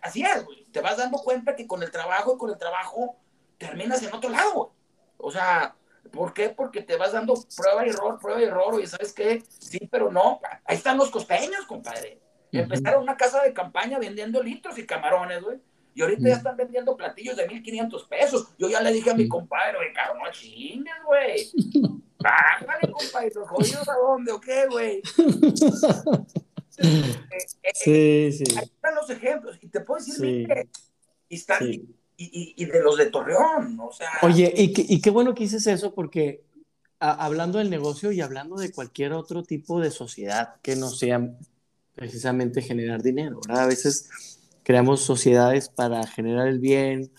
así 0.00 0.22
es, 0.22 0.44
güey. 0.44 0.63
Te 0.74 0.80
vas 0.80 0.96
dando 0.96 1.18
cuenta 1.18 1.54
que 1.54 1.68
con 1.68 1.84
el 1.84 1.90
trabajo 1.92 2.34
y 2.34 2.38
con 2.38 2.50
el 2.50 2.58
trabajo 2.58 3.16
terminas 3.58 4.02
en 4.02 4.12
otro 4.12 4.28
lado. 4.28 4.72
O 5.18 5.30
sea, 5.30 5.76
¿por 6.10 6.34
qué? 6.34 6.48
Porque 6.48 6.82
te 6.82 6.96
vas 6.96 7.12
dando 7.12 7.34
prueba 7.56 7.86
y 7.86 7.90
error, 7.90 8.18
prueba 8.18 8.40
y 8.40 8.44
error, 8.44 8.82
y 8.82 8.86
¿sabes 8.88 9.12
qué? 9.12 9.40
Sí, 9.60 9.78
pero 9.88 10.10
no. 10.10 10.40
Ahí 10.64 10.76
están 10.76 10.98
los 10.98 11.12
costeños, 11.12 11.64
compadre. 11.66 12.20
Empezaron 12.50 13.04
una 13.04 13.16
casa 13.16 13.40
de 13.44 13.54
campaña 13.54 14.00
vendiendo 14.00 14.42
litros 14.42 14.76
y 14.76 14.84
camarones, 14.84 15.42
güey. 15.44 15.60
Y 15.94 16.02
ahorita 16.02 16.28
ya 16.28 16.34
están 16.34 16.56
vendiendo 16.56 16.96
platillos 16.96 17.36
de 17.36 17.46
1500 17.46 18.04
pesos. 18.08 18.48
Yo 18.58 18.68
ya 18.68 18.80
le 18.80 18.92
dije 18.92 19.10
a 19.10 19.14
mi 19.14 19.28
compadre, 19.28 19.76
güey, 19.76 19.92
caro, 19.92 20.14
no 20.16 20.28
chingues, 20.32 20.92
güey. 21.06 21.52
Bájale, 22.18 22.90
compadre, 22.90 23.30
los 23.32 23.48
jodidos 23.48 23.88
a 23.88 23.94
dónde, 23.94 24.32
¿o 24.32 24.40
qué, 24.40 24.66
güey? 24.66 25.02
Eh, 26.78 27.14
eh, 27.62 27.72
sí, 27.74 28.32
sí. 28.32 28.44
Ahí 28.56 28.64
están 28.64 28.94
los 28.94 29.10
ejemplos. 29.10 29.58
Y 29.60 29.68
te 29.68 29.80
puedo 29.80 30.04
decir, 30.04 30.48
y, 31.28 31.34
están, 31.34 31.62
y, 32.16 32.64
de 32.64 32.82
los 32.82 32.96
de 32.96 33.06
Torreón, 33.06 33.78
o 33.80 33.92
sea. 33.92 34.10
Oye, 34.22 34.52
y, 34.56 35.00
qué 35.00 35.10
bueno 35.10 35.34
que 35.34 35.44
dices 35.44 35.66
eso, 35.66 35.94
porque 35.94 36.44
hablando 36.98 37.58
del 37.58 37.70
negocio 37.70 38.12
y 38.12 38.20
hablando 38.20 38.56
de 38.56 38.72
cualquier 38.72 39.12
otro 39.12 39.42
tipo 39.42 39.80
de 39.80 39.90
sociedad 39.90 40.56
que 40.62 40.76
no 40.76 40.88
sea 40.88 41.36
precisamente 41.94 42.62
generar 42.62 43.02
dinero, 43.02 43.40
A 43.48 43.66
veces 43.66 44.38
creamos 44.62 45.02
sociedades 45.02 45.68
para 45.68 46.06
generar 46.06 46.48
el 46.48 46.58
bien 46.58 47.12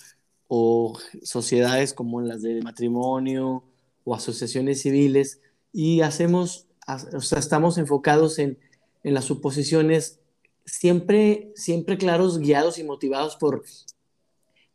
o 0.48 0.98
sociedades 1.24 1.94
como 1.94 2.22
las 2.22 2.42
de 2.42 2.62
matrimonio 2.62 3.64
o 4.04 4.16
asociaciones 4.16 4.82
civiles 4.82 5.40
y 5.72 6.02
hacemos, 6.02 6.68
o 7.14 7.22
sea, 7.22 7.40
estamos 7.40 7.78
enfocados 7.78 8.40
en 8.40 8.58
en 9.06 9.14
las 9.14 9.26
suposiciones, 9.26 10.20
siempre, 10.66 11.52
siempre 11.56 11.96
claros, 11.96 12.40
guiados 12.40 12.80
y 12.80 12.84
motivados 12.84 13.36
por, 13.36 13.64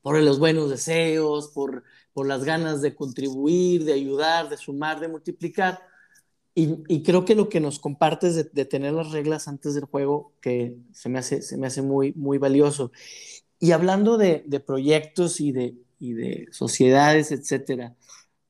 por 0.03 0.23
los 0.23 0.39
buenos 0.39 0.71
deseos, 0.71 1.49
por, 1.49 1.83
por 2.13 2.29
las 2.29 2.45
ganas 2.45 2.81
de 2.81 2.95
contribuir, 2.95 3.85
de 3.85 3.93
ayudar, 3.93 4.49
de 4.49 4.57
sumar, 4.57 5.01
de 5.01 5.09
multiplicar. 5.09 5.81
Y, 6.55 7.03
creo 7.03 7.25
que 7.25 7.35
lo 7.35 7.49
que 7.49 7.59
nos 7.59 7.81
compartes 7.81 8.37
de, 8.37 8.45
de, 8.45 8.65
tener 8.67 8.93
las 8.93 9.11
reglas 9.11 9.49
antes 9.49 9.75
del 9.75 9.87
juego, 9.87 10.33
que 10.41 10.77
se 10.93 11.09
me 11.09 11.19
hace, 11.19 11.43
se 11.43 11.57
me 11.57 11.67
hace 11.67 11.83
muy, 11.83 12.13
muy 12.13 12.39
valioso. 12.39 12.93
Y 13.59 13.73
hablando 13.73 14.17
de, 14.17 14.45
de 14.47 14.61
proyectos 14.61 15.41
y 15.41 15.51
de, 15.51 15.75
y 15.99 16.13
de 16.13 16.47
sociedades, 16.53 17.33
etcétera, 17.33 17.97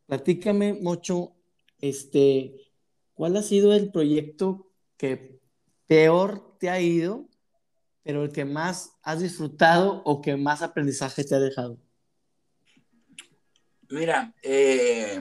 platícame 0.06 0.74
mucho, 0.74 1.32
este, 1.80 2.54
¿cuál 3.14 3.38
ha 3.38 3.42
sido 3.42 3.72
el 3.72 3.90
proyecto 3.90 4.66
que 4.98 5.39
peor 5.90 6.56
te 6.60 6.70
ha 6.70 6.80
ido, 6.80 7.28
pero 8.04 8.22
el 8.22 8.30
que 8.30 8.44
más 8.44 8.92
has 9.02 9.18
disfrutado 9.18 10.02
o 10.04 10.22
que 10.22 10.36
más 10.36 10.62
aprendizaje 10.62 11.24
te 11.24 11.34
ha 11.34 11.40
dejado? 11.40 11.78
Mira, 13.88 14.32
eh, 14.44 15.20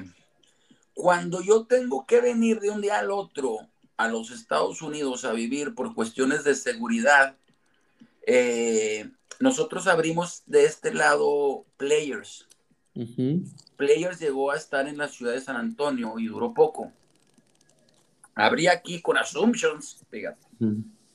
cuando 0.93 1.41
yo 1.41 1.65
tengo 1.65 2.05
que 2.05 2.22
venir 2.22 2.59
de 2.59 2.70
un 2.70 2.82
día 2.82 2.99
al 2.99 3.09
otro 3.09 3.57
a 3.97 4.09
los 4.09 4.30
Estados 4.30 4.84
Unidos 4.84 5.26
a 5.26 5.34
vivir 5.34 5.74
por 5.74 5.95
cuestiones 5.95 6.43
de 6.43 6.53
seguridad, 6.53 7.36
eh, 8.28 9.09
nosotros 9.39 9.88
abrimos 9.88 10.43
de 10.45 10.65
este 10.65 10.93
lado 10.93 11.65
Players. 11.78 12.47
Players 13.76 14.20
llegó 14.20 14.51
a 14.51 14.57
estar 14.57 14.88
en 14.88 14.99
la 14.99 15.07
ciudad 15.07 15.34
de 15.34 15.41
San 15.41 15.55
Antonio 15.55 16.20
y 16.20 16.28
duró 16.28 16.53
poco. 16.53 16.91
Habría 18.39 18.71
aquí 18.71 19.01
con 19.01 19.17
Assumptions, 19.17 20.05
fíjate. 20.09 20.39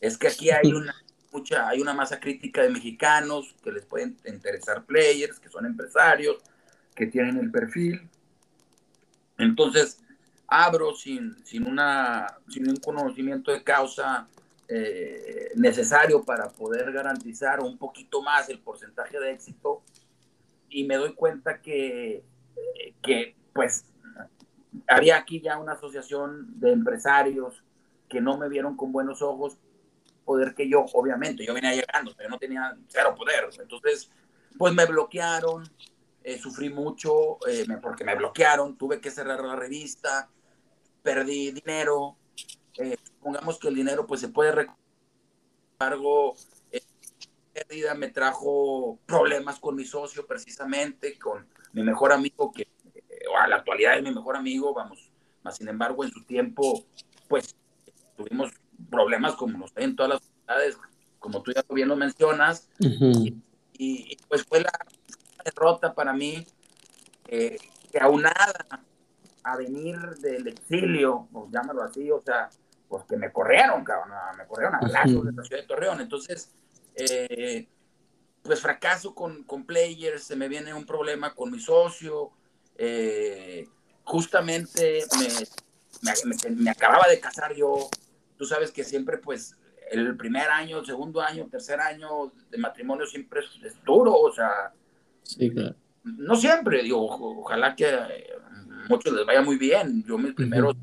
Es 0.01 0.18
que 0.18 0.29
aquí 0.29 0.51
hay 0.51 0.72
una, 0.72 0.95
mucha, 1.33 1.68
hay 1.68 1.81
una 1.81 1.95
masa 1.95 2.20
crítica 2.20 2.62
de 2.62 2.70
mexicanos 2.70 3.55
que 3.62 3.72
les 3.72 3.87
pueden 3.87 4.16
interesar 4.27 4.85
players, 4.85 5.41
que 5.41 5.49
son 5.49 5.64
empresarios, 5.64 6.37
que 6.95 7.07
tienen 7.07 7.39
el 7.39 7.51
perfil. 7.51 8.09
Entonces, 9.39 10.01
abro 10.47 10.95
sin, 10.95 11.35
sin, 11.45 11.66
una, 11.66 12.27
sin 12.49 12.68
un 12.68 12.77
conocimiento 12.77 13.51
de 13.53 13.62
causa 13.62 14.29
eh, 14.68 15.51
necesario 15.57 16.25
para 16.25 16.51
poder 16.51 16.93
garantizar 16.93 17.61
un 17.61 17.79
poquito 17.79 18.22
más 18.22 18.49
el 18.51 18.59
porcentaje 18.59 19.18
de 19.18 19.33
éxito 19.33 19.83
y 20.68 20.85
me 20.85 20.97
doy 20.97 21.14
cuenta 21.14 21.61
que, 21.61 22.16
eh, 22.16 22.95
que 23.03 23.35
pues 23.53 23.87
había 24.89 25.16
aquí 25.16 25.41
ya 25.41 25.59
una 25.59 25.72
asociación 25.72 26.59
de 26.61 26.72
empresarios 26.72 27.62
que 28.09 28.20
no 28.20 28.37
me 28.37 28.49
vieron 28.49 28.77
con 28.77 28.93
buenos 28.93 29.22
ojos, 29.22 29.59
poder 30.25 30.55
que 30.55 30.68
yo, 30.68 30.87
obviamente, 30.95 31.45
yo 31.45 31.55
venía 31.55 31.75
llegando, 31.75 32.12
pero 32.16 32.31
no 32.31 32.39
tenía 32.39 32.77
cero 32.89 33.14
poder. 33.16 33.49
Entonces, 33.61 34.11
pues 34.57 34.75
me 34.75 34.87
bloquearon, 34.87 35.68
eh, 36.22 36.39
sufrí 36.39 36.70
mucho 36.70 37.39
eh, 37.47 37.66
porque 37.83 38.05
me 38.05 38.14
bloquearon, 38.14 38.77
tuve 38.77 39.01
que 39.01 39.11
cerrar 39.11 39.41
la 39.41 39.57
revista, 39.57 40.29
perdí 41.03 41.53
dinero. 41.53 42.16
Eh, 42.79 42.97
supongamos 43.03 43.59
que 43.59 43.68
el 43.68 43.75
dinero 43.75 44.07
pues 44.07 44.20
se 44.20 44.29
puede 44.29 44.53
recuperar. 44.53 44.85
embargo, 45.72 46.35
pérdida 47.53 47.95
me 47.95 48.09
trajo 48.09 48.99
problemas 49.07 49.61
con 49.61 49.77
mi 49.77 49.85
socio 49.85 50.27
precisamente, 50.27 51.18
con 51.18 51.47
mi 51.72 51.83
mejor 51.83 52.12
amigo 52.12 52.53
que 52.53 52.66
a 53.39 53.49
la 53.49 53.57
actualidad 53.57 53.97
es 53.97 54.03
mi 54.03 54.12
mejor 54.12 54.37
amigo, 54.37 54.75
vamos, 54.75 55.11
Mas, 55.43 55.57
sin 55.57 55.68
embargo, 55.68 56.05
en 56.05 56.11
su 56.11 56.25
tiempo, 56.25 56.85
pues, 57.29 57.55
tuvimos 58.16 58.51
problemas 58.91 59.35
como 59.35 59.59
los 59.59 59.72
hay 59.77 59.85
en 59.85 59.97
todas 59.97 60.12
las 60.12 60.22
ciudades, 60.22 60.79
como 61.18 61.43
tú 61.43 61.53
ya 61.53 61.64
bien 61.70 61.89
lo 61.89 61.97
mencionas, 61.97 62.68
y, 63.72 64.16
pues 64.29 64.45
fue 64.45 64.61
la 64.61 64.72
derrota 65.45 65.95
para 65.95 66.12
mí, 66.12 66.47
eh, 67.29 67.59
que 67.91 67.99
aunada 67.99 68.81
a 69.43 69.57
venir 69.57 69.99
del 70.16 70.49
exilio, 70.49 71.29
pues 71.33 71.51
llámalo 71.51 71.83
así, 71.83 72.11
o 72.11 72.22
sea, 72.22 72.49
pues 72.89 73.05
que 73.05 73.16
me 73.16 73.31
corrieron, 73.33 73.85
cabrón, 73.85 74.16
me 74.37 74.47
corrieron 74.47 74.77
a 74.77 74.81
plazos 74.81 75.25
de 75.25 75.33
la 75.33 75.43
ciudad 75.45 75.62
de 75.62 75.66
Torreón. 75.68 76.01
Entonces, 76.01 76.55
eh, 76.95 77.68
pues 78.43 78.61
fracaso 78.61 79.14
con, 79.14 79.45
con 79.45 79.64
players, 79.64 80.25
se 80.25 80.37
me 80.37 80.49
viene 80.49 80.72
un 80.75 80.87
problema 80.87 81.35
con 81.35 81.51
mi 81.51 81.61
socio, 81.61 82.31
eh, 82.77 83.68
justamente 84.05 85.05
me, 86.03 86.51
me, 86.57 86.70
acababa 86.70 87.09
de 87.09 87.20
casar 87.20 87.55
yo, 87.55 87.89
tú 88.37 88.45
sabes 88.45 88.70
que 88.70 88.85
siempre 88.85 89.18
pues 89.18 89.57
el 89.91 90.16
primer 90.16 90.49
año, 90.49 90.79
el 90.81 90.87
segundo 90.87 91.20
año, 91.20 91.47
tercer 91.51 91.81
año 91.81 92.33
de 92.51 92.59
matrimonio 92.59 93.07
siempre 93.07 93.41
es, 93.41 93.85
duro, 93.85 94.14
o 94.14 94.33
sea, 94.33 94.72
sí, 95.22 95.51
claro. 95.51 95.75
no 96.03 96.37
siempre, 96.37 96.83
digo, 96.83 97.07
ojalá 97.41 97.75
que 97.77 97.87
muchos 98.89 99.12
les 99.12 99.27
vaya 99.27 99.43
muy 99.43 99.57
bien. 99.57 100.05
Yo 100.07 100.18
mis 100.18 100.35
primeros, 100.35 100.77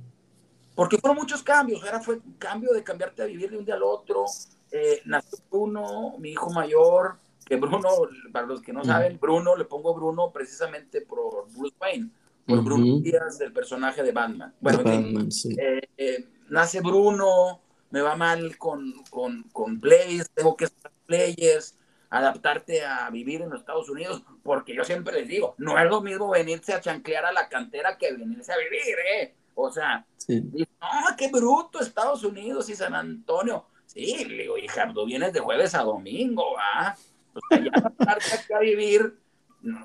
porque 0.76 0.98
fueron 0.98 1.18
muchos 1.18 1.44
cambios, 1.44 1.84
era 1.84 2.00
fue 2.00 2.16
un 2.16 2.34
cambio 2.34 2.72
de 2.74 2.84
cambiarte 2.84 3.22
a 3.22 3.26
vivir 3.26 3.52
de 3.52 3.58
un 3.58 3.66
día 3.66 3.76
al 3.76 3.84
otro. 3.84 4.26
Eh, 4.72 5.02
nació 5.06 5.38
Bruno, 5.50 6.16
mi 6.18 6.32
hijo 6.32 6.50
mayor, 6.50 7.18
que 7.46 7.56
Bruno, 7.56 7.90
para 8.32 8.46
los 8.46 8.62
que 8.62 8.74
no 8.74 8.84
saben, 8.84 9.20
Bruno, 9.20 9.56
le 9.56 9.66
pongo 9.66 9.94
Bruno 9.94 10.32
precisamente 10.32 11.02
por 11.02 11.52
Bruce 11.52 11.76
Wayne, 11.80 12.10
por 12.46 12.64
Bruno 12.64 13.00
Díaz 13.00 13.40
del 13.40 13.54
personaje 13.54 14.04
de 14.04 14.12
Batman. 14.12 14.54
Bueno, 14.60 14.82
eh, 14.86 15.82
eh, 15.98 16.28
nace 16.50 16.82
Bruno, 16.82 17.62
me 17.90 18.02
va 18.02 18.16
mal 18.16 18.58
con, 18.58 18.94
con, 19.10 19.44
con 19.52 19.80
players, 19.80 20.30
tengo 20.32 20.56
que 20.56 20.66
estar 20.66 20.92
players, 21.06 21.78
adaptarte 22.10 22.86
a 22.86 23.10
vivir 23.10 23.42
en 23.42 23.50
los 23.50 23.60
Estados 23.60 23.90
Unidos, 23.90 24.24
porque 24.44 24.76
yo 24.76 24.84
siempre 24.84 25.14
les 25.14 25.28
digo, 25.28 25.56
no 25.58 25.78
es 25.80 25.90
lo 25.90 26.02
mismo 26.02 26.30
venirse 26.30 26.74
a 26.74 26.82
chanclear 26.82 27.26
a 27.26 27.32
la 27.32 27.50
cantera 27.50 27.98
que 27.98 28.14
venirse 28.14 28.52
a 28.52 28.58
vivir, 28.58 28.96
¿eh? 29.14 29.36
O 29.56 29.72
sea, 29.72 30.06
no, 30.28 31.16
qué 31.18 31.30
bruto 31.30 31.80
Estados 31.80 32.24
Unidos 32.24 32.70
y 32.70 32.76
San 32.76 32.96
Antonio. 32.96 33.66
Sí, 33.86 34.24
le 34.26 34.44
digo, 34.44 34.58
hija, 34.58 34.92
tú 34.94 35.06
vienes 35.06 35.34
de 35.34 35.42
jueves 35.42 35.76
a 35.76 35.84
domingo, 35.84 36.56
¿ah? 36.58 36.96
O 37.34 37.40
sea, 37.50 37.64
ya 37.64 37.72
adaptarte 37.74 38.54
a 38.54 38.60
vivir, 38.60 39.18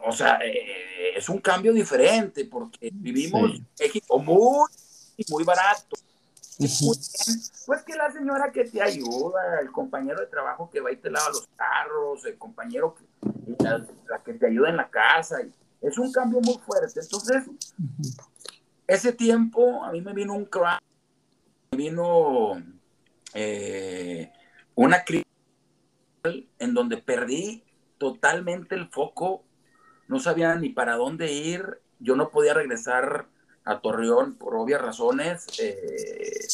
o 0.04 0.12
sea, 0.12 0.38
eh, 0.44 1.16
es 1.16 1.28
un 1.28 1.38
cambio 1.38 1.72
diferente, 1.72 2.44
porque 2.44 2.90
vivimos 2.92 3.50
en 3.54 3.66
México 3.78 4.18
muy, 4.18 4.68
muy 5.28 5.44
barato 5.44 5.96
pues 6.58 7.82
que 7.84 7.94
la 7.96 8.10
señora 8.10 8.50
que 8.50 8.64
te 8.64 8.80
ayuda, 8.80 9.60
el 9.60 9.70
compañero 9.70 10.20
de 10.20 10.26
trabajo 10.26 10.70
que 10.70 10.80
va 10.80 10.90
y 10.90 10.96
te 10.96 11.10
lava 11.10 11.28
los 11.28 11.46
carros, 11.54 12.24
el 12.24 12.38
compañero 12.38 12.94
que, 12.94 13.62
la, 13.62 14.22
que 14.24 14.34
te 14.34 14.46
ayuda 14.46 14.70
en 14.70 14.76
la 14.76 14.88
casa. 14.88 15.38
es 15.82 15.98
un 15.98 16.10
cambio 16.12 16.40
muy 16.40 16.58
fuerte. 16.58 17.00
Entonces, 17.00 17.44
ese 18.86 19.12
tiempo 19.12 19.84
a 19.84 19.92
mí 19.92 20.00
me 20.00 20.14
vino 20.14 20.32
un 20.32 20.46
crash, 20.46 20.80
me 21.72 21.78
vino 21.78 22.62
eh, 23.34 24.32
una 24.74 25.04
crisis 25.04 25.25
en 26.58 26.74
donde 26.74 26.98
perdí 26.98 27.62
totalmente 27.98 28.74
el 28.74 28.88
foco, 28.88 29.44
no 30.08 30.20
sabía 30.20 30.54
ni 30.54 30.68
para 30.68 30.96
dónde 30.96 31.32
ir, 31.32 31.80
yo 31.98 32.16
no 32.16 32.30
podía 32.30 32.54
regresar 32.54 33.26
a 33.64 33.80
Torreón 33.80 34.34
por 34.34 34.54
obvias 34.54 34.80
razones. 34.80 35.46
Eh, 35.58 36.46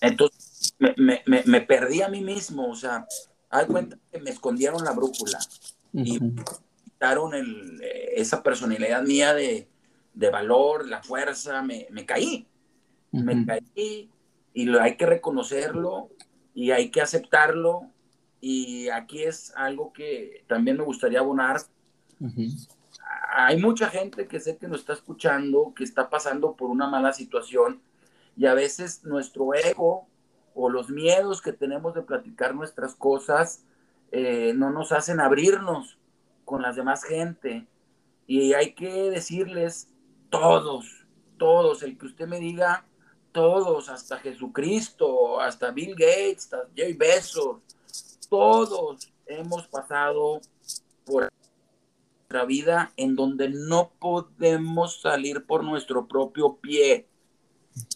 entonces 0.00 0.74
me, 0.78 1.22
me, 1.26 1.42
me, 1.44 1.60
perdí 1.60 2.02
a 2.02 2.08
mí 2.08 2.22
mismo, 2.22 2.70
o 2.70 2.74
sea, 2.74 3.06
hay 3.50 3.66
cuenta 3.66 3.98
que 4.10 4.20
me 4.20 4.30
escondieron 4.30 4.84
la 4.84 4.92
brújula 4.92 5.38
y 5.92 6.18
quitaron 6.84 7.34
el, 7.34 7.80
eh, 7.82 8.12
esa 8.16 8.42
personalidad 8.42 9.02
mía 9.02 9.34
de, 9.34 9.68
de 10.14 10.30
valor, 10.30 10.88
la 10.88 11.02
fuerza, 11.02 11.62
me, 11.62 11.86
me 11.90 12.06
caí, 12.06 12.46
me 13.12 13.46
caí 13.46 14.10
y 14.52 14.64
lo, 14.64 14.80
hay 14.80 14.96
que 14.96 15.06
reconocerlo 15.06 16.08
y 16.54 16.70
hay 16.70 16.90
que 16.90 17.02
aceptarlo 17.02 17.90
y 18.48 18.88
aquí 18.90 19.24
es 19.24 19.52
algo 19.56 19.92
que 19.92 20.44
también 20.46 20.76
me 20.76 20.84
gustaría 20.84 21.18
abonar 21.18 21.60
hay 23.36 23.60
mucha 23.60 23.88
gente 23.88 24.26
que 24.26 24.40
sé 24.40 24.56
que 24.56 24.68
nos 24.68 24.80
está 24.80 24.94
escuchando, 24.94 25.72
que 25.76 25.84
está 25.84 26.08
pasando 26.08 26.54
por 26.54 26.70
una 26.70 26.88
mala 26.88 27.12
situación 27.12 27.80
y 28.36 28.46
a 28.46 28.54
veces 28.54 29.04
nuestro 29.04 29.54
ego 29.54 30.06
o 30.54 30.70
los 30.70 30.90
miedos 30.90 31.42
que 31.42 31.52
tenemos 31.52 31.94
de 31.94 32.02
platicar 32.02 32.54
nuestras 32.54 32.94
cosas 32.94 33.62
eh, 34.12 34.52
no 34.56 34.70
nos 34.70 34.92
hacen 34.92 35.20
abrirnos 35.20 35.98
con 36.44 36.62
las 36.62 36.76
demás 36.76 37.04
gente. 37.04 37.66
Y 38.26 38.54
hay 38.54 38.72
que 38.72 39.10
decirles 39.10 39.88
todos, 40.30 41.06
todos, 41.36 41.82
el 41.82 41.98
que 41.98 42.06
usted 42.06 42.26
me 42.26 42.40
diga, 42.40 42.84
todos, 43.32 43.88
hasta 43.90 44.18
Jesucristo, 44.18 45.40
hasta 45.40 45.72
Bill 45.72 45.94
Gates, 45.94 46.44
hasta 46.44 46.68
Jay 46.74 46.94
Bezos, 46.94 47.58
todos 48.28 49.12
hemos 49.26 49.66
pasado 49.68 50.40
por 51.04 51.30
nuestra 52.20 52.44
vida 52.44 52.92
en 52.96 53.16
donde 53.16 53.48
no 53.48 53.92
podemos 53.98 55.00
salir 55.00 55.46
por 55.46 55.64
nuestro 55.64 56.06
propio 56.06 56.56
pie. 56.56 57.08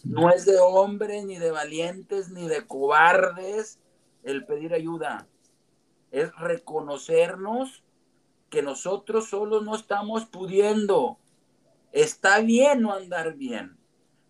No 0.03 0.29
es 0.29 0.45
de 0.45 0.59
hombres, 0.59 1.25
ni 1.25 1.37
de 1.37 1.51
valientes, 1.51 2.29
ni 2.29 2.47
de 2.47 2.65
cobardes 2.67 3.79
el 4.23 4.45
pedir 4.45 4.73
ayuda. 4.73 5.27
Es 6.11 6.33
reconocernos 6.35 7.83
que 8.49 8.61
nosotros 8.61 9.29
solos 9.29 9.63
no 9.63 9.75
estamos 9.75 10.25
pudiendo. 10.25 11.17
Está 11.91 12.39
bien 12.39 12.81
no 12.81 12.93
andar 12.93 13.35
bien. 13.35 13.77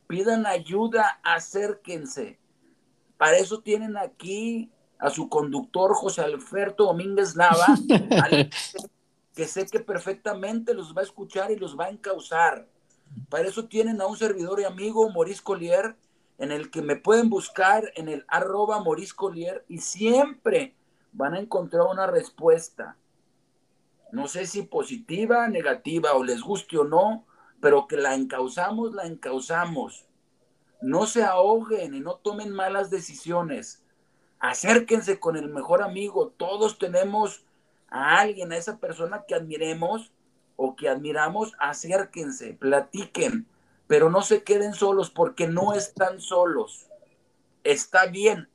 Pidan 0.08 0.46
ayuda, 0.46 1.20
acérquense. 1.24 2.40
Para 3.18 3.38
eso 3.38 3.62
tienen 3.62 3.98
aquí 3.98 4.72
a 5.02 5.10
su 5.10 5.28
conductor 5.28 5.94
José 5.96 6.22
Alberto 6.22 6.86
Domínguez 6.86 7.36
Nava, 7.36 7.66
que 9.36 9.48
sé 9.48 9.66
que 9.66 9.80
perfectamente 9.80 10.76
los 10.76 10.96
va 10.96 11.02
a 11.02 11.06
escuchar 11.06 11.50
y 11.52 11.56
los 11.56 11.78
va 11.78 11.86
a 11.86 11.90
encauzar. 11.90 12.68
Para 13.28 13.48
eso 13.48 13.66
tienen 13.66 14.00
a 14.00 14.06
un 14.06 14.16
servidor 14.16 14.60
y 14.60 14.64
amigo, 14.64 15.10
Maurice 15.10 15.42
Collier, 15.42 15.96
en 16.38 16.52
el 16.52 16.70
que 16.70 16.84
me 16.84 16.96
pueden 16.96 17.30
buscar 17.30 17.92
en 17.96 18.10
el 18.10 18.26
arroba 18.28 18.80
Maurice 18.84 19.14
Collier 19.16 19.66
y 19.68 19.80
siempre 19.80 20.76
van 21.12 21.34
a 21.34 21.40
encontrar 21.40 21.88
una 21.90 22.06
respuesta. 22.06 22.96
No 24.12 24.28
sé 24.28 24.46
si 24.46 24.62
positiva, 24.62 25.48
negativa 25.48 26.14
o 26.14 26.24
les 26.24 26.42
guste 26.42 26.78
o 26.78 26.84
no, 26.84 27.26
pero 27.60 27.88
que 27.88 27.98
la 27.98 28.14
encauzamos, 28.14 28.94
la 28.94 29.08
encauzamos. 29.08 30.06
No 30.80 31.08
se 31.08 31.24
ahoguen 31.24 31.96
y 31.96 32.02
no 32.02 32.16
tomen 32.16 32.52
malas 32.52 32.92
decisiones. 32.92 33.84
Acérquense 34.42 35.20
con 35.20 35.38
el 35.38 35.48
mejor 35.48 35.82
amigo. 35.82 36.34
Todos 36.36 36.78
tenemos 36.78 37.46
a 37.88 38.20
alguien, 38.20 38.52
a 38.52 38.58
esa 38.58 38.78
persona 38.78 39.24
que 39.26 39.36
admiremos 39.36 40.12
o 40.58 40.76
que 40.76 40.90
admiramos, 40.90 41.54
acérquense, 41.60 42.54
platiquen, 42.54 43.48
pero 43.88 44.10
no 44.10 44.22
se 44.22 44.44
queden 44.44 44.74
solos 44.74 45.10
porque 45.10 45.48
no 45.48 45.74
están 45.74 46.20
solos. 46.20 46.88
Está 47.64 48.08
bien 48.08 48.50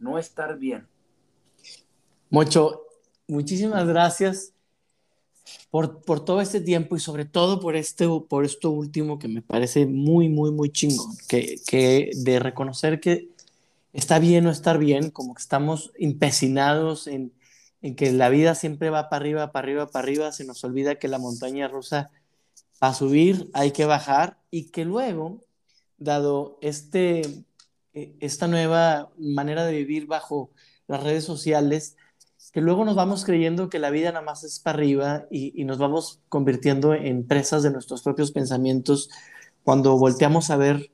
no 0.00 0.18
estar 0.18 0.58
bien. 0.58 0.88
Mucho, 2.30 2.82
muchísimas 3.28 3.86
gracias 3.86 4.52
por, 5.70 6.02
por, 6.02 6.24
todo 6.24 6.40
este 6.40 6.60
tiempo 6.60 6.96
y 6.96 7.00
sobre 7.00 7.24
todo 7.24 7.60
por, 7.60 7.76
este, 7.76 8.06
por 8.28 8.44
esto 8.44 8.70
último 8.70 9.18
que 9.18 9.28
me 9.28 9.42
parece 9.42 9.86
muy, 9.86 10.28
muy, 10.28 10.50
muy 10.50 10.70
chingón, 10.70 11.16
que, 11.28 11.60
que 11.66 12.10
de 12.14 12.38
reconocer 12.40 13.00
que 13.00 13.28
está 13.92 14.18
bien 14.18 14.44
no 14.44 14.50
estar 14.50 14.78
bien, 14.78 15.10
como 15.10 15.34
que 15.34 15.42
estamos 15.42 15.92
empecinados 15.98 17.06
en 17.06 17.32
en 17.82 17.96
que 17.96 18.12
la 18.12 18.28
vida 18.28 18.54
siempre 18.54 18.90
va 18.90 19.08
para 19.08 19.22
arriba, 19.22 19.52
para 19.52 19.64
arriba, 19.64 19.86
para 19.86 20.04
arriba, 20.04 20.32
se 20.32 20.44
nos 20.44 20.62
olvida 20.64 20.96
que 20.96 21.08
la 21.08 21.18
montaña 21.18 21.68
rusa, 21.68 22.10
para 22.78 22.94
subir 22.94 23.50
hay 23.54 23.72
que 23.72 23.86
bajar 23.86 24.38
y 24.50 24.70
que 24.70 24.84
luego, 24.84 25.40
dado 25.98 26.58
este, 26.60 27.22
e, 27.94 28.16
esta 28.20 28.48
nueva 28.48 29.10
manera 29.18 29.64
de 29.64 29.72
vivir 29.72 30.06
bajo 30.06 30.50
las 30.88 31.02
redes 31.02 31.24
sociales, 31.24 31.96
que 32.52 32.60
luego 32.60 32.84
nos 32.84 32.96
vamos 32.96 33.24
creyendo 33.24 33.70
que 33.70 33.78
la 33.78 33.90
vida 33.90 34.12
nada 34.12 34.24
más 34.24 34.44
es 34.44 34.58
para 34.58 34.76
arriba 34.78 35.26
y, 35.30 35.64
nos 35.64 35.78
vamos 35.78 36.20
convirtiendo 36.28 36.94
en 36.94 37.26
presas 37.26 37.62
de 37.62 37.70
nuestros 37.70 38.02
propios 38.02 38.32
pensamientos 38.32 39.08
cuando 39.62 39.96
volteamos 39.96 40.50
a 40.50 40.56
ver 40.56 40.90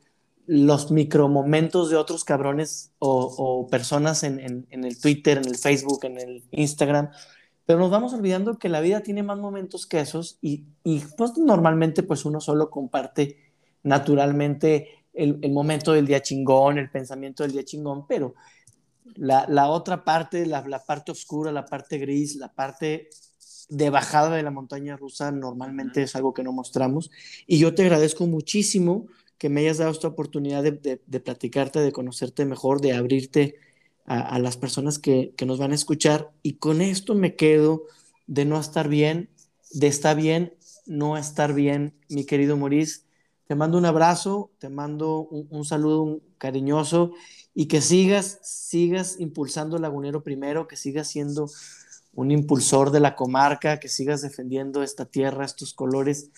los 0.46 0.90
micromomentos 0.90 1.90
de 1.90 1.96
otros 1.96 2.24
cabrones 2.24 2.92
o, 2.98 3.66
personas 3.70 4.22
en, 4.22 4.66
el 4.70 5.00
Twitter, 5.00 5.38
en 5.38 5.46
el 5.46 5.56
Facebook, 5.56 6.04
en 6.04 6.18
el 6.18 6.44
Instagram, 6.52 7.10
pero 7.64 7.80
nos 7.80 7.90
vamos 7.90 8.14
olvidando 8.14 8.58
que 8.58 8.68
la 8.68 8.80
vida 8.80 9.00
tiene 9.00 9.24
más 9.24 9.38
momentos 9.38 9.86
que 9.86 9.98
esos 9.98 10.38
y, 10.40 10.64
pues 11.16 11.36
normalmente 11.36 12.04
pues 12.04 12.24
uno 12.24 12.40
solo 12.40 12.70
comparte 12.70 13.38
naturalmente 13.82 15.04
el, 15.12 15.50
momento 15.50 15.92
del 15.92 16.06
día 16.06 16.22
chingón, 16.22 16.78
el 16.78 16.90
pensamiento 16.90 17.42
del 17.42 17.52
día 17.52 17.64
chingón, 17.64 18.06
pero 18.06 18.34
la, 19.16 19.68
otra 19.68 20.04
parte, 20.04 20.46
la, 20.46 20.64
la, 20.66 20.84
parte 20.84 21.10
oscura, 21.10 21.50
la 21.50 21.64
parte 21.64 21.98
gris, 21.98 22.36
la 22.36 22.52
parte 22.52 23.08
de 23.68 23.90
bajada 23.90 24.36
de 24.36 24.44
la 24.44 24.52
montaña 24.52 24.96
rusa 24.96 25.32
normalmente 25.32 26.02
es 26.02 26.14
algo 26.14 26.34
que 26.34 26.44
no 26.44 26.52
mostramos. 26.52 27.10
Y 27.48 27.58
yo 27.58 27.74
te 27.74 27.82
agradezco 27.82 28.26
muchísimo 28.26 29.06
que 29.38 29.48
me 29.48 29.60
hayas 29.60 29.78
dado 29.78 29.90
esta 29.90 30.08
oportunidad 30.08 30.62
de, 30.62 30.96
platicarte, 31.20 31.80
de 31.80 31.92
conocerte 31.92 32.44
mejor, 32.44 32.80
de 32.80 32.94
abrirte 32.94 33.56
a, 34.04 34.38
las 34.38 34.56
personas 34.56 34.98
que, 34.98 35.34
nos 35.46 35.58
van 35.58 35.72
a 35.72 35.74
escuchar. 35.74 36.30
Y 36.42 36.54
con 36.54 36.80
esto 36.80 37.14
me 37.14 37.34
quedo 37.34 37.84
de 38.26 38.44
no 38.44 38.58
estar 38.58 38.88
bien, 38.88 39.30
de 39.72 39.88
estar 39.88 40.16
bien, 40.16 40.54
no 40.86 41.16
estar 41.16 41.52
bien, 41.52 41.94
mi 42.08 42.24
querido 42.24 42.56
Maurice. 42.56 43.02
Te 43.46 43.54
mando 43.54 43.78
un 43.78 43.84
abrazo, 43.84 44.50
te 44.58 44.68
mando 44.68 45.20
un, 45.30 45.46
un 45.50 45.64
saludo 45.64 46.20
cariñoso 46.38 47.12
y 47.54 47.66
que 47.66 47.80
sigas, 47.80 48.38
sigas 48.42 49.20
impulsando 49.20 49.78
Lagunero 49.78 50.22
primero, 50.22 50.66
que 50.66 50.76
sigas 50.76 51.08
siendo 51.08 51.48
un 52.16 52.30
impulsor 52.30 52.90
de 52.90 53.00
la 53.00 53.14
comarca, 53.14 53.78
que 53.78 53.88
sigas 53.88 54.22
defendiendo 54.22 54.82
esta 54.82 55.04
tierra, 55.04 55.44
estos 55.44 55.74
colores, 55.74 56.30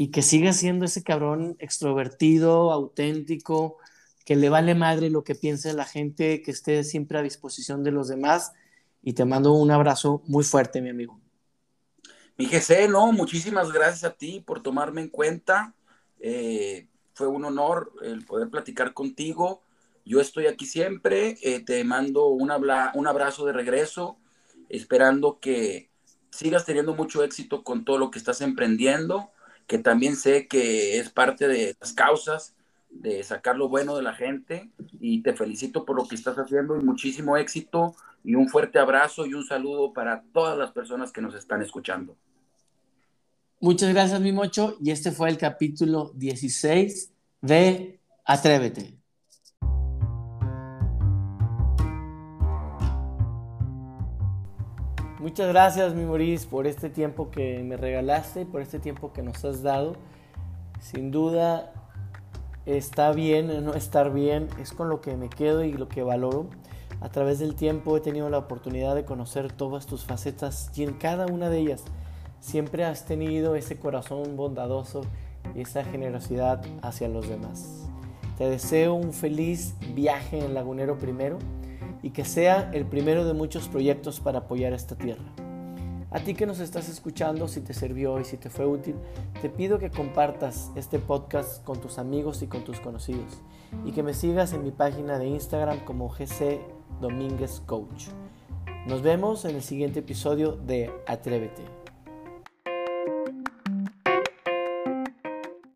y 0.00 0.12
que 0.12 0.22
sigas 0.22 0.56
siendo 0.56 0.84
ese 0.84 1.02
cabrón 1.02 1.56
extrovertido, 1.58 2.70
auténtico, 2.70 3.78
que 4.24 4.36
le 4.36 4.48
vale 4.48 4.76
madre 4.76 5.10
lo 5.10 5.24
que 5.24 5.34
piense 5.34 5.72
la 5.72 5.84
gente, 5.84 6.40
que 6.40 6.52
esté 6.52 6.84
siempre 6.84 7.18
a 7.18 7.22
disposición 7.22 7.82
de 7.82 7.90
los 7.90 8.06
demás. 8.06 8.52
Y 9.02 9.14
te 9.14 9.24
mando 9.24 9.54
un 9.54 9.72
abrazo 9.72 10.22
muy 10.26 10.44
fuerte, 10.44 10.80
mi 10.80 10.90
amigo. 10.90 11.18
Mi 12.36 12.46
GC, 12.46 12.88
no, 12.88 13.10
muchísimas 13.10 13.72
gracias 13.72 14.04
a 14.04 14.14
ti 14.14 14.38
por 14.38 14.62
tomarme 14.62 15.00
en 15.00 15.08
cuenta. 15.08 15.74
Eh, 16.20 16.86
fue 17.12 17.26
un 17.26 17.44
honor 17.44 17.90
el 18.00 18.24
poder 18.24 18.50
platicar 18.50 18.94
contigo. 18.94 19.64
Yo 20.04 20.20
estoy 20.20 20.46
aquí 20.46 20.64
siempre. 20.64 21.38
Eh, 21.42 21.64
te 21.64 21.82
mando 21.82 22.28
un, 22.28 22.52
un 22.52 23.06
abrazo 23.08 23.46
de 23.46 23.52
regreso 23.52 24.16
esperando 24.68 25.40
que 25.40 25.90
sigas 26.30 26.64
teniendo 26.64 26.94
mucho 26.94 27.24
éxito 27.24 27.64
con 27.64 27.84
todo 27.84 27.98
lo 27.98 28.12
que 28.12 28.20
estás 28.20 28.42
emprendiendo, 28.42 29.32
que 29.68 29.78
también 29.78 30.16
sé 30.16 30.48
que 30.48 30.98
es 30.98 31.10
parte 31.10 31.46
de 31.46 31.76
las 31.78 31.92
causas 31.92 32.56
de 32.90 33.22
sacar 33.22 33.54
lo 33.54 33.68
bueno 33.68 33.94
de 33.96 34.02
la 34.02 34.14
gente 34.14 34.70
y 34.98 35.22
te 35.22 35.34
felicito 35.34 35.84
por 35.84 35.94
lo 35.94 36.08
que 36.08 36.16
estás 36.16 36.36
haciendo 36.36 36.76
y 36.76 36.82
muchísimo 36.82 37.36
éxito 37.36 37.94
y 38.24 38.34
un 38.34 38.48
fuerte 38.48 38.78
abrazo 38.78 39.26
y 39.26 39.34
un 39.34 39.44
saludo 39.44 39.92
para 39.92 40.24
todas 40.32 40.58
las 40.58 40.72
personas 40.72 41.12
que 41.12 41.20
nos 41.20 41.34
están 41.34 41.62
escuchando. 41.62 42.16
Muchas 43.60 43.90
gracias, 43.90 44.20
mi 44.20 44.32
mocho, 44.32 44.76
y 44.80 44.90
este 44.90 45.12
fue 45.12 45.28
el 45.28 45.36
capítulo 45.36 46.12
16 46.14 47.12
de 47.42 48.00
Atrévete. 48.24 48.97
Muchas 55.20 55.48
gracias, 55.48 55.96
mi 55.96 56.04
Moris, 56.04 56.46
por 56.46 56.68
este 56.68 56.90
tiempo 56.90 57.32
que 57.32 57.60
me 57.64 57.76
regalaste, 57.76 58.46
por 58.46 58.62
este 58.62 58.78
tiempo 58.78 59.12
que 59.12 59.20
nos 59.20 59.44
has 59.44 59.64
dado. 59.64 59.96
Sin 60.80 61.10
duda, 61.10 61.72
está 62.66 63.10
bien 63.10 63.64
no 63.64 63.74
estar 63.74 64.12
bien, 64.12 64.48
es 64.60 64.72
con 64.72 64.88
lo 64.88 65.00
que 65.00 65.16
me 65.16 65.28
quedo 65.28 65.64
y 65.64 65.72
lo 65.72 65.88
que 65.88 66.04
valoro. 66.04 66.46
A 67.00 67.08
través 67.08 67.40
del 67.40 67.56
tiempo 67.56 67.96
he 67.96 68.00
tenido 68.00 68.30
la 68.30 68.38
oportunidad 68.38 68.94
de 68.94 69.04
conocer 69.04 69.50
todas 69.50 69.86
tus 69.86 70.04
facetas 70.04 70.70
y 70.76 70.84
en 70.84 70.92
cada 70.92 71.26
una 71.26 71.50
de 71.50 71.58
ellas 71.58 71.82
siempre 72.38 72.84
has 72.84 73.04
tenido 73.04 73.56
ese 73.56 73.76
corazón 73.76 74.36
bondadoso 74.36 75.00
y 75.52 75.62
esa 75.62 75.82
generosidad 75.82 76.62
hacia 76.80 77.08
los 77.08 77.28
demás. 77.28 77.88
Te 78.36 78.48
deseo 78.48 78.94
un 78.94 79.12
feliz 79.12 79.74
viaje 79.96 80.38
en 80.38 80.54
Lagunero 80.54 80.96
primero 80.96 81.40
y 82.02 82.10
que 82.10 82.24
sea 82.24 82.70
el 82.72 82.86
primero 82.86 83.24
de 83.24 83.34
muchos 83.34 83.68
proyectos 83.68 84.20
para 84.20 84.40
apoyar 84.40 84.72
esta 84.72 84.96
tierra. 84.96 85.32
A 86.10 86.20
ti 86.20 86.34
que 86.34 86.46
nos 86.46 86.60
estás 86.60 86.88
escuchando, 86.88 87.48
si 87.48 87.60
te 87.60 87.74
sirvió 87.74 88.18
y 88.18 88.24
si 88.24 88.38
te 88.38 88.48
fue 88.48 88.64
útil, 88.64 88.94
te 89.42 89.50
pido 89.50 89.78
que 89.78 89.90
compartas 89.90 90.70
este 90.74 90.98
podcast 90.98 91.62
con 91.64 91.80
tus 91.80 91.98
amigos 91.98 92.40
y 92.42 92.46
con 92.46 92.64
tus 92.64 92.80
conocidos 92.80 93.42
y 93.84 93.92
que 93.92 94.02
me 94.02 94.14
sigas 94.14 94.54
en 94.54 94.64
mi 94.64 94.70
página 94.70 95.18
de 95.18 95.26
Instagram 95.26 95.84
como 95.84 96.08
GC 96.08 96.60
Domínguez 97.00 97.60
Coach. 97.66 98.06
Nos 98.86 99.02
vemos 99.02 99.44
en 99.44 99.56
el 99.56 99.62
siguiente 99.62 100.00
episodio 100.00 100.52
de 100.52 100.90
Atrévete. 101.06 101.77